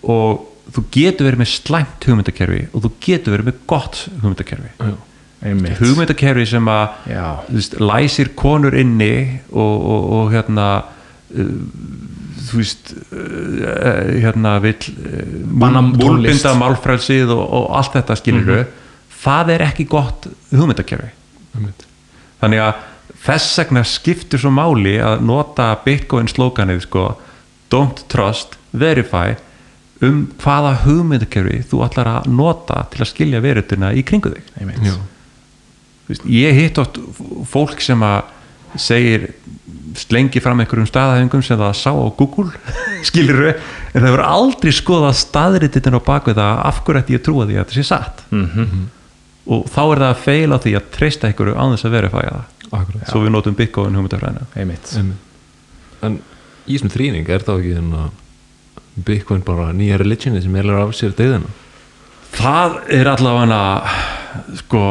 [0.00, 4.90] og þú getur verið með slæmt hugmyndakerfi og þú getur verið með gott hugmyndakerfi.
[5.40, 5.78] Einmitt.
[5.80, 7.06] hugmyndakerfi sem að
[7.48, 10.66] veist, læsir konur inni og, og, og hérna
[11.32, 11.54] uh,
[12.50, 18.52] þú veist uh, hérna vill uh, múlbinda málfrælsið og, og allt þetta skilur
[19.20, 21.10] það er ekki gott hugmyndakerfi.
[21.56, 21.88] Einmitt.
[22.40, 22.86] þannig að
[23.26, 27.06] þess vegna skiptir svo máli að nota Bitcoin slókanið sko,
[27.72, 29.34] don't trust, verify
[30.02, 34.86] um hvaða hugmyndakerfi þú ætlar að nota til að skilja verutuna í kringu þig einmitt
[34.86, 34.94] Já.
[34.96, 36.96] Þú veist, ég hitt oft
[37.52, 38.22] fólk sem að
[38.80, 39.28] segir
[39.98, 42.48] slengi fram einhverjum staðhæfingum sem það sá á Google
[43.08, 43.60] skilur við,
[43.90, 46.40] en það hefur aldrei skoðað staðrititin á það
[46.70, 48.88] af hverju ætti ég trúa því að þetta sé satt Mhm.
[49.50, 52.59] og þá er það að feila því að treysta einhverju án þess að verifæja það
[52.70, 53.06] Akkurat.
[53.10, 54.46] Svo við notum Bitcoin hugmyndafræðina.
[54.58, 54.92] Einmitt.
[56.06, 56.20] En
[56.66, 58.12] í þessum þrýning er þá ekki þennan
[59.06, 61.50] Bitcoin bara nýja religioni sem er af sér deyðina
[62.36, 63.60] það er allavega
[64.60, 64.84] sko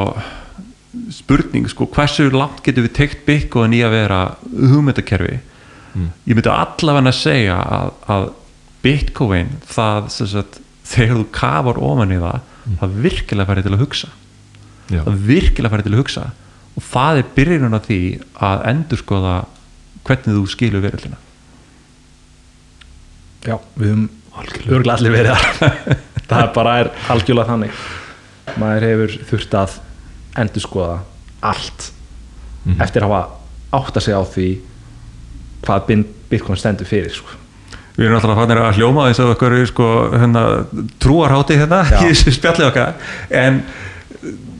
[1.13, 4.19] spurning sko hversu langt getur við tekt Bitcoin í að vera
[4.49, 5.39] hugmyndakerfi?
[5.99, 8.27] Ég myndi allavega að segja að, að
[8.83, 12.45] Bitcoin það sem sagt, þegar þú kafar ofan í það
[12.79, 14.11] það virkilega færi til að hugsa.
[14.89, 16.25] Já, það virkilega færi til að hugsa
[16.79, 18.01] og það er byrjunum á því
[18.49, 19.33] að endur skoða
[20.07, 21.19] hvernig þú skilur veröldina.
[23.43, 24.05] Já, við höfum
[24.39, 25.75] örglega allir verið þar.
[26.29, 27.77] Það er bara er algjörlega þannig.
[28.61, 29.75] Maður hefur þurft að
[30.39, 30.97] endur skoða
[31.49, 31.87] allt
[32.77, 34.47] eftir að hafa átt að segja á því
[35.65, 35.91] hvað
[36.29, 37.33] Bitcoin stendur fyrir sko.
[37.97, 40.43] Við erum alltaf fannir að hljóma eins og okkur sko, hérna,
[41.01, 41.97] trúarhátti þetta Já.
[42.05, 43.09] í þessu spjallið okkar.
[43.41, 43.63] En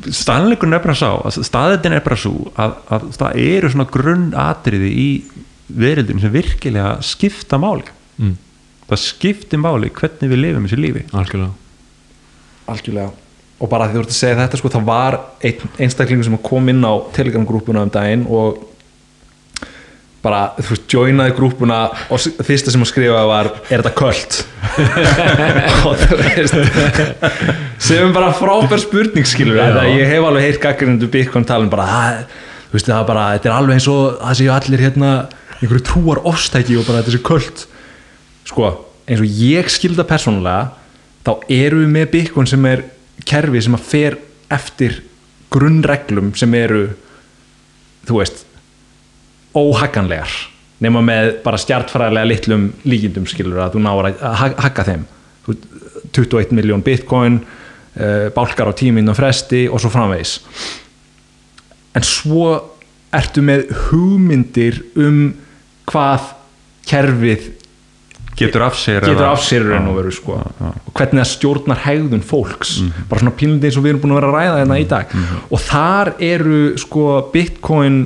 [0.07, 5.07] staðleikurinn er bara sá staðindin er bara svo að, að það eru svona grunnatriði í
[5.69, 7.85] verildinu sem virkilega skipta máli.
[8.19, 8.35] Mm.
[8.89, 11.03] það skiptir máli hvernig við lifum þessu lífi.
[11.15, 11.51] Algjörlega.
[12.73, 13.11] Algjörlega.
[13.59, 16.71] Og bara því þú ert að segja þetta sko, það var einn einstaklingur sem kom
[16.71, 18.63] inn á telegram grúpuna um daginn og
[20.23, 21.77] bara, þú veist, joinaði grúpuna
[22.11, 24.39] og fyrsta sem hún skrifaði var er þetta köld
[25.87, 26.55] og þú veist
[27.79, 32.25] sem er bara frábær spurning skilur ég hef alveg heyrt gaggrindu Bitcoin talin bara, "Það-
[32.69, 35.11] þú veist, það er bara þetta er alveg eins og það séu allir hérna
[35.59, 37.65] einhverju trúar ofstæki og bara þetta sé köld
[38.45, 38.69] sko,
[39.07, 40.71] eins og ég skilda persónulega
[41.25, 42.83] þá eru við með Bitcoin sem er
[43.25, 44.17] kerfi sem að fer
[44.51, 45.01] eftir
[45.51, 46.89] grunnreglum sem eru
[48.07, 48.45] þú veist
[49.57, 50.29] óhagganlegar
[50.79, 55.01] nema með bara stjartfræðilega litlum líkindum skilur að þú náður að ha- hagga þeim.
[55.45, 55.65] Þú veist,
[56.15, 60.37] 21 miljón bitcoin uh, bálkar á tíminn og fresti og svo framvegis.
[61.97, 62.53] En svo
[63.15, 65.33] ertu með hugmyndir um
[65.89, 66.27] hvað
[66.89, 67.47] kerfið
[68.39, 70.37] getur af sér getur eða- af sér í raun og veru sko.
[70.39, 70.69] Já, já.
[70.87, 72.77] og hvernig það stjórnar hegðun fólks.
[73.09, 75.05] Bara svona pínlindi eins og við erum búin að vera að ræða hérna í dag.
[75.51, 77.99] og þar eru sko bitcoin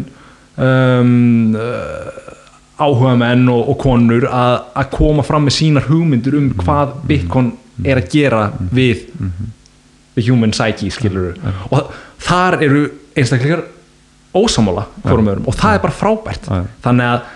[0.58, 2.24] um, uh,
[2.84, 7.54] áhuga menn og, og konur að, að koma fram með sínar hugmyndir um hvað bitcoin
[7.84, 9.08] er að gera við
[10.14, 11.38] við human psyche skilur
[11.74, 12.84] og þar eru
[13.18, 13.64] einstakleikar
[14.34, 16.50] ósamála hvorum öðrum og það er bara frábært.
[16.84, 17.32] Þannig að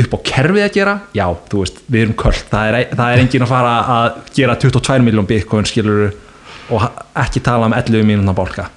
[0.00, 3.22] upp á kerfið að gera já, þú veist, við erum köld það er, það er
[3.24, 6.12] engin að fara að gera 22 miljón bitcoin skilur
[6.70, 6.86] og
[7.18, 8.68] ekki tala um 11 mínúna bálka.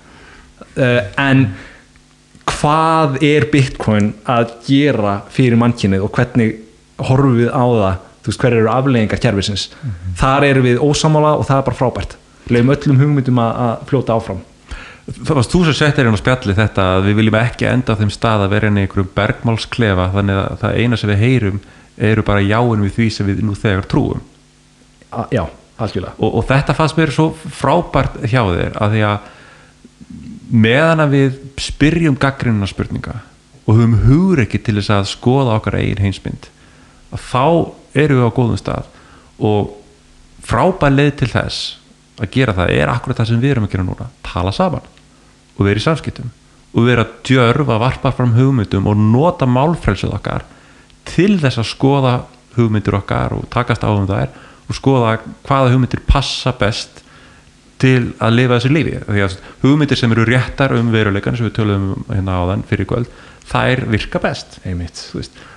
[0.74, 1.46] Uh, en
[2.50, 6.58] hvað er bitcoin að gera fyrir mannkynnið og hvernig
[7.04, 8.02] horfum við á það?
[8.24, 9.68] Þú veist, hver eru afleggingar kerfisins?
[10.20, 12.18] Þar eru við ósamála og það er bara frábært.
[12.48, 14.44] Leifum öllum hugmyndum að, að fljóta áfram.
[15.04, 18.00] Það varst þú sem settir hérna á spjalli þetta að við viljum ekki enda á
[18.00, 21.60] þeim stað að vera inn í einhverjum bergmálsklefa þannig að það eina sem við heyrum
[22.12, 24.24] eru bara jáin við því sem við nú þegar trúum.
[25.36, 25.44] Já,
[25.84, 26.16] algjörlega.
[26.24, 29.28] Og, og þetta fannst mér svo frábært hjá þér að því að
[30.54, 33.20] meðan að við spyrjum gaggrinna spurninga
[33.64, 36.50] og höfum hugur ekki til þess að skoða okkar eigin heimsmynd
[37.14, 37.46] að þá
[38.04, 38.90] erum við á góðum stað
[39.44, 39.74] og
[40.46, 41.64] frábær leið til þess
[42.22, 44.90] að gera það er akkurat það sem við erum að gera núna tala saman
[45.58, 46.32] og vera í samskiptum
[46.74, 50.46] og vera djörf að varpa fram hugmyndum og nota málfrelsið okkar
[51.10, 52.14] til þess að skoða
[52.58, 54.36] hugmyndir okkar og takast á um það er
[54.70, 55.16] og skoða
[55.48, 57.03] hvaða hugmyndir passa best
[57.84, 58.96] til að lifa þessu lífi.
[59.08, 62.90] Því að hugmyndir sem eru réttar um veruleikan sem við tölum um hérna áðan fyrir
[62.90, 63.12] kvöld
[63.50, 64.60] þær virka best.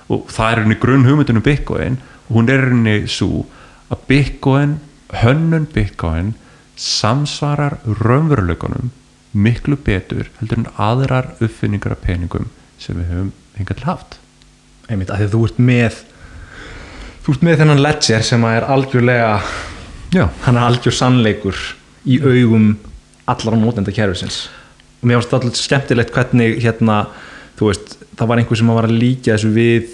[0.07, 3.45] Og það er henni grunn hugmyndin um Bitcoin og hún er henni svo
[3.91, 4.77] að Bitcoin,
[5.21, 6.33] hönnun Bitcoin
[6.77, 8.91] samsvarar raunveruleikunum
[9.37, 12.49] miklu betur heldur en aðrar uppfinningar af peningum
[12.81, 14.19] sem við höfum hingað til haft.
[14.87, 16.03] Einmitt, að þú ert með
[17.25, 19.31] þú ert með þennan ledger sem að er algjörlega
[20.15, 21.57] Já, hann er algjör sannleikur
[22.07, 22.71] í augum
[23.27, 24.47] allara nótenda kerfisins.
[25.01, 27.01] Og mér finnst það alltaf skemmtilegt hvernig hérna,
[27.59, 29.93] þú veist, það var einhver sem var að líka þessu við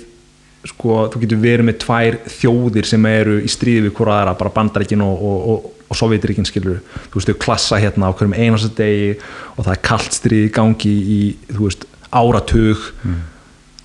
[0.70, 4.54] sko, þú getur verið með tvær þjóðir sem eru í stríði við hvora aðra, bara
[4.56, 6.78] bandarækin og, og, og, og Sovjetríkin skilur
[7.12, 9.10] þú veist, þau klassa hérna á hverjum einasta degi
[9.58, 11.18] og það er kalt stríð í gangi í,
[11.52, 11.84] þú veist,
[12.16, 12.86] áratug.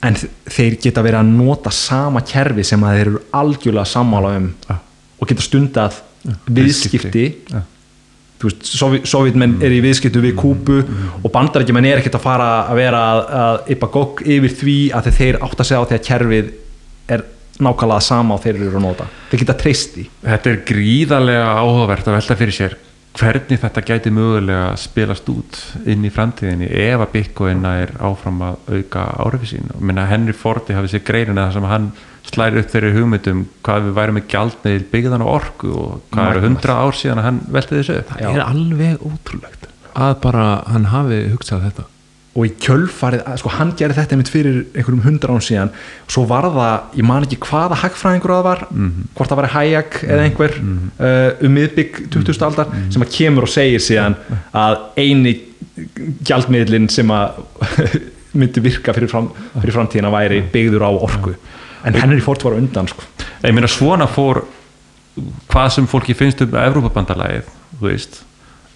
[0.07, 4.37] En þ- þeir geta verið að nota sama kerfi sem að þeir eru algjörlega sammála
[4.39, 4.77] um Ja.
[5.19, 5.99] og geta stundað
[6.47, 7.25] viðskipti.
[7.51, 7.65] Ja.
[8.39, 10.79] Sovjetmenn er í viðskiptu við Kúbu
[11.23, 15.11] og bandarækjumenn er ekkert að fara að vera að, að yppa gogg yfir því að
[15.19, 16.53] þeir átt að segja á því að kerfið
[17.17, 17.25] er
[17.59, 19.09] nákvæmlega sama og þeir eru að nota.
[19.31, 22.77] Þeir geta treyst í Þetta er gríðarlega áhugavert að velta fyrir sér
[23.19, 25.59] hvernig þetta gæti mögulega spilast út
[25.91, 30.37] inn í framtíðinni ef að Bitcoin er áfram að auka árifi sín og minna Henry
[30.37, 31.89] Fordi hafið sér greinina þar sem hann
[32.29, 36.43] slæri upp þeirri hugmyndum hvað við værum með gjaldmiðil byggðan á orku og hvað eru
[36.47, 38.11] hundra ár síðan að hann velti þessu upp.
[38.17, 41.87] Það er alveg ótrúlegt að bara hann hafi hugsað þetta.
[42.39, 45.73] Og í kjölfarið, sko hann gerði þetta einmitt fyrir einhverjum hundra án síðan.
[46.07, 48.63] Og svo var það, ég man ekki hvaða hagfræðingur það var,
[49.17, 52.45] hvort það var Hayek eða einhver uh, um miðbygg 20.
[52.47, 54.15] aldar sem að kemur og segir síðan
[54.55, 55.35] að eini
[56.29, 57.43] gjaldmiðlinn sem að
[58.39, 61.35] myndi virka fyrir, fram, fyrir framtíðina væri byggður á orku
[61.85, 63.03] en Henry Ford var undan sko.
[63.43, 64.43] ég meina svona fór
[65.51, 67.49] hvað sem fólki finnst um Evrópabandalagið
[67.79, 68.21] þú veist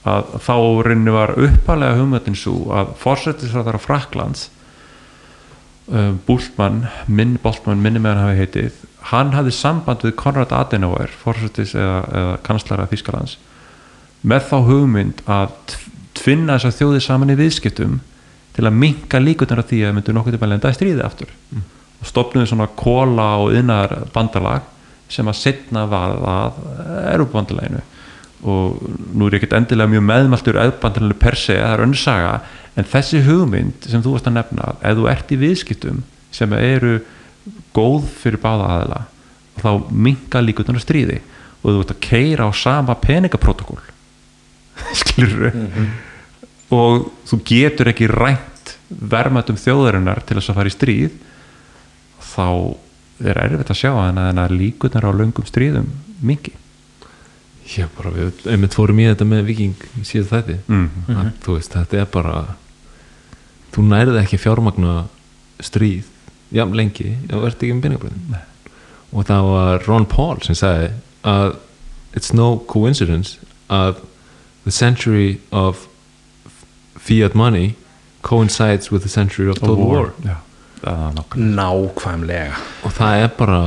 [0.09, 0.55] að þá
[0.89, 4.49] rinni var uppalega hugmyndin svo að fórsetisræðar á Fraklands
[5.93, 8.81] uh, Búltmann minn Bóltmann, minni með hann hafi heitið
[9.13, 13.37] hann hafði samband við Konrad Adenauer fórsetis eða, eða kanslara Þískalands
[14.23, 15.89] með þá hugmynd að tv-
[16.23, 18.01] tvinna þessar þjóðir saman í viðskiptum
[18.53, 21.31] til að minka líkunar af því að myndu nokkuð til að lenda í stríði aftur
[22.03, 24.67] og stopnuðu svona kóla og innar bandalag
[25.13, 26.61] sem að setna var að
[27.13, 27.83] Europabandalaginu
[28.43, 28.81] og
[29.15, 32.33] nú er ég ekkert endilega mjög meðmæltur Europabandalaginu per se, það er önnsaga
[32.75, 36.03] en þessi hugmynd sem þú varst að nefna ef þú ert í viðskiptum
[36.35, 36.97] sem eru
[37.77, 39.03] góð fyrir báða aðila
[39.63, 41.21] þá minka líkunar af stríði
[41.63, 43.83] og þú ert að keira á sama peningaprotokoll
[45.03, 45.53] skilur
[46.73, 51.21] og þú getur ekki rænt vermaðum þjóðarinnar til þess að fara í stríð
[52.33, 52.49] þá
[53.23, 55.89] er erfitt að sjá að en að líkunar á löngum stríðum
[56.23, 56.57] mingi
[57.63, 60.87] Já, bara við einmitt fórum í þetta með Viking síðan þetta mm.
[61.15, 62.39] að, þú veist, þetta er bara
[63.73, 64.95] þú nærið ekki fjármagna
[65.63, 66.09] stríð,
[66.51, 68.41] já, lengi já, ert ekki með penningabröðin
[69.13, 70.91] og það var Ron Paul sem sagði
[71.29, 71.55] að
[72.19, 73.39] it's no coincidence
[73.73, 74.03] að
[74.67, 75.87] the century of
[76.99, 77.77] fiat money
[78.27, 80.52] coincides with the century of total war, er nokkuð
[80.83, 82.61] nákvæmlega.
[82.87, 83.59] Og það er bara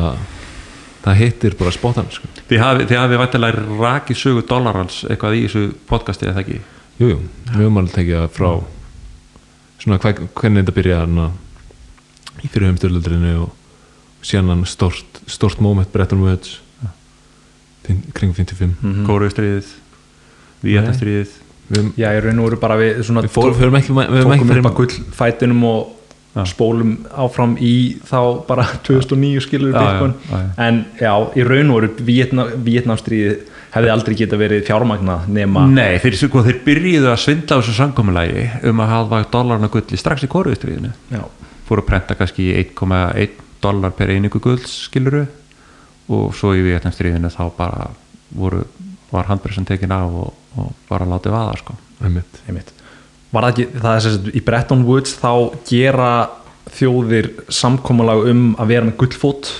[1.05, 2.29] það hittir bara spotan sko.
[2.49, 6.59] Þið hafi, þið hafi vætilega rakið sögu dollarans eitthvað í þessu podcasti eða ekki?
[6.99, 7.19] Jú, jú,
[7.51, 8.51] við höfum alveg tekið það frá
[9.85, 11.27] svona hvernig þetta byrjaði
[12.45, 16.59] í fyrir heimstörlöldrinu og síðan hann stort, stort moment Bretton Woods.
[17.85, 19.03] Fin- kringum 55 mm.
[19.05, 19.67] Kóruðstríðið,
[20.65, 21.35] Víetnastríðið
[21.69, 25.67] við, já, ég raun og veru bara við svona við fórum, ekki, ekki að gullfætinum
[25.69, 25.93] og.
[26.43, 27.73] Spólum áfram í
[28.03, 30.67] þá bara 2009 skilur Já, Bitcoin já, já, já.
[30.67, 33.37] en já, í raun og veru Vietna, Vietnamstríði
[33.75, 37.77] hefði aldrei geta verið fjármagna nema Nei, þeir, sko, þeir byrjuðu að svindla á þessu
[37.79, 41.23] samkomulagi um að hafa dollarna gulli strax í Kóruðstríðinu já,
[41.67, 45.25] fóru að prenta kannski 1,1 dollar per einingu gulds skiluru
[46.11, 47.89] og svo í Vietnamstríðinu þá bara
[48.35, 48.61] voru,
[49.11, 51.77] var handbreysan tekin af og, og bara látið vaða sko.
[52.03, 52.41] einmitt.
[52.47, 52.73] einmitt
[53.35, 55.31] var það ekki, það er sem sagt í Bretton Woods þá
[55.69, 56.11] gera
[56.75, 59.51] þjóðir samkomulag um að vera með gullfót?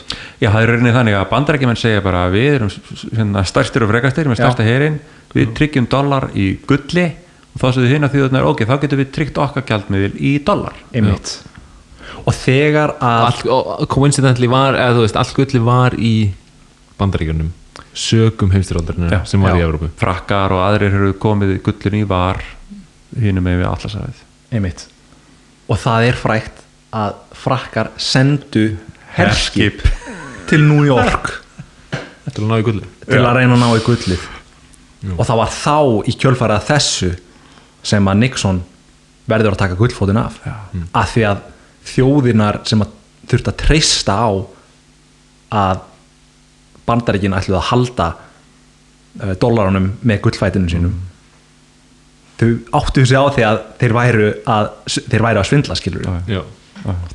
[0.42, 2.72] Já, það er rauninni þannig að bandarækjumenn segja bara að við erum
[3.20, 4.98] hérna, stærstir og frekastir með stærsta herin,
[5.36, 7.10] við tryggjum dollar í gulli.
[7.56, 10.76] Og þá séu hinn að þjóðunar ok, þá getum við tryggt okkar gjaldmiðil í dollar.
[10.92, 11.38] Einmitt.
[12.26, 16.16] Og þegar að all, coincidentally var eða þú veist, all gulli var í
[17.00, 17.54] bandaríkjunum
[17.96, 19.68] sögum heimstyraldarinn Já, sem var í já.
[19.70, 22.42] Európu frakkar og aðrir eru komið gullin í var
[23.20, 24.22] hinnum með við allasæðið
[24.56, 24.86] einmitt.
[25.72, 26.62] Og það er frægt
[26.96, 28.66] að frakkar sendu
[29.16, 29.82] herskip
[30.50, 31.32] til New York.
[32.36, 32.88] Til að ná í gulli.
[33.06, 34.24] Til að reyna að ná í gullið.
[35.14, 35.78] Og það var þá
[36.10, 37.10] í kjölfarið að þessu
[37.86, 38.62] sem að Nixon
[39.30, 40.40] verður að taka gullfótin af.
[40.44, 40.56] Já.
[40.90, 41.44] af því að
[41.86, 42.96] þjóðirnar sem að
[43.30, 44.30] þurft að treysta á
[45.56, 45.84] að
[46.86, 50.98] bandaríkin ætluð að halda uh, dólarunum með gullfætinu sínum
[52.40, 52.50] þau
[52.82, 56.16] áttu sig á því að þeir væru að, þeir væru að svindla skilur Já.
[56.36, 56.42] já,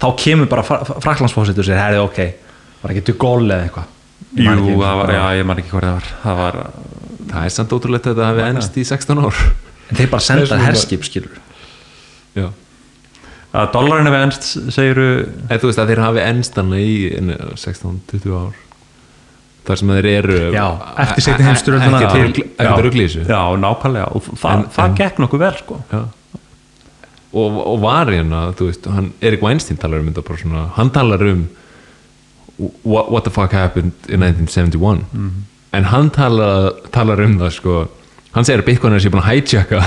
[0.01, 2.21] þá kemur bara fraklandsfósitt og sér, herri ok,
[2.83, 3.97] var ekki dugól eða eitthvað?
[4.41, 6.09] Jú, það var, já, ég man ekki hvað það var.
[6.23, 6.59] Það var,
[7.33, 9.39] það er samt ótrúlegt að þetta hafi ennst í 16 ár.
[9.91, 11.39] En þeir bara Það senda herskip skilur
[12.39, 12.49] já.
[13.51, 15.07] Að dollarinn er venst, segiru
[15.49, 16.91] eða þú veist að þeir hafi ennst hann í
[17.59, 18.59] 16-20 ár
[19.71, 20.65] þar sem þeir eru Já,
[21.05, 22.01] eftir seinni heimsstyrjöldina.
[22.61, 24.09] ekkert þessu já, nákvæmlega.
[24.19, 25.79] Og það, En- það en- gekk nokkuð vel sko.
[27.31, 30.91] Og, og var hérna þú veist, hann, Erik Weinstein talar um þetta bara svona, hann
[30.91, 31.45] talar um
[32.83, 35.05] what, what the fuck happened in 1971
[35.73, 37.77] en hann talar, talar um það sko
[38.35, 39.79] hann segir að Bitcoiners sé búin að hijacka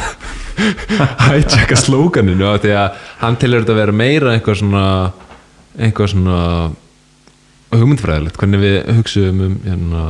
[1.36, 4.86] hijacka slóganinu af því að hann tilur þetta að vera meira eitthvað svona
[5.78, 6.38] eitthvað svona
[7.80, 10.04] hugmyndfræðilegt hvernig við hugsaum um hérna,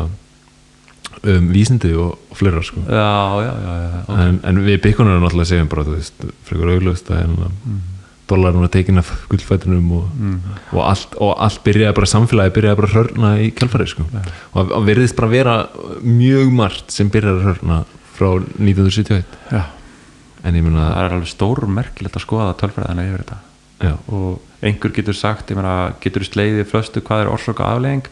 [1.24, 3.08] um vísindi og, og fleira sko já,
[3.46, 4.20] já, já, já.
[4.26, 7.82] en, en við byggunum náttúrulega segjum bara þú veist, frekar auglust að hérna, mm.
[8.32, 10.08] dólarinn var tekin af gullfætunum og,
[10.74, 14.08] og, allt, og allt byrjaði bara samfélagi byrjaði bara að hörna í kjálfæri sko.
[14.60, 15.58] og, virðist bara vera
[16.04, 17.84] mjög margt sem byrjaði að hörna
[18.14, 19.64] frá 1971 já.
[20.44, 23.40] en ég meina það er alveg stór merkilegt að skoða tölfræðina yfir þetta
[23.84, 28.08] já, og einhver getur sagt ég meina, getur sleiðið flöstu hvað er orsaka aflegging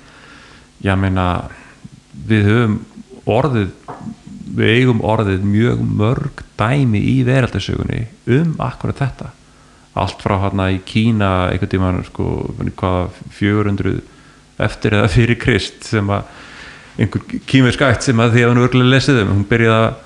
[0.85, 1.27] ég meina
[2.27, 2.79] við höfum
[3.29, 3.71] orðið
[4.51, 8.05] við eigum orðið mjög mörg dæmi í veraldarsögunni
[8.35, 9.31] um akkurat þetta.
[9.95, 12.27] Allt frá hérna í Kína einhvern tímann sko
[12.79, 13.99] hvað 400
[14.61, 16.27] eftir eða fyrir Krist sem að
[16.99, 19.99] einhver kýmversk ætt sem að því að hún örgulega lesið um hún byrjaði að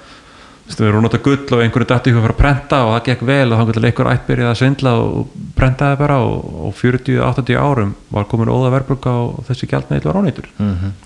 [0.66, 3.04] við erum að nota gull og einhverju dætti ykkur að fara að prenta og það
[3.10, 6.74] gekk vel og þá getur einhver ætt byrjaði að svindla og prentaði bara og, og
[6.80, 10.50] 40-80 árum var komin óða verðbrugga og þessi gjaldmiðl var ónýtur.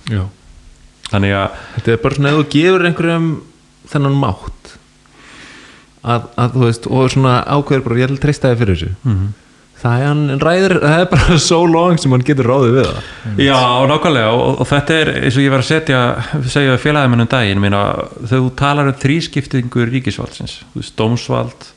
[0.09, 0.23] Já.
[1.11, 3.27] þannig að þetta er bara svona ef þú gefur einhverjum
[3.91, 4.73] þennan mátt
[6.07, 8.91] að, að þú veist og svona ákveður bara ég vil treysta þig fyrir þessu
[9.79, 13.09] það er hann ræður það er bara so long sem hann getur ráðið við það.
[13.45, 13.59] Já,
[13.91, 16.01] nákvæmlega og, og þetta er eins og ég var að setja
[16.51, 17.83] segja félagið mennum daginn minna,
[18.21, 21.69] þegar þú talar um þrískiptingu ríkisvaldsins, þú veist, dómsvald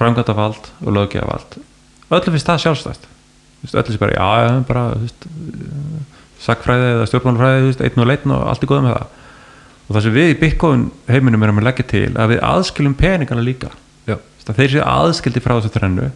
[0.00, 1.60] framkvæmdavald og löggjöfavald
[2.10, 3.06] öllum finnst það sjálfstætt.
[3.70, 5.26] Öllum finnst bara, já, já, bara veist,
[6.40, 9.18] sakfræði eða stjórnmálfræði einn og leitin og allt er góð með það.
[9.86, 13.44] Og það sem við í Bitcoin heiminum erum að leggja til að við aðskilum peningana
[13.44, 13.70] líka.
[14.50, 16.08] Þeir séu aðskildi frá þessu trennu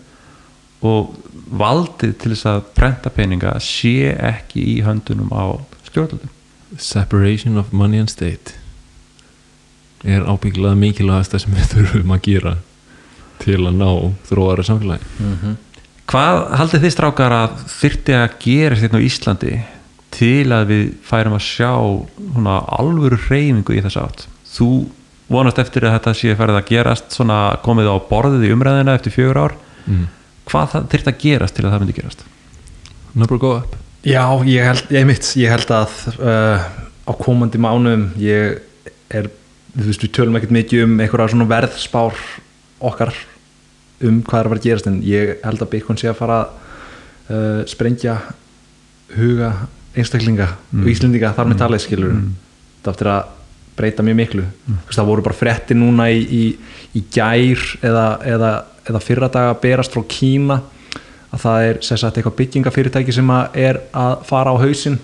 [0.85, 1.15] og
[1.55, 5.59] valdið til þess að prenta peninga sé ekki í höndunum á
[5.89, 6.32] stjórnaldum
[6.78, 8.55] separation of money and state
[10.05, 12.56] er ábyggilega mikilvægast sem við þurfum að gera
[13.43, 13.90] til að ná
[14.28, 15.06] þróara samfélagi.
[16.11, 19.55] Hvað haldið þið strákar að þyrfti að gera hérna á Íslandi
[20.15, 21.73] til að við færum að sjá
[22.19, 24.27] svona alvöru reyfingu í þess átt?
[24.55, 24.69] Þú
[25.32, 29.16] vonast eftir að þetta sé færið að gerast svona komið á borðið í umræðina eftir
[29.16, 29.56] fjögur ár.
[29.89, 30.05] Mm.
[30.51, 32.25] Hvað þyrfti að gerast til að það myndi gerast?
[33.15, 33.77] Number go up.
[34.05, 36.65] Já, ég held, ég mitt, ég held að uh,
[37.09, 38.59] á komandi mánum ég
[39.09, 39.31] er,
[39.77, 42.19] þú veist, við tölum ekkert mikið um einhverja svona verðspár
[42.85, 43.15] okkar
[44.05, 46.41] um hvað er að fara að gerast en ég held að Bitcoin sé að fara
[46.43, 46.53] að
[47.31, 48.19] uh, sprengja
[49.15, 49.55] huga
[49.95, 52.31] einstaklinga og Íslendinga þar með talið skilur mm.
[52.81, 53.33] þetta aftur að
[53.75, 54.45] breyta mjög miklu.
[54.45, 54.79] Mm.
[54.91, 56.45] það voru bara frétti núna í, í,
[56.99, 58.51] í gær eða, eða,
[58.89, 60.61] eða fyrra daga berast frá Kína
[61.35, 65.01] að það er sagt eitthvað byggingafyrirtæki sem að er að fara á hausinn.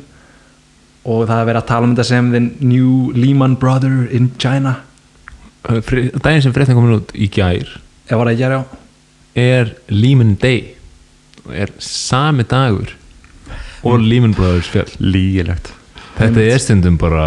[1.08, 4.76] Og það er verið að tala um þetta sem the new Lehman Brother in China.
[5.64, 7.78] Daginn sem fréttin komin út í gær
[8.10, 8.62] ef var það að gera já.
[9.38, 10.74] er Lehman Day.
[11.50, 12.94] Er sami dagur.
[13.86, 14.90] Og Lehman Brothers fjall.
[15.00, 15.72] Lígilegt.
[16.18, 17.26] Þetta er stundum bara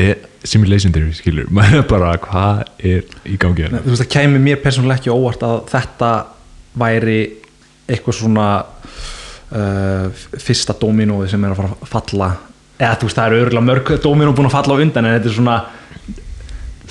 [0.00, 3.82] er, simulation theory skilur maður er bara hvað er í gangi hérna?
[3.84, 6.10] Þú veist það kæmi mér persónulega ekki óvart að þetta
[6.84, 7.18] væri
[7.88, 12.28] eitthvað svona uh, fyrsta dominóið sem er að fara að falla.
[12.80, 15.30] Eða þú veist það eru örgulega mörg dominó búin að falla á undan en þetta
[15.30, 15.58] er svona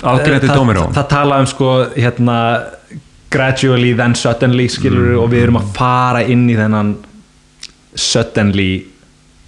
[0.00, 2.38] það, dóminó það, það tala um sko hérna
[3.34, 5.20] gradually then suddenly skilur Mm.
[5.22, 6.94] og við erum að fara inn í þennan
[7.94, 8.70] suddenly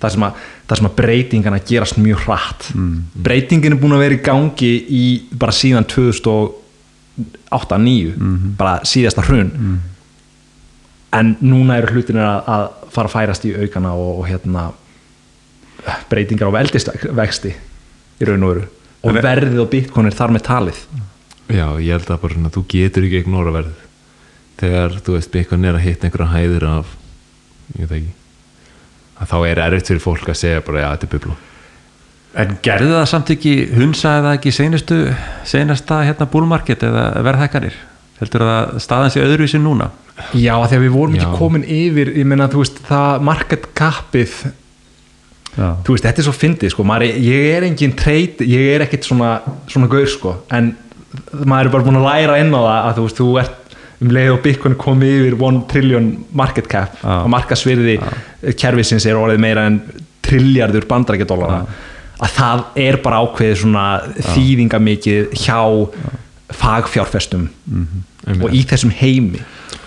[0.02, 2.62] það sem að, það sem að breytingana gerast mjög hratt.
[2.74, 2.96] Mm.
[3.22, 5.04] breytingin er búin að vera í gangi í
[5.38, 8.54] bara síðan 2008-2009 Mhm.
[8.58, 9.80] bara síðasta hrun.
[11.12, 14.72] En núna eru hlutinir að, að fara að færast í aukana og, og hérna
[16.10, 17.52] breytingar á veldisvexti
[18.20, 18.64] í raun og veru.
[19.06, 20.78] Og verðið á bitcoin er þar með talið.
[21.48, 23.74] Já ég held að bara svona þú getur ekki ignora verð
[24.58, 26.86] þegar þú veist Bitcoin er að hitta einhverja hæðir af
[27.78, 28.12] ég veit ekki
[29.16, 31.36] að þá er erfitt fyrir fólk að segja bara já þetta er bublu
[32.36, 34.96] En gerði það samt ekki, hunsaði það ekki senustu,
[35.48, 37.78] senasta hérna búlmarket eða verðhækkanir?
[38.18, 39.88] Heldur það að staðan sé öðruvísi núna?
[40.36, 41.22] Já, af því að við vorum Já.
[41.22, 44.36] ekki komin yfir ég meina, þú veist, það market capið
[45.56, 45.68] Já.
[45.84, 49.08] þú veist, þetta er svo fyndið, sko maður, ég er engin treyt, ég er ekkit
[49.08, 49.38] svona
[49.72, 50.74] svona gaur, sko, en
[51.40, 53.65] maður er bara búin að læra inn á það að þú veist, þú ert
[54.02, 57.22] um leið og Bitcoin komið yfir 1 trillion market cap Já.
[57.22, 57.96] og markasvirði
[58.60, 59.80] kerfisins er orðið meira en
[60.26, 61.62] trilljardur bandarækjadólara
[62.16, 63.86] að það er bara ákveðið svona
[64.32, 65.60] þýðingamikið hjá
[66.56, 67.48] fagfjárfestum
[68.40, 69.42] og í þessum heimi.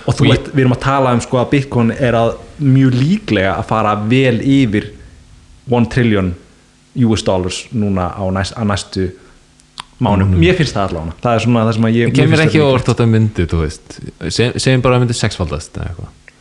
[0.08, 3.56] Og þú ert, við erum að tala um sko að Bitcoin er að mjög líklega
[3.58, 4.92] að fara vel yfir
[5.70, 6.32] 1 trillion
[7.06, 9.10] US dollars núna á næst, næstu
[10.00, 12.60] mánum, mér finnst það allavega það er svona það sem að ég Ég kemur ekki
[12.62, 14.00] það orð að það myndi, þú veist.
[14.30, 15.80] Segjum bara að það myndi sexfaldast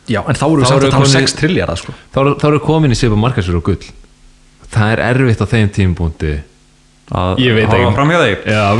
[0.09, 1.93] já, en þá erum við samt að tala um 6 trilljara sko.
[2.13, 3.89] þá eru- eru komin í svipa markasur og gull.
[4.69, 6.31] Það er erfitt á þeim tímpúndi
[7.09, 7.85] að Ég veit ekki.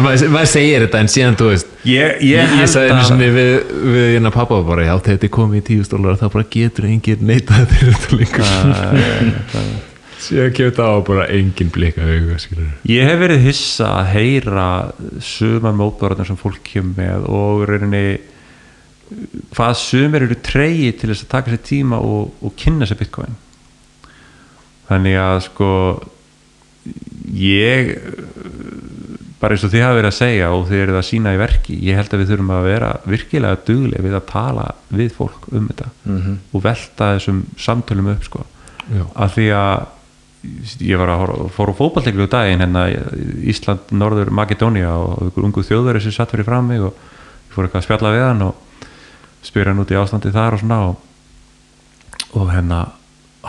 [0.05, 3.51] maður, maður segir þetta en síðan þú veist ég, ég, ég sagði að- sinni við,
[3.93, 7.25] við hérna pappa bara, já þetta er komið í tíu stólar þá bara getur enginn
[7.25, 9.88] neitað þeir þetta lengur
[10.19, 14.67] síðan kemur það á bara enginn blika auga skilur Ég hef verið hissa að heyra
[15.23, 18.03] sumar mótbárarnir sem fólk kemur með og í rauninni
[19.55, 23.37] hvað sumir eru treyji til þess að taka sér tíma og, og kynna sér bitcoin
[24.89, 25.71] þannig að sko
[27.39, 27.95] ég
[29.39, 31.77] bara eins og þið hafa verið að segja og þið eruð að sína í verki
[31.87, 35.69] ég held að við þurfum að vera virkilega duglega við að tala við fólk um
[35.69, 36.35] þetta -hmm.
[36.51, 38.43] og velta þessum samtölum upp sko
[38.89, 39.05] Já.
[39.15, 39.87] að því að
[40.79, 42.83] ég var að horfa- fór á fótballteklu í daginn hérna
[43.51, 47.65] Ísland, Norður, Makedónia og einhver ungu þjóðveri sem satt fyrir fram mig og ég fór
[47.67, 48.55] eitthvað að spjalla við hann og
[49.43, 50.95] spyrir hann út í ástandi þar og svona og,
[52.39, 52.79] og hérna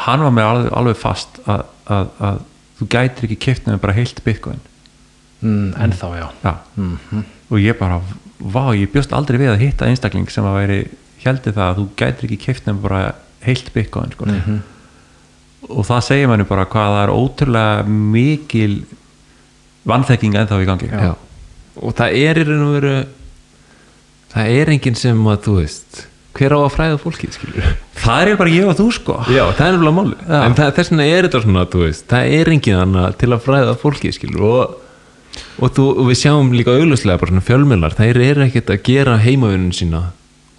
[0.06, 2.40] hann var með alveg, alveg fast að, að, að
[2.80, 4.60] þú gætir ekki keft nefnir bara heilt bitcoin
[5.42, 6.54] mm, en þá já Já.
[7.50, 8.00] og ég bara,
[8.40, 10.80] vá, ég bjóst aldrei við að hitta einstakling sem að væri
[11.24, 13.00] heldur það að þú gætir ekki keft nefnir bara
[13.44, 14.26] heilt bitcoin sko.
[15.70, 18.74] Og það segir manni bara hvað það er ótrúlega mikil
[19.90, 20.90] vannþekking ennþá í gangi.
[20.92, 21.14] Já.
[21.80, 22.94] og það er í raun og veru
[24.34, 26.02] það er enginn sem að þú veist
[26.36, 27.70] hver á að fræða fólkið skilur
[28.00, 29.16] það er bara ég og þú sko.
[29.32, 30.38] Já, það er nefnilega máli Já.
[30.44, 33.42] En það, þess vegna er þetta svona, þú veist Það er engin annað til að
[33.48, 34.76] fræða fólki skilur og,
[35.58, 39.18] og, þú, og við sjáum líka auglustlega bara svona fjölmjölar þeir eru ekkert að gera
[39.24, 40.04] heimavinnun sína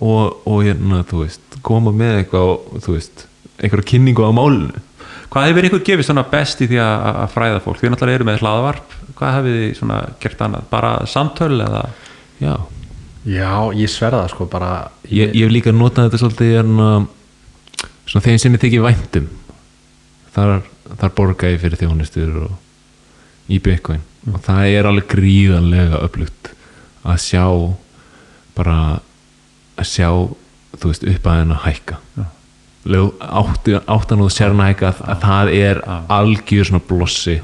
[0.02, 3.26] og, og hérna, þú veist koma með eitthvað, þú veist
[3.62, 4.82] einhverja kynningu á málinu
[5.32, 7.80] hvað hefur ykkur gefið svona best í því að, að fræða fólk?
[7.80, 8.96] Því náttúrulega eru með hlaðvarp.
[9.20, 11.84] Hvað hefur þið svona gert annað, bara samtöl eða?
[12.42, 12.56] Já,
[13.30, 14.72] já, ég sverða það sko bara
[15.08, 16.90] ég, ég hef líka notað þetta svolítið hérna,
[18.10, 19.30] svona þeim sem ég þykir væntum
[20.36, 20.56] þar,
[20.98, 24.02] þar borga ég fyrir þjónustur og í Bitcoin.
[24.32, 26.52] Og það er alveg gríðanlega upplugt
[27.02, 27.46] að sjá
[28.58, 28.78] bara
[29.80, 30.10] að sjá
[30.78, 31.98] þú veist upp að henn að hækka.
[32.22, 32.28] Áttu,
[32.90, 37.36] áttan og sérna hækka að, að það er algjör svona blossi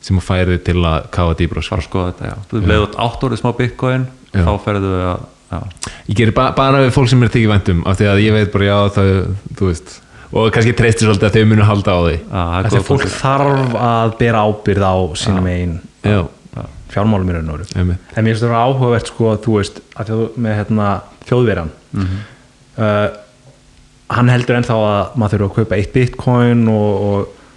[0.00, 2.94] sem að færi þig til að kafa dýbra fara að skoða þetta, já, þú leiðut
[3.04, 4.42] átt orðið smá bitcoin Já.
[4.46, 5.58] þá ferðu að já.
[6.08, 8.52] Ég gerir ba bara við fólk sem er þykir væntum af því að ég veit
[8.54, 9.10] bara já það,
[9.58, 9.94] þú veist.
[10.28, 12.16] Og kannski treystir svolítið að þau munu halda á því.
[12.18, 16.18] Já, það er Þessi góð fólk þarf að bera ábyrð á sínum einn Já,
[16.92, 17.68] fjármálum í raun og veru.
[17.78, 17.88] En
[18.24, 20.90] mér finnst vera áhugavert sko að þú veist að þú með hérna
[21.28, 23.08] þjóðverjan uh,
[24.08, 27.50] hann heldur ennþá að maður þurfa að kaupa eitt bitcoin og, og,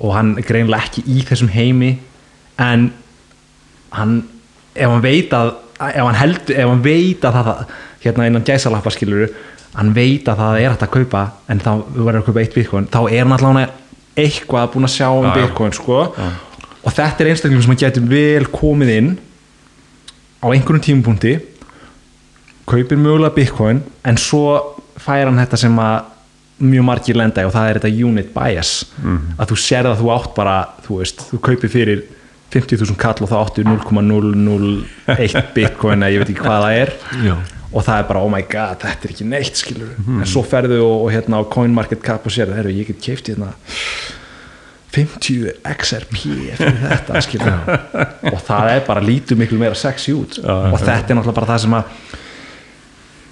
[0.00, 1.94] og hann er greinlega ekki í þessum heimi.
[2.58, 2.88] En
[3.94, 4.16] hann
[4.74, 7.62] ef hann veit að ef hann, heldur, ef hann veit að það
[8.02, 9.28] hérna innan gæsalappa skilur
[9.78, 12.88] hann veit að það er hægt að kaupa en þá verður að kaupa eitt bitcoin
[12.90, 13.74] þá er hann allavega
[14.18, 15.34] eitthvað búin að sjá um Já, já.
[15.38, 15.98] bitcoin sko.
[16.88, 19.10] Og þetta er einstaklega sem að getur vel komið inn
[20.42, 21.36] á einhverjum tímapunkti
[22.68, 26.14] kaupir mögulega bitcoin en svo fær hann þetta sem að
[26.58, 28.72] mjög margir lenda í og það er þetta unit bias.
[29.38, 30.56] Að þú sér að þú átt bara
[30.86, 32.02] þú veist, þú kaupir fyrir
[32.54, 36.92] 50.000 kall og þá áttu 0,001 bitcoin eða ég veit ekki hvað það er.
[37.28, 37.34] Já.
[37.68, 40.78] og það er bara oh my god, þetta er ekki neitt skilur en svo ferðu
[40.80, 43.50] og, og hérna á CoinMarketCap og sér það, ég get keift hérna
[44.96, 46.16] 50 XRP
[46.56, 47.58] fyrir þetta skilur
[48.32, 50.38] og það er bara lítið miklu meira sexy út.
[50.40, 51.92] Og þetta er náttúrulega bara það sem að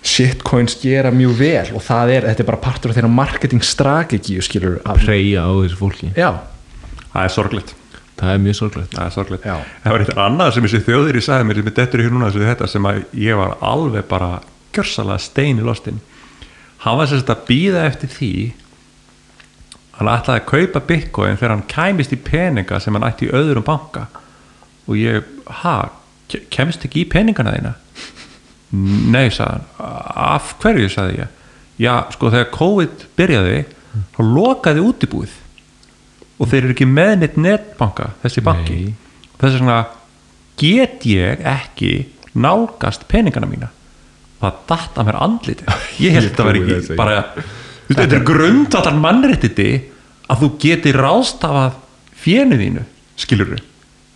[0.07, 4.45] shitcoins gera mjög vel og það er, þetta er bara partur af þeirra marketing strategíu
[4.45, 6.11] skilur að, Preyja á þessu fólki.
[6.17, 6.31] Já,
[7.13, 7.73] það er sorglegt.
[8.17, 8.93] Það er mjög sorglegt.
[8.97, 9.47] Það er sorglegt.
[9.51, 9.57] Já.
[9.85, 12.15] það var eitthvað annað sem þessi þjóðir í sagði mér sem er dettur í hér
[12.15, 14.31] núna þessu þetta sem að ég var alveg bara
[14.77, 15.99] gjörsalega stein í lostin
[16.85, 18.31] hann var sérst að býða eftir því
[19.97, 23.65] hann ætlaði að kaupa bitcoin þegar hann kæmist í peninga sem hann ætti í öðrum
[23.67, 24.07] banka.
[24.87, 25.25] Og ég,
[25.65, 25.77] ha,
[26.31, 27.73] ke- kemst ekki í peningana þína
[28.75, 29.67] nei, sagði hann.
[30.27, 31.35] Af hverju, sagði ég?
[31.81, 33.59] Já, sko, þegar COVID byrjaði
[34.17, 35.35] þá lokaði útibúið.
[36.37, 38.81] Og þeir eru ekki með neitt netbanka þessi banki.
[39.41, 39.79] Þess vegna
[40.61, 41.93] get ég ekki
[42.37, 43.71] nálgast peningana mína.
[44.41, 47.23] Það datt að mér andliti ég held að trúi ekki bara,
[47.89, 49.71] þetta er grundvallar mannréttindi
[50.29, 51.79] að þú geti ráðstafað
[52.21, 52.85] fjönu þínu
[53.17, 53.65] skilur við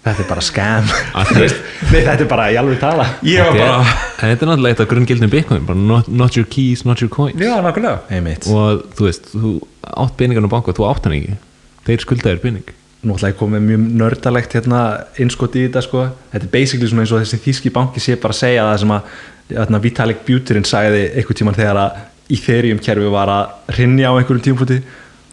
[0.04, 0.90] þetta er bara scam.
[1.18, 3.06] Að þú veist, Nei, þetta er bara í alveg tala.
[3.20, 6.48] Þetta er, bara en þetta er náttúrulega eitt af grunngildum Bitcoin bara not, not your
[6.48, 7.40] keys, not your coins.
[7.40, 7.56] Já,
[8.52, 9.54] og þú veist, þú
[9.90, 11.40] átt peningan á banka þú átt hann ekki,
[11.88, 12.76] þeir skulda þér pening.
[13.00, 14.80] Nú ætla ég að koma með mjög nördalegt hérna
[15.24, 16.06] innskot í þetta sko.
[16.34, 18.92] Þetta er basically svona eins og þessi þýski banki sé bara að segja það sem
[18.92, 19.14] að
[19.54, 24.44] hérna, Vitalik Buterin sagði einhvern tíman þegar að Ethereum kerfi var að rinja á einhverjum
[24.44, 24.82] tímputi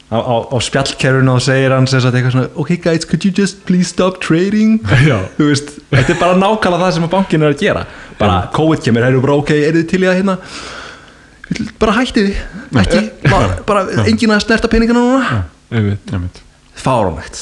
[0.08, 3.32] á, á, á spjallkerfinu og segir hann sem sagt eitthvað svona Ok guys, could you
[3.36, 4.80] just please stop trading?
[5.04, 5.20] Já.
[5.38, 7.86] Þú veist, þetta er bara nákvæmlega það sem að bankin er að gera.
[8.20, 10.38] Bara COVID kemur, eru bara ok, eru þið til í að hérna
[11.80, 15.44] bara hætti þið ekki, bara, bara engin að snerta peningana núna.
[16.78, 17.40] Fáránlegt.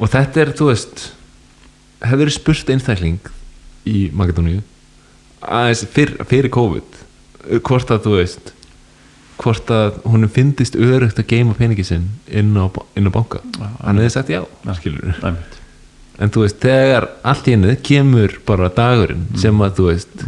[0.00, 1.08] Og þetta er, þú veist
[2.04, 3.32] hefur spurt einstakling
[3.88, 4.62] í Magadóníu
[5.44, 7.00] aðeins fyr, fyrir COVID
[7.64, 8.52] hvort að þú veist
[9.40, 13.42] hvort að honum fyndist örugt að geima peningi sinn inn á, inn á banka.
[13.82, 14.40] Hann hefði sagt já,
[14.78, 15.58] skilur Einmitt.
[16.22, 20.26] en þú veist, þegar allt í henni kemur bara dagurinn sem að þú veist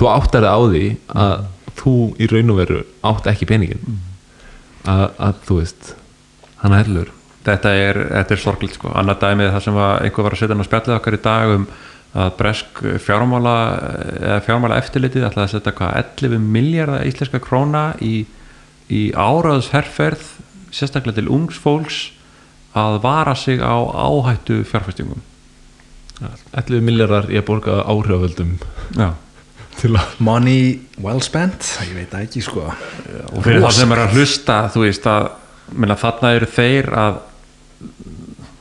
[0.00, 0.84] þú áttar það á því
[1.24, 1.46] að
[1.80, 4.00] þú í raun og veru átt ekki peningin
[4.88, 5.94] að, að þú veist
[6.60, 7.12] hann er hellur.
[7.40, 8.90] Þetta er, er sorglit sko.
[8.92, 11.54] Annar dæmið það sem var, einhver var að setja hann á spjallið okkar í dag
[11.54, 11.62] um
[12.10, 13.56] að bresk fjármála
[14.18, 18.24] eða fjármála eftirlitið ætlaði að setja hvað 11 miljardar íslenska króna í,
[18.90, 20.24] í áraðsherferð
[20.74, 22.00] sérstaklega til ungs fólks
[22.74, 25.22] að vara sig á áhættu fjárfæstingum
[26.52, 28.58] 11 miljardar ég borga áhrifavöldum.
[28.96, 29.14] Já.
[29.80, 32.66] til að Money well spent, ég veit ekki sko.
[33.32, 35.28] Og fyrir það sem er að hlusta þú veist að
[35.72, 37.20] minna, þarna eru þeir að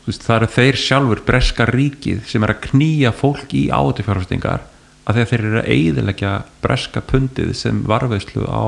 [0.09, 4.65] veist, það eru þeir sjálfur breska ríkið sem er að knýja fólk í áhættu fjárfæstingar
[5.09, 6.31] að þeir eru að eigðilegja
[6.63, 8.63] breska pundið sem varveislu á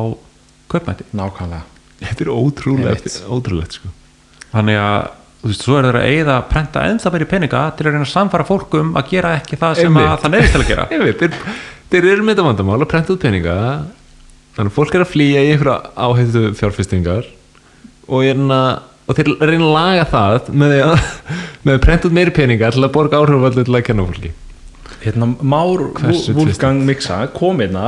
[0.71, 1.05] kaupmætti.
[1.17, 1.65] Nákvæmlega.
[2.01, 3.17] Þetta er ótrúlega Einmitt.
[3.29, 3.91] ótrúlegt sko.
[4.51, 4.99] Þannig að
[5.41, 6.07] þú veist, svo er þeir að
[6.39, 9.59] að prenta ennþá meiri peninga til að reyna að samfara fólk um að gera ekki
[9.61, 10.23] það sem að Einmitt.
[10.23, 10.87] það nefnist til að gera.
[10.95, 11.57] Ég veit, þeir,
[11.93, 13.57] þeir eru með þetta vandamál að prenta út peninga.
[14.57, 17.29] Þannig að fólk er að flýja í einhverja áhættu fjárfestingar
[18.07, 18.71] og, er að,
[19.11, 21.09] og þeir reyna að laga það með því að,
[21.65, 24.33] með að prenta út meiri peninga til að borga áhrifavöldu til að kenna fólki.
[25.01, 27.85] Hérna Már Hversu Wolfgang Mixa kom hérna,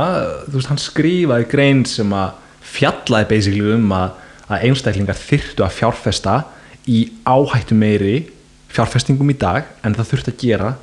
[0.48, 2.40] þú veist hann skrifaði grein sem að
[2.74, 4.18] fjallaði basically um að,
[4.48, 6.40] að einstaklingar þyrftu að fjárfesta
[6.90, 8.16] í áhættu meiri
[8.74, 10.74] fjárfestingum í dag en það þurfti að gera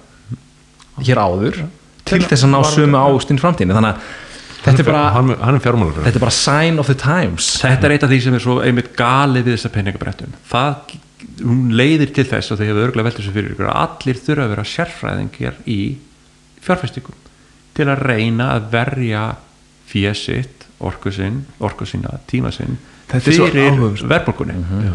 [1.02, 1.64] hér áður
[2.08, 4.20] til þess að ná sömu ástinn framtíðinu þannig að
[4.66, 7.54] þetta er bara hann, hann er þetta er bara sign of the times.
[7.62, 10.36] Þetta er eitt af því sem er svo einmitt galið við þessa peningabrettun.
[10.52, 10.98] Það
[11.42, 14.46] hún leiðir til þess og þegar við örgulega veldur þessu fyrir ykkur að allir þurfa
[14.46, 15.80] að vera sérfræðingjar í
[16.62, 17.18] fjárfestingum
[17.78, 19.24] til að reyna að verja
[19.92, 22.78] fjösitt, orku sinn orku sína, tíma sinn
[23.12, 24.06] Þetta er svo fyrir áhugaverð.
[24.12, 24.94] verðbólkunni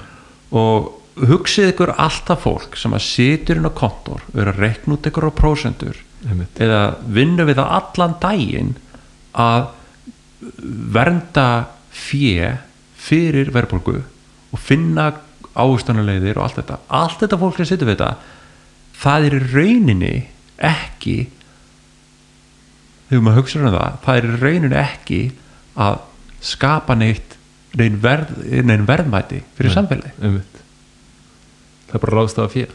[0.56, 5.08] og hugsið ykkur alltaf fólk sem að situr inn á kontor vera að rekna út
[5.08, 6.58] ykkur á prósendur Einmitt.
[6.60, 6.80] eða
[7.12, 8.74] vinna við það allan daginn
[9.36, 9.68] að
[10.96, 11.48] vernda
[11.92, 12.54] fjö
[13.06, 15.10] fyrir verðbólgu og finna
[15.56, 16.80] áhustanarleiðir og allt þetta.
[16.92, 18.34] Allt þetta fólk sem situr við þetta
[19.00, 20.12] það er rauninni
[20.66, 21.16] ekki
[23.08, 25.20] þegar maður hugsa um það það er rauninni ekki
[25.86, 25.98] að
[26.46, 27.36] skapa neitt
[27.76, 28.32] neinn, verð,
[28.64, 30.62] neinn verðmæti fyrir samfélagi Einmitt.
[31.90, 32.68] það er bara ráðst af fjö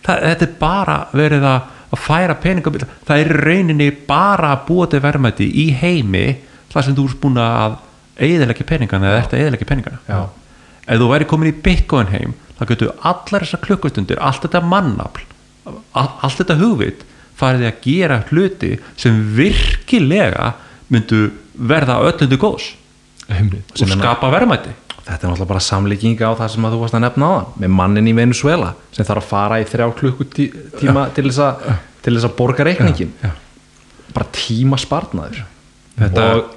[0.00, 5.02] þetta er bara verið að, að færa peningum það er rauninni bara að búa til
[5.04, 6.26] verðmæti í heimi
[6.70, 7.78] þar sem þú ert búin að
[8.20, 10.20] eðilegja peningana eða eftir eðilegja peningana Já.
[10.86, 15.24] ef þú væri komin í bitcoin heim þá getur allar þessar klukkustundir allt þetta mannafl
[15.66, 17.06] all, allt þetta hugvit
[17.40, 20.52] farið að gera hluti sem virkilega
[20.92, 22.74] myndu verða öllundu góðs
[23.30, 23.70] Einmitt.
[23.78, 24.74] og skapa verðmæti
[25.10, 27.62] Þetta er náttúrulega bara samlíking á það sem að þú varst að nefna á það
[27.64, 31.64] með mannin í Venezuela sem þarf að fara í þrjá klukkutíma til þess að,
[32.04, 33.32] til þess að borga reikningin já.
[34.14, 35.42] bara tíma spartnaður
[36.00, 36.56] Þetta- og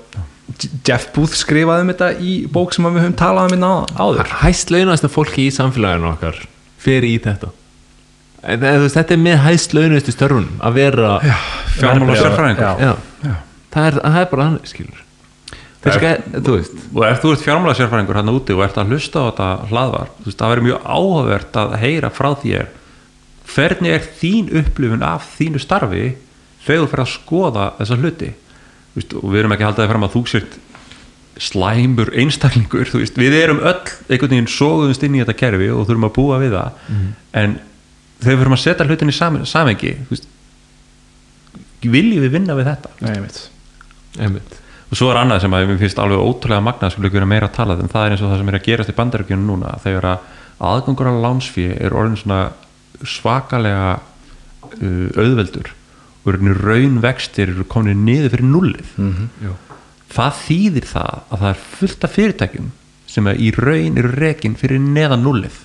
[0.85, 4.31] Jeff Booth skrifaði um þetta í bók sem við höfum talað um hérna áður.
[4.43, 6.41] Hæst launast fólki í samfélaginu okkar
[6.83, 7.49] fyrir í þetta.
[8.43, 11.13] En, veist, þetta er með hæst launastu störfunum að vera
[11.77, 12.91] fjármála sérfræðingur Já.
[13.23, 13.35] Já.
[13.71, 14.99] Það, er, það er bara hann skilur
[15.83, 16.77] þú veist.
[16.93, 20.11] Og ef þú ert fjármála sérfræðingur hann úti og ert að hlusta á þetta hlaðvar
[20.19, 22.69] þú veist, það verður mjög áhugavert að heyra frá þér
[23.53, 26.05] hvernig er þín upplifun af þínu starfi
[26.63, 28.31] þegar þú fer að skoða þessa hluti.
[28.93, 30.57] Veist, og við erum ekki að halda þig fram að þú sért
[31.43, 36.07] slæmur einstaklingur veist, við erum öll einhvern veginn sóguðumst inn í þetta kerfi og þurfum
[36.07, 36.81] að búa við það.
[37.41, 37.57] En
[38.21, 39.95] þegar við fyrir að setja hlutin í sam samengi
[41.83, 42.93] viljum við vinna við þetta?
[43.03, 43.39] Nei, veit.
[44.21, 44.62] einmitt
[44.93, 47.47] og svo er annað sem að mér finnst alveg ótrúlega magnað sem við vera meira
[47.49, 49.71] að tala en það er eins og það sem er að gerast í bandaríkjunum núna
[49.81, 50.27] þegar að
[50.69, 52.41] aðgangur á lánsfí er orðin svona
[53.01, 55.71] svakalega uh, auðveldur
[56.23, 58.91] og raunin raun vextir komin niður fyrir nullið
[59.41, 59.51] Já.
[60.13, 62.71] það þýðir það að það er fullt af fyrirtækjum
[63.15, 65.57] sem í raun eru rekin fyrir neðan nullið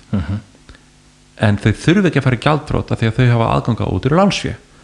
[1.37, 4.09] en þau þurfi ekki að fara í gjaldfrót af því að þau hafa aðganga út
[4.09, 4.17] úr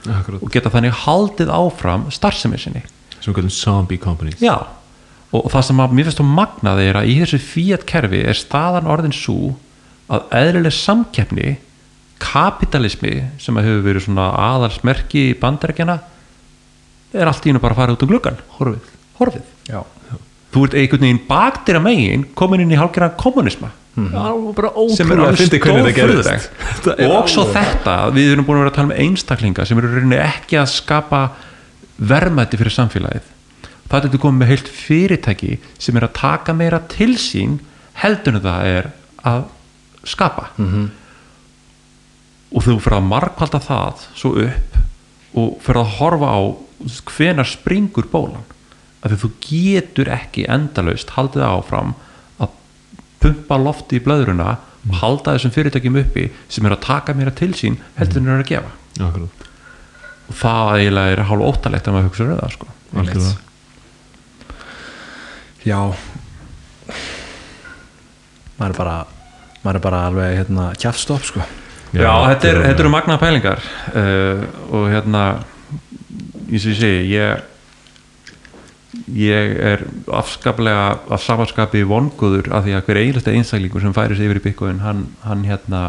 [0.05, 0.38] Akkurat.
[0.38, 2.84] og geta þannig haldið áfram starfsemi sinni
[3.26, 4.39] sem við kallum zombie companies.
[4.43, 4.56] Já,
[5.31, 8.39] og, það sem að mér finnst þú magnaði er að í þessu Fiat kerfi er
[8.39, 9.56] staðan orðin svo
[10.14, 11.56] að eðlileg samkeppni
[12.22, 15.97] kapitalismi sem að hefur verið svona aðalsmerki í bandarækjana
[17.15, 19.49] er allt í bara að fara út um gluggan horfið, horfið.
[19.68, 19.81] Já.
[20.53, 25.11] þú ert einhvern veginn baktir að megin komin inn í hálfgerðan kommunisma alveg bara sem
[25.11, 26.47] er ótrúlega alveg fyndið hvernig.
[26.60, 29.80] Þetta er og svo þetta, við erum búin að vera að tala með einstaklinga sem
[29.80, 31.22] eru í rauninni ekki að skapa
[31.97, 33.31] verðmætti fyrir samfélagið.
[33.85, 37.59] Það er þetta komið með heilt fyrirtæki sem er að taka meira til sín
[38.01, 38.89] heldur en það er
[39.26, 39.43] að
[40.05, 40.49] skapa.
[40.57, 40.89] -hmm.
[42.55, 44.76] og þú fyrir að markvalda það svo upp
[45.35, 46.41] og fyrir að horfa á
[47.17, 48.45] hvenar springur bólan.
[49.03, 51.93] Af því þú getur ekki endalaust haldið áfram
[52.39, 52.49] að
[53.19, 54.57] pumpa lofti í blöðruna
[54.89, 58.35] og halda þessum fyrirtækjum uppi sem er að taka meira til sín heldur en það
[58.35, 58.72] er að gefa.
[58.99, 59.44] Akkurat.
[60.26, 62.68] Og það eiginlega er hálf óttalegt að maður hugsa um það sko.
[62.95, 63.41] Algjörlega.
[65.65, 65.80] Já
[68.60, 68.95] maður er bara
[69.64, 71.43] maður er bara alveg hérna kjafstopp sko
[71.95, 73.61] Já, þetta, er, þetta eru magna pælingar
[73.95, 74.41] uh,
[74.76, 75.26] og hérna
[76.49, 77.43] eins og ég segi ég,
[79.15, 84.27] ég er afskaplega af samanskapi vonguður af því að hver eiginlega einstaklingur sem færi sig
[84.27, 85.85] yfir í byggjum hann, hann hérna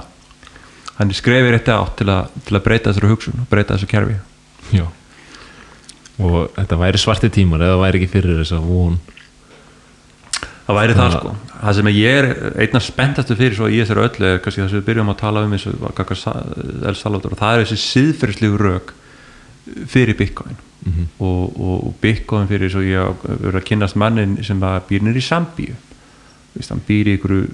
[0.99, 4.17] hann skrefir eitt átt til, að- til að breyta þessari hugsun breyta þessu kerfi.
[4.73, 4.87] Já.
[6.19, 8.95] og þetta væri svarti tímar eða væri ekki fyrir þess að von
[10.67, 11.35] það væri það Það- sko.
[11.61, 12.27] Það sem ég er
[12.65, 15.43] einna spenntastu fyrir svo í þessari öllu er kannski það sem við byrjum að tala
[15.45, 16.01] um eins og
[16.89, 17.33] El Salvador.
[17.33, 18.93] Og það er þessi siðferðslegu rök
[19.87, 20.57] fyrir Bitcoin.
[20.87, 21.07] Mhm.
[21.19, 25.17] og, og Bitcoin fyrir svo ég hef verið að kynnast mannin sem að býr nýr
[25.19, 25.75] í Sambíu.
[26.69, 27.49] Hann býr í ykkur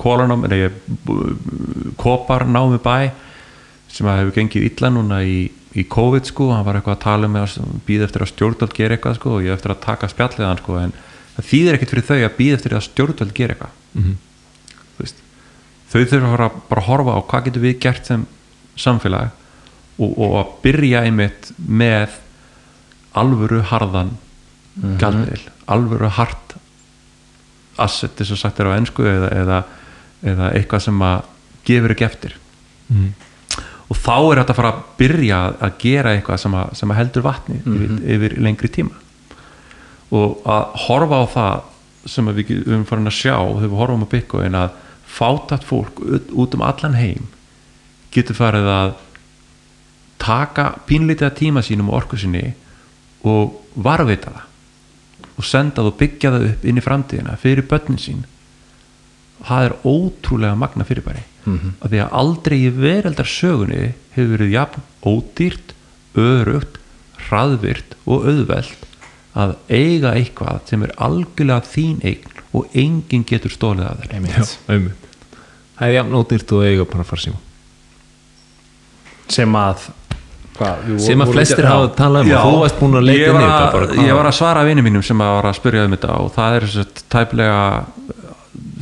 [0.00, 0.70] kólanum eða
[2.00, 3.10] kopar námi bæ
[3.90, 7.30] sem að hefur gengið illa núna í, í COVID sko, hann var eitthvað að tala
[7.30, 7.56] um að
[7.86, 10.78] býða eftir að stjórnvöld gera eitthvað sko og ég eftir að taka spjallið hann sko
[10.80, 10.94] en
[11.36, 13.76] það þýðir ekkert fyrir þau að býða eftir að stjórnvöld gera eitthvað.
[13.98, 14.16] Mhm.
[14.94, 15.22] Þú veist,
[15.90, 18.26] þau þurfa bara að horfa á hvað getur við gert sem
[18.78, 19.30] samfélag
[19.98, 22.18] og, og að byrja einmitt með
[23.18, 24.14] alvöru harðan
[25.00, 26.49] gjaldmiðil, alvöru hart
[27.86, 29.58] asset þess að sagt er á ennsku eða, eða,
[30.32, 31.18] eða eitthvað sem að
[31.66, 32.36] gefur ekki eftir.
[32.90, 33.10] Mhm.
[33.90, 36.98] og þá er þetta að fara að byrja að gera eitthvað sem að, sem að
[37.00, 38.94] heldur vatni yfir, yfir lengri tíma.
[40.14, 44.12] Og að horfa á það sem við erum farin að sjá þegar við horfum á
[44.14, 44.76] Bitcoin að
[45.10, 46.00] fátat fólk
[46.30, 47.26] út um allan heim
[48.14, 48.92] getur farið að
[50.20, 52.52] taka pínlítið að tíma sínum og orku sinni
[53.26, 54.46] og varvita það
[55.40, 58.22] og senda það og byggja það upp inn í framtíðina fyrir börnin sín.
[59.40, 61.24] Það er ótrúlega magna fyrirbæri.
[61.44, 61.72] -hmm.
[61.80, 65.74] að því að aldrei í veraldar sögunni hefur verið jafn ódýrt
[66.18, 66.78] örugt,
[67.28, 68.86] hraðvirt og auðvelt
[69.38, 74.26] að eiga eitthvað sem er algjörlega þín eign og enginn getur stólið af þér.
[74.26, 74.44] Já,
[74.74, 75.06] einmitt.
[75.78, 77.46] það er jafn ódýrt og eiga bara að fara síma
[79.30, 79.84] sem að
[80.58, 83.20] hvað, við sem að flestir hafa talað um Já, og þú varst búin að leita
[83.20, 85.18] ég inn í var þetta að, bara hvað- ég var að svara vinnum mínum sem
[85.24, 87.60] að var að spyrja um þetta og það er þess að tæplega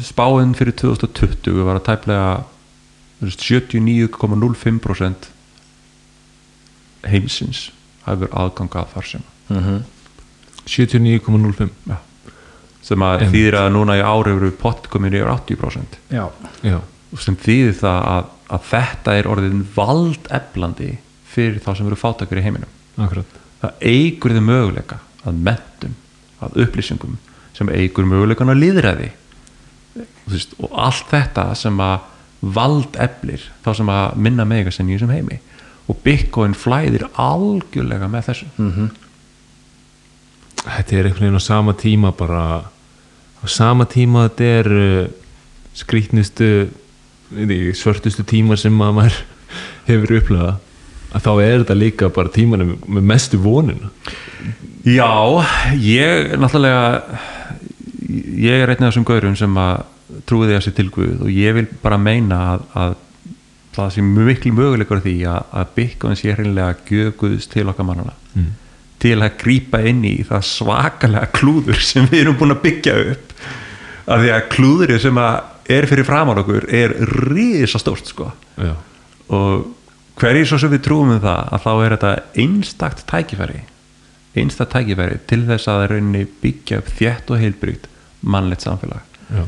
[0.08, 2.28] spáinn fyrir 2020 var að tæplega
[3.18, 5.28] þú veist, 79,05%
[7.08, 7.60] heimsins
[8.06, 9.24] hafur aðgangað þar sem
[10.68, 11.98] 79,05 ja.
[12.84, 13.32] sem að Einmitt.
[13.34, 16.24] þýðir að núna í ári eru pott komin yfir 80% já,
[16.66, 16.78] já,
[17.18, 18.24] sem þýðir það að,
[18.56, 20.90] að þetta er orðin valdeflandi
[21.28, 22.70] fyrir þá sem eru fátakir í heiminum.
[22.98, 23.38] Akkurat.
[23.62, 25.96] Það eigur þið möguleika að mentum,
[26.44, 27.18] að upplýsingum
[27.56, 29.10] sem eigur möguleikan að líðræði
[30.62, 32.06] og allt þetta sem að
[32.54, 35.40] vald eflir þá sem að minna mega sem í þessum heimi.
[35.88, 38.50] Og Bitcoin flæðir algjörlega með þessu.
[38.60, 38.90] Mm.
[40.58, 42.42] þetta er einhvern veginn á sama tíma bara
[43.40, 45.08] á sama tíma þetta er uh,
[47.28, 49.18] veit ekki, svörtustu tímar sem að maður
[49.88, 50.67] hefur upplegað að
[51.14, 53.92] þá er þetta líka bara tímanum með mestu vonina.
[54.88, 55.10] Já,
[55.80, 57.18] ég náttúrulega
[58.08, 59.84] ég er einn af þessum gaurum sem að
[60.28, 62.94] trúi því að sé til Guð og ég vil bara meina að, að
[63.76, 68.14] það sé miklu möguleikar því að, að Bitcoin sé hreinlega gjöf Guðs til okkar mannana
[68.32, 68.50] mm.
[69.02, 73.34] til að grípa inn í það svakalega klúður sem við erum búin að byggja upp.
[74.08, 76.94] Af því að klúðurinn sem að er fyrir framan okkur er
[77.28, 78.30] risastórt sko.
[78.56, 78.72] Já,
[79.36, 79.66] og
[80.18, 82.14] hverjir svo sem við trúum um það að þá er þetta
[82.44, 83.62] einstakt tækifæri
[84.36, 87.88] einstakt tækifæri til þess að rauninni byggja upp þétt og heilbrygt
[88.20, 89.04] mannlegt samfélag.
[89.28, 89.44] Já.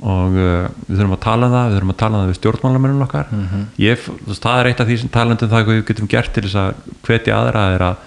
[0.00, 2.38] og uh, við þurfum að tala um það við þurfum að tala um það við
[2.38, 3.32] stjórnmálamennum okkar.
[3.80, 6.44] Ég, þú veist, það er eitt af því sem talandum það við getum gert til
[6.46, 6.70] þess að
[7.06, 8.06] hvetja aðra er að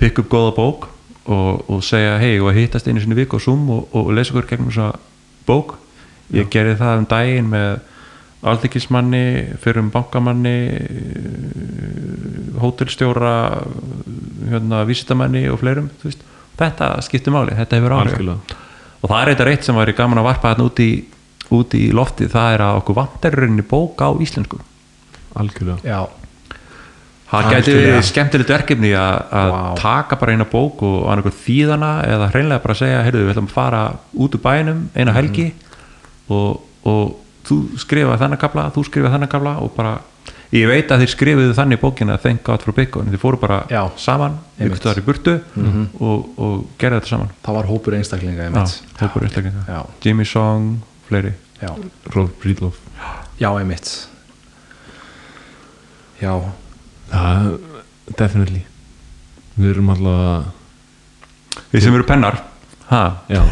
[0.00, 0.88] pikka upp góða bók
[1.28, 4.08] og, og segja hei og að hittast einu sinni í viku og zoom og, og,
[4.16, 4.88] lesa okkur gegnum þessa
[5.48, 5.76] bók.
[6.32, 7.68] Ég gerði það um daginn með
[8.46, 9.24] alþykismanni,
[9.62, 13.34] fyrir um bankamanni eh, hótelstjóra
[14.48, 15.90] hérna, vísitamanni og fleirum
[16.58, 18.14] þetta skiptir máli, þetta hefur áhrif.
[18.14, 18.58] Algjörlega.
[18.98, 20.90] og það er eitthvað reitt sem væri gaman að varpa þarna út í,
[21.58, 24.62] út í loftið, það er að okkur vantar í rauninni bók á íslensku.
[25.38, 25.78] Algjörlega.
[25.82, 26.00] Já,
[27.30, 27.76] það gæti
[28.08, 29.62] skemmtilegt verkefni að, að Vá.
[29.82, 33.56] taka bara eina bók og annarkur þýðana eða hreinlega bara segja, heyrðu við ætlum að
[33.58, 33.82] fara
[34.14, 35.50] út úr bænum eina helgi
[36.30, 37.16] og, og
[37.48, 39.94] þú skrifa þennan kabla, þú skrifa þennan kabla og bara,
[40.54, 43.82] ég veit að þeir skrifuðu þannig bókina Thank God for Bacon, þeir fóru bara Já.
[44.00, 45.34] saman, ykkur þar í burtu
[46.00, 47.32] og, og gerðu þetta saman.
[47.46, 48.78] Það var hópur einstaklinga Já, einmitt.
[49.00, 49.64] hópur einstaklinga.
[49.68, 49.80] Já.
[50.04, 50.70] Jimmy Song,
[51.08, 51.32] fleiri.
[51.62, 51.72] Já,
[52.14, 52.76] Rolf Brídlof
[53.40, 53.88] já, einmitt.
[56.22, 56.32] Já,
[57.10, 57.52] það,
[58.18, 58.64] definitely.
[59.58, 60.54] Við erum alltaf
[61.72, 62.38] Við sem eru pennar.
[62.88, 63.42] Ha, já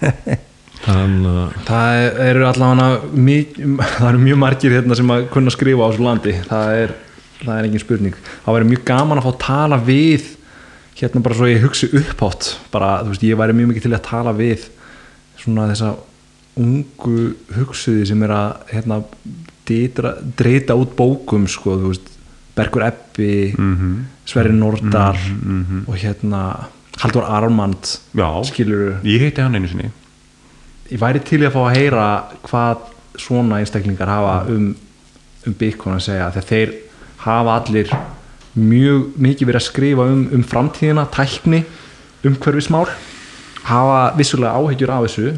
[0.86, 3.58] þannig að það eru allavega mjög,
[3.98, 6.34] það eru mjög margir hérna sem að kunna skrifa á þessu landi.
[6.46, 6.94] Það er,
[7.42, 8.18] það er engin spurning.
[8.46, 10.28] Það væri mjög gaman að fá að tala við
[10.96, 14.04] hérna bara svo ég hugsi upphátt bara, þú veist, ég væri mjög mikið til að
[14.06, 14.62] tala við
[15.42, 15.90] svona þessa
[16.56, 17.16] ungu
[17.58, 18.96] hugsuði sem er að hérna,
[19.68, 22.12] ditra, dreita út bókum sko, þú veist,
[22.56, 23.90] Bergur Ebbi Mhm.
[24.26, 25.18] Sverri Nordal
[25.86, 26.40] og hérna
[27.02, 27.84] Haldur Armand
[28.16, 29.90] Já, skilur ég heiti hann einu sinni
[30.90, 32.06] ég væri til að fá að heyra
[32.46, 32.84] hvað
[33.20, 34.68] svona einstaklingar hafa um,
[35.46, 36.74] um Bitcoin að segja þegar þeir
[37.24, 37.92] hafa allir
[38.56, 41.64] mjög mikið verið að skrifa um, um framtíðina, tækni
[42.26, 42.86] umhverfismál
[43.66, 45.34] hafa vissulega áhyggjur af þessu.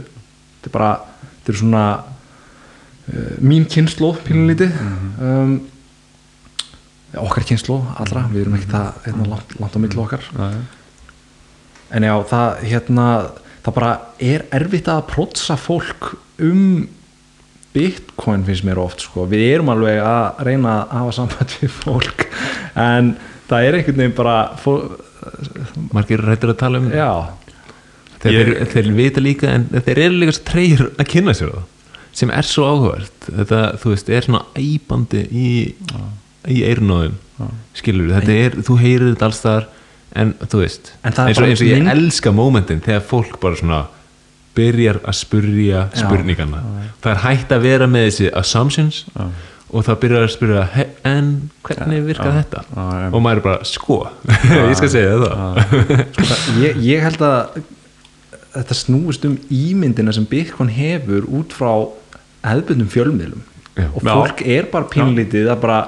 [0.58, 0.92] Þetta er bara,
[1.24, 4.76] þetta er svona uh, mín kynnslóð pínlítið
[5.24, 5.58] um,
[7.24, 10.30] okkar kynnslóð allra, við erum ekki það hérna, langt, langt á milli okkar.
[10.36, 10.58] Nei.
[11.96, 13.06] en já, það hérna
[13.69, 13.93] það bara
[14.32, 16.12] er erfitt að prótsa fólk
[16.45, 16.86] um
[17.74, 19.27] bitcoin finnst mér oft sko.
[19.28, 22.24] við erum alveg að reyna að hafa samband við fólk
[22.81, 23.11] en
[23.49, 24.97] það er einhvern veginn bara fólk,
[25.95, 27.11] margir rættir að tala um já,
[28.24, 31.66] þeir, Ég- þeir vita líka en þeir eru líka svo treyir að kynna sér það
[32.19, 33.27] sem er svo áhugavert.
[33.28, 35.51] Þetta, þú veist, er svona æbandi í,
[36.51, 37.15] í eirnóðum
[37.78, 39.69] skilur þetta er, þú heyrir þetta alls þar
[40.19, 43.57] en þú veist, En eins og, eins og ég mynd- elska mómentin þegar fólk bara
[43.61, 43.81] svona
[44.59, 46.01] byrjar að spurja Já.
[46.03, 46.62] spurningana
[47.03, 49.05] það er hægt að vera með þessi assumptions
[49.69, 52.62] og það byrjar að spyrja "He- en hvernig virkar þetta?
[52.74, 53.09] já, já.
[53.12, 53.99] og maður er bara, sko
[54.70, 56.09] ég skal segja það.
[56.16, 57.61] Það, ég, ég held að
[58.59, 61.70] þetta snúist um ímyndina sem bitcoin hefur út frá
[62.49, 63.43] hefðbundum fjölmiðlum.
[63.77, 63.86] Já.
[63.95, 64.15] og Já.
[64.16, 65.81] fólk er bara pínlítið að bara,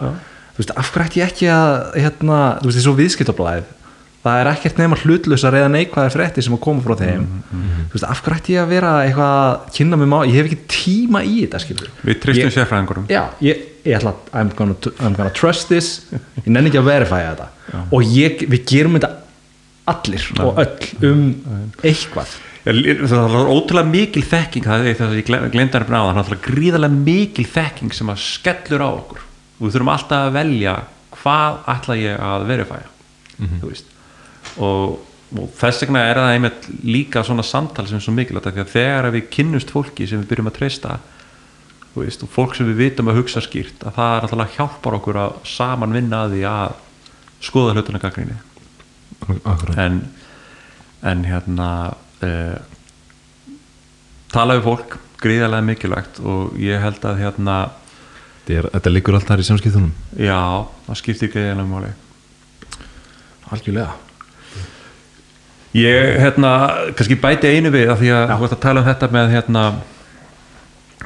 [0.55, 1.73] þú veist, af hverju ætti ég ekki að
[2.05, 3.65] hérna, þú veist, þessu viðskiptablaðið
[4.25, 7.23] það er ekkert nema hlutlusar eða neikvæðar frétti sem að koma frá þeim.
[7.91, 10.51] Þú veist, af hverju ætti ég að vera eitthvað að kynna mig má, ég hef
[10.51, 14.53] ekki tíma í þetta skilur Við tristum Ég- sérfræðingurum Já, ég, ég ætla að I'm
[14.59, 15.89] gonna, I'm gonna trust this.
[16.45, 17.49] Ég nenni ekki að verifæja þetta.
[17.97, 19.11] Og ég, við gerum þetta
[19.91, 21.25] allir og öll um
[21.83, 22.37] eitthvað.
[22.61, 22.73] Já,
[23.09, 26.35] Það var ótrúlega mikil þekking það er það að ég glemdi hann bara á það
[26.37, 29.23] er gríðarlega mikil þekking sem að skellur á okkur.
[29.59, 30.75] Og við þurfum alltaf að velja
[31.23, 32.89] hvað ætla ég að verifæja
[33.41, 33.89] þú veist
[34.59, 34.99] og,
[35.37, 38.75] og þess vegna er það einmitt líka svona samtal sem er svo mikilvægt því að
[38.75, 40.99] þegar við kynnumst fólki sem við byrjum að treysta
[41.95, 45.21] veist, og fólk sem við vitum að hugsa skýrt að það er alltaf hjálpar okkur
[45.25, 46.79] að saman vinna að því að
[47.41, 48.39] skoða hlutuna gaggrinni
[49.81, 50.01] en,
[51.07, 51.71] en hérna
[52.25, 52.59] uh,
[54.31, 57.61] tala við fólk gríðarlega mikilvægt og ég held að hérna
[58.41, 59.91] Þetta, er, þetta liggur allt þar í samskiptunum.
[60.19, 61.91] Já, það skiptir gríðarlega máli.
[63.53, 64.10] Algjörlega
[65.77, 66.53] ég hérna,
[66.99, 69.65] kannski bæti einu við af því að þú veist að tala um þetta með hérna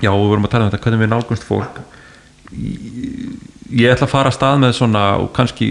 [0.01, 1.81] já, við vorum að tala um þetta hvernig við nálgumst fólk.
[3.75, 5.71] Ég, ætla að fara að stað með svona og kannski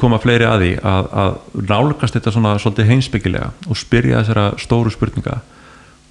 [0.00, 1.34] koma fleiri að því að, að
[1.70, 5.40] nálgast þetta svona svolítið heimsbyggilega og spyrja þessara stóru spurninga.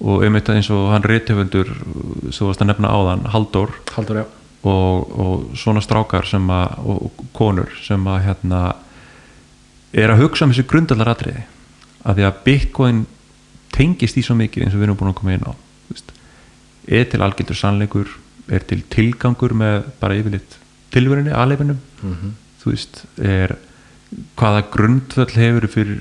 [0.02, 3.74] Og einmitt eins og hann rithöfundur sem þú varst að nefna áðan, Halldór.
[3.94, 4.26] Haldur, já.
[4.62, 8.60] Og, og svona strákar sem að, og, konur sem að hérna
[9.92, 11.42] er að hugsa um þessi grundallar atriði
[12.02, 13.04] að því að Bitcoin
[13.72, 15.52] tengist í svo mikið eins og við erum búin að koma inn á
[16.88, 18.08] er til algjöldur sannleikur
[18.52, 20.56] er til tilgangur með bara yfirleitt
[20.92, 21.78] tilverunni, aðleifinum
[22.62, 23.54] þú veist, er
[24.36, 26.00] hvaða grundvöll hefur fyrir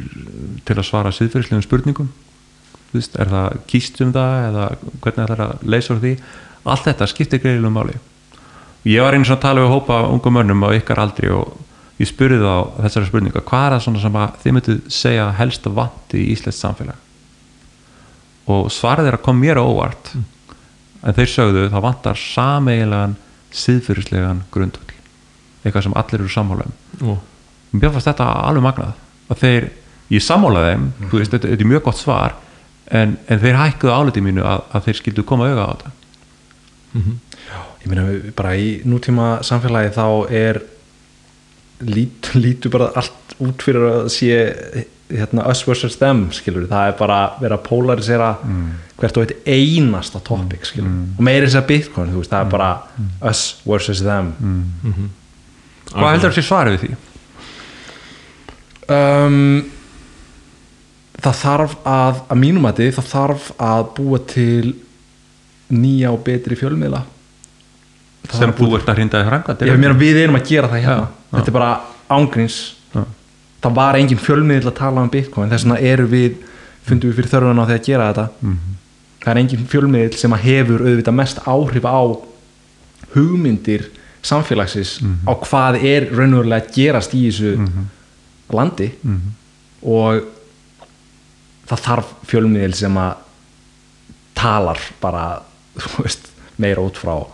[0.68, 2.10] til að svara siðferðislegum spurningum?
[2.92, 4.66] Þú veist, er það kýst um það eða
[5.02, 6.14] hvernig það er að leysa úr því?
[6.72, 7.96] Allt þetta skiptir greiðilegum máli.
[8.90, 11.54] Ég var einu svona að tala við hópa ungum mönnum á ykkar aldri og
[12.02, 12.54] ég spurði þá
[12.86, 16.30] þessari spurninga, hvað er það svona sem að þið myndu segja helst að vanti í
[16.36, 17.08] Íslands samfélag?
[18.52, 20.14] Og svarið er að kom mér á óvart
[21.02, 23.14] en þeir sögðu það vantar sameigilegan
[23.52, 24.92] siðfyrirslegan grundvöld
[25.62, 27.12] eitthvað sem allir eru sammála um.
[27.14, 28.94] Og mér fannst þetta alveg magnað
[29.32, 29.68] að þeir,
[30.12, 32.36] ég sammála þeim þú veist, þetta, þetta er mjög gott svar
[32.92, 35.92] en, en þeir hækkuðu áliti mínu að, að þeir skildu koma auga á þetta.
[37.82, 40.06] Ég meina við- bara í nútíma samfélagi þá
[40.42, 40.60] er
[41.88, 44.40] lít, lítur bara allt út fyrir að sé
[45.12, 48.30] hérna, us versus them skilur það er bara verið að polarisera
[49.02, 52.52] hvert og eitt einasta topic skilur og meiri þess að bitcoin þú veist, það er
[52.52, 52.72] bara
[53.32, 54.34] us versus them.
[55.92, 57.00] Hvað heldur þessi svarið við því?
[58.92, 59.64] um,
[61.22, 64.76] það þarf að að mínum að það þarf að búa til
[65.72, 67.04] nýja og betri fjölmiðla.
[68.28, 69.22] Það sem að þú ert að hrinda
[69.68, 71.08] Ég meina við erum að gera það hérna.
[71.08, 71.21] Já.
[71.32, 72.74] Þetta er bara ángríns.
[73.62, 76.36] Það var engin fjölmiðl að tala um Bitcoin Þess vegna eru við,
[76.84, 78.58] fundum við fyrir þörfuna á því að gera þetta Mhm.
[79.22, 82.02] Það er engin fjölmiðl sem að hefur auðvitað mest áhrif á
[83.14, 83.86] hugmyndir
[84.24, 85.28] samfélagsins Mhm.
[85.28, 87.82] á hvað er raunverulega að gerast í þessu
[88.52, 89.20] landi Mhm.
[89.84, 90.24] og
[91.68, 93.16] það þarf fjölmiðl sem að
[94.36, 95.42] talar bara
[96.02, 96.28] veist,
[96.58, 97.26] meira út frá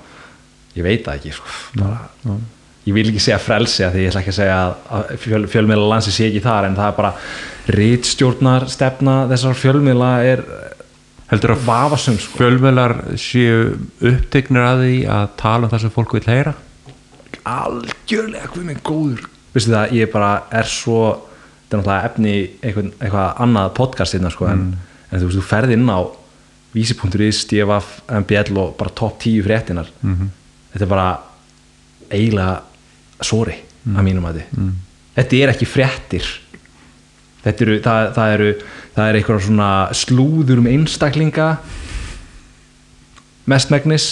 [0.76, 1.48] ég veit það ekki sko.
[1.76, 2.10] bara,
[2.88, 5.44] ég vil ekki segja frelsi af því ég ætla ekki að segja að- að fjöl,
[5.52, 7.14] fjölmiðla landsi sé ekki þar en það er bara
[7.78, 10.44] rítstjórnar stefna þessar fjölmiðla er
[11.28, 12.38] heldur að vafasum sko.
[12.40, 13.58] fjölmjölar séu
[14.00, 16.54] upptegnir að því að tala um það sem fólk vil heyra?
[17.48, 19.26] Algjörlega hvað minn góður.
[19.56, 21.02] Veistu það, ég bara er svo
[21.68, 24.64] þetta er náttúrulega efni í eitthvað, eitthvað annað podcast hérna sko, en,
[25.12, 26.00] en þú þú ferð inn á
[26.76, 27.92] vísi.is, DFF,
[28.22, 31.08] MBL og bara top 10 fréttinar þetta er bara
[32.12, 32.62] eiginlega
[33.22, 33.56] sori
[33.88, 34.76] að mínum að þið
[35.18, 36.30] þetta er ekki fréttir.
[37.46, 38.54] Þetta eru, það, það eru
[38.98, 41.52] það er eitthvað svona slúður um einstaklinga
[43.48, 44.08] mestmegnis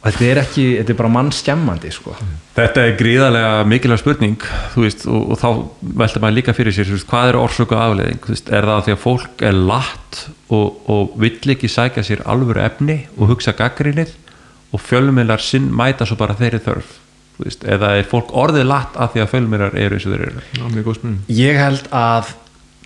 [0.00, 2.16] og þetta er ekki, þetta er bara mannskemmandi sko.
[2.56, 5.48] Þetta er gríðarlega mikilvæg spurning þú veist, og, og þá
[6.02, 8.82] velta maður líka fyrir sér þú veist, hvað er orsöku afleðing Þú veist, er það
[8.88, 13.56] því að fólk er latt og, og vill ekki sækja sér alvöru efni og hugsa
[13.56, 14.12] gaggrinið
[14.74, 16.98] og fjölmiðlar sinn mæta svo bara þeirri þörf
[17.40, 20.42] veist, eða er fólk orðið latt af því að fjölmiðlar eru eins og þeir eru?
[20.54, 20.64] Já,
[21.34, 22.32] Ég held að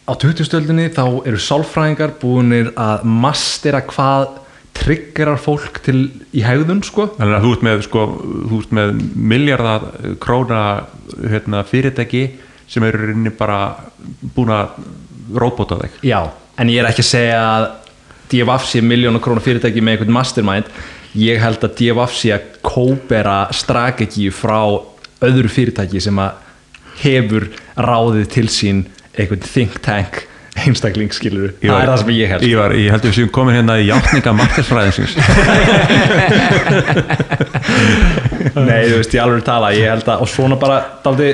[0.09, 4.39] á 20-stöldinni þá eru sálfræðingar búinir að mastera hvað
[4.79, 5.99] triggerar fólk til
[6.33, 7.09] í hegðun sko.
[7.19, 8.05] Þannig að þú ert með, sko,
[8.49, 8.93] þú ert með
[9.33, 9.89] miljardar
[10.23, 10.61] króna
[11.19, 12.23] hérna, fyrirtæki
[12.69, 13.61] sem eru í rauninni bara
[14.37, 14.79] búin að
[15.35, 15.99] róbota þig.
[16.09, 16.20] Já,
[16.61, 17.69] en ég er ekki að segja að
[18.29, 20.70] DFF sé miljónu krónu fyrirtæki með einhvern mastermind
[21.17, 24.61] ég held að DFF sé að kópera strategíu frá
[25.25, 26.45] öðru fyrirtæki sem að
[27.03, 27.49] hefur
[27.79, 28.85] ráðið til sín
[29.19, 30.25] einhvern think tank
[30.59, 33.17] einstakling skilur Ég það er það sem ég held Ég, var, ég held að við
[33.19, 35.15] séum komin hérna í játninga markarsfræðinsins
[38.69, 41.31] Nei, þú veist, ég alveg tala ég held að, og svona bara daldi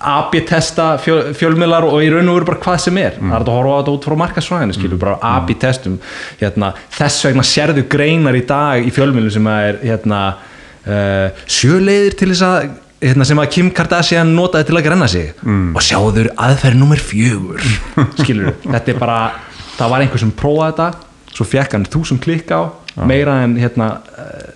[0.00, 3.16] AB-testa fjöl, fjölmiðlar og í raun og veru bara hvað sem er.
[3.20, 5.98] Það er að horfa á þetta út frá markasvæðinu skilur, bara AB-testum
[6.40, 10.20] hérna, þess vegna sérðu greinar í dag í fjölmiðlu sem er hérna,
[10.86, 12.70] uh, sjöleiðir til þess að
[13.04, 15.34] hérna, sem að Kim Kardashian notaði til að grenna sig.
[15.44, 15.74] Mm.
[15.76, 17.64] og sjáður aðferð nummer fjögur
[18.22, 19.18] skilur, þetta er bara
[19.76, 22.72] það var einhver sem prófaði þetta svo fekk hann þúsund klikk á
[23.08, 24.48] meira en hérna uh,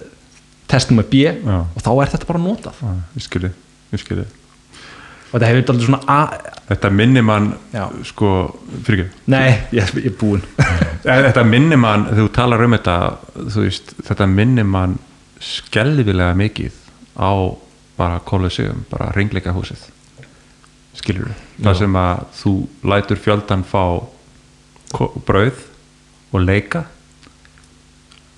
[0.73, 1.61] test nummer B Já.
[1.69, 2.81] og þá er þetta bara notað.
[3.15, 3.53] Ég skilji,
[3.93, 4.25] ég skilji
[5.35, 6.19] og þetta hefur aldrei svona
[6.65, 7.51] Þetta minnir mann
[8.09, 8.29] sko,
[8.87, 9.23] fyrir ekki?
[9.35, 10.45] Nei, ég, ég er búinn.
[11.05, 12.95] Þetta minnir mann, þegar þú talar um þetta
[13.37, 14.95] þú veist, þetta minnir mann
[15.45, 16.79] skelvilega mikið
[17.21, 17.33] á
[17.99, 19.91] bara Colosseum, bara ringleika húsið
[20.97, 22.53] skilur það sem að þú
[22.95, 23.83] lætur fjöldan fá
[25.27, 25.65] brauð
[26.33, 26.87] og leika.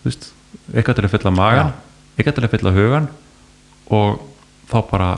[0.00, 0.30] Þú veist
[0.72, 1.74] eitthvað til að fylla magan
[2.16, 3.08] eitthvað til að fylla hugan
[3.92, 4.22] og
[4.70, 5.10] þá bara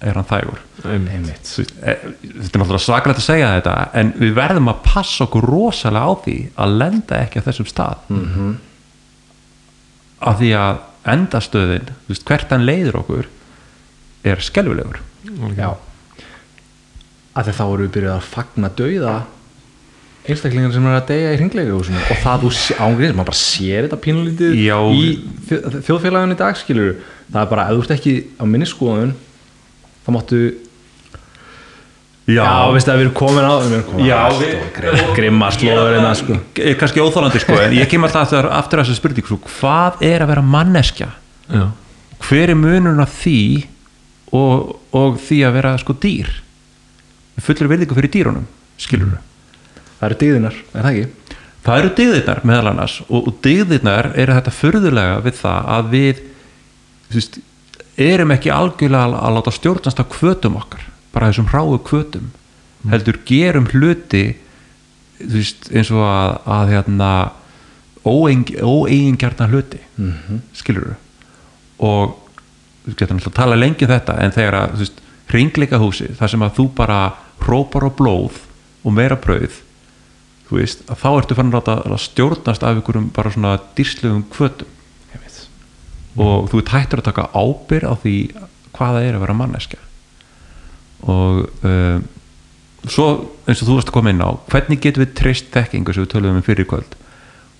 [0.00, 1.44] er hann þægur einmitt.
[1.44, 5.26] Þú veist, e- þetta er náttúrulega svakalegt að segja þetta en við verðum að passa
[5.26, 8.06] okkur rosalega á því að lenda ekki á þessum stað.
[8.10, 8.54] -hmm.
[10.20, 13.28] af því að endastöðin, veist, hvert hann leiður okkur
[14.24, 15.00] er skelfilegur.
[15.56, 15.76] Já.
[17.34, 19.14] Að þá eru við byrjuð að fagna dauða
[20.28, 22.50] einstaklingar sem er að deyja í hringleika og það þú
[22.84, 24.64] ángriðis, maður bara sér þetta pínulítið í
[25.48, 26.90] þjóð- þjóðfélaginu í dag skilur
[27.32, 28.68] það er bara, ef þú ert ekki á minni
[30.06, 30.40] þá máttu
[32.30, 35.94] já, veistu að við erum komin á við erum komin Já, á við- grimma slóður
[35.96, 36.36] hérna sko.
[36.62, 40.04] Er kannski óþálandi sko en ég kem alltaf aftur, aftur að þessu spurning sko, hvað
[40.06, 41.08] er að vera manneskja?
[41.50, 41.64] Já,
[42.28, 43.38] hver er munurinn af því
[44.36, 46.30] og, og því að vera sko dýr?
[47.36, 48.46] Við fullur virðingu fyrir dýrunum
[48.80, 49.18] skilur
[50.00, 51.36] það eru dýðinar, er það ekki?
[51.60, 56.22] það eru dygðirnar meðal annars og, og dygðirnar eru þetta furðulega við það að við
[57.10, 57.36] þú veist,
[58.00, 62.30] erum ekki algjörlega að, að láta stjórnast á kvötum okkar bara þessum hráu kvötum
[62.90, 64.24] heldur gerum hluti
[65.20, 67.10] þú veist, eins og að, að hérna
[68.04, 70.40] óeigingjarnar hluti mm -hmm.
[70.52, 70.94] skilur
[71.78, 72.16] og
[72.86, 74.86] við getum alltaf að tala lengi um þetta en þegar að, þú
[75.30, 77.00] ringleika húsi þar sem að þú bara
[77.40, 78.40] hrópar á blóð
[78.84, 79.60] og meira brauð
[80.50, 84.66] þú veist, að þá ertu fann að að stjórnast af ykkurum bara svona dýrslegum kvötum.
[86.18, 88.14] Og þú ert hættur að taka ábyrð á því
[88.74, 89.82] hvað það er að vera manneskja.
[91.10, 92.08] Og um,
[92.88, 93.06] svo
[93.46, 96.12] eins og þú varst að koma inn á hvernig getum við treyst þekkingu sem við
[96.14, 96.96] töluðum um fyrir kvöld?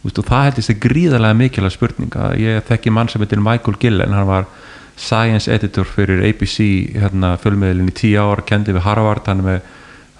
[0.00, 4.14] Og það heldist er gríðarlega mikilvæg spurning að ég þekki mann sem heitir Michael Gillen.
[4.16, 4.46] Hann var
[5.00, 6.56] science editor fyrir ABC
[6.96, 9.28] hérna, fjölmiðlinn í tíu ár kendi við Harvard.
[9.28, 9.60] Hann, með,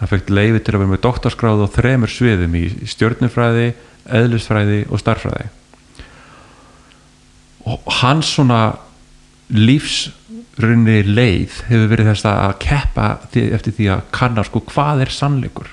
[0.01, 3.73] hann fekk leiði til að vera með doktorskráð og þremur sviðum í stjörnufræði,
[4.21, 5.60] eðlisfræði og starffræði og
[8.01, 8.61] hans svona
[9.51, 15.71] lífsrunni leið hefur verið þess að keppa eftir því að kanna sko hvað er sannleikur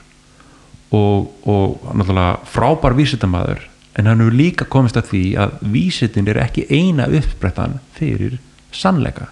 [0.96, 3.66] og, og náttúrulega frábær vísindamæður
[3.98, 8.38] en hann hefur líka komist að því að vísindin er ekki eina uppbrettan fyrir
[8.74, 9.30] sannleika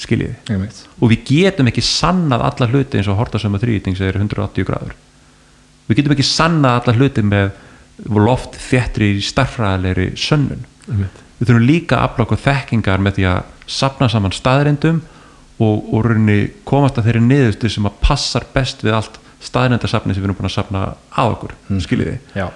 [0.00, 0.80] skiljiði veit.
[1.00, 4.96] og við getum ekki sannað alla hluti eins og hortasöma þrýting sem er 180 gráður
[5.88, 7.54] við getum ekki sannað alla hluti með
[8.12, 11.25] loft þéttri starfræðilegri sönnun einmitt.
[11.38, 15.00] Við þurfum líka að afla okkur þekkingar með því að sapna saman staðrendum
[15.56, 16.38] og, og rauninni
[16.68, 20.50] komast að þeirri niðurstu sem að passar best við allt staðrendasafni sem við erum búin
[20.50, 21.82] að sapna að okkur, mm.
[21.84, 22.16] skiljiði?
[22.36, 22.46] Já,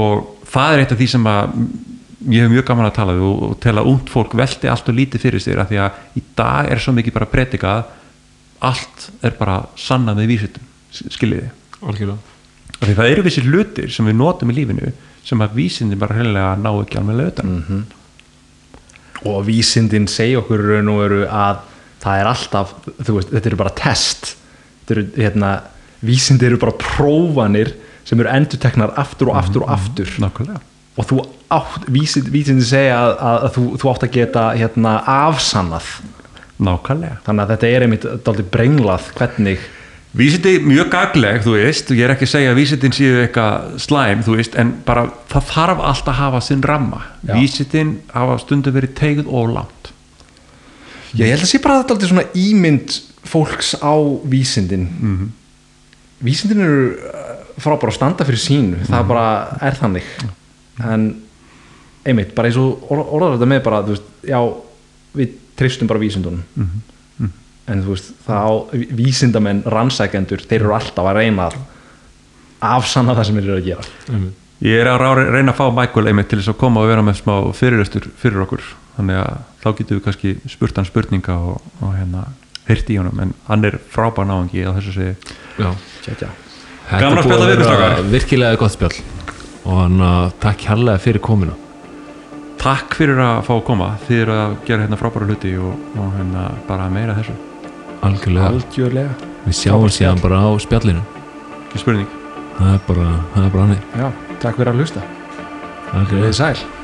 [0.00, 1.54] og það er eitt af því sem að
[2.30, 4.90] ég hef mjög gaman að tala við og, og tel að ungt fólk velti allt
[4.92, 7.94] og lítið fyrir sér af því að í dag er svo mikið bara predikað
[8.70, 11.48] allt er bara sannað með vísitum, skiljiði?
[12.80, 14.92] Af því það eru vissir hlutir sem við notum í lífinu
[15.24, 17.56] sem að vísindin bara hreinlega ná ekki alveg utan.
[17.56, 17.80] Mm.
[19.28, 21.60] Og vísindin segja okkur raun og veru að
[22.00, 22.74] það er alltaf,
[23.04, 24.34] þú veist, þetta eru bara test.
[24.80, 25.50] Þetta eru, hérna
[26.06, 27.74] vísindi eru bara prófanir
[28.08, 30.14] sem eru endurteknar aftur og aftur og aftur.
[30.22, 30.62] nákvæmlega.
[30.98, 31.20] Og þú
[31.52, 35.90] átt, vísindi, vísindi segja að, að, að þú, þú átt að geta hérna afsannað.
[36.60, 37.20] Nákvæmlega.
[37.26, 39.68] Þannig að þetta er einmitt dálítið brenglað hvernig
[40.10, 44.24] Vísindi mjög gagleg, þú veist, ég er ekki að segja að vísindin séu eitthvað slæm,
[44.26, 47.02] þú veist, en bara það þarf alltaf að hafa sinn ramma.
[47.28, 47.34] Já.
[47.36, 49.92] Vísindin hafa stundum verið teguð og langt.
[51.14, 52.96] Já, ég held að sé bara að þetta er dálítið svona ímynd
[53.30, 53.94] fólks á
[54.30, 55.30] vísindin Mhm.
[56.24, 59.08] vísindin eru uh, frábæra að standa fyrir sínu það Mhm.
[59.08, 60.02] bara er þannig
[60.84, 61.22] en
[62.06, 64.40] einmitt, bara eins og or- orðar þetta með bara, þú veist, já
[65.14, 66.82] við treystum bara vísindunum Mhm.
[67.70, 68.52] En þú veist, það á
[69.00, 71.56] vísindamenn, rannsækjendur, þeir eru alltaf að reyna að
[72.70, 74.36] afsanna það sem þeir eru að gera einmitt.
[74.60, 77.22] Ég er að reyna að fá Michael einmitt til þess að koma og vera með
[77.22, 78.66] smá fyrirlestur fyrir okkur,
[78.98, 82.26] þannig að þá getum við kannski spurt hann spurninga og, og hérna
[82.68, 85.16] heyrt í honum, en hann er frábær náðangi á þessu segi.
[85.56, 86.34] Þetta
[86.90, 88.06] Gaman að búið spjalla við ykkur, vera strákar.
[88.12, 88.94] virkilega gott spjall
[89.60, 91.56] og hann að takk hérlega fyrir komuna
[92.60, 96.10] Takk fyrir að fá að koma, þið eru að gera hérna frábæra hluti og, og
[96.18, 97.49] hérna bara meira af þessu.
[98.06, 99.30] Algjörlega, algjörlega.
[99.46, 101.04] Við sjáum síðan bara á spjallinu.
[101.66, 102.18] Ekki spurning.
[102.58, 104.10] það er bara, það er bara hann já,
[104.42, 105.06] takk fyrir að hlusta.
[105.92, 106.26] Algjörlega.
[106.28, 106.79] Við sæl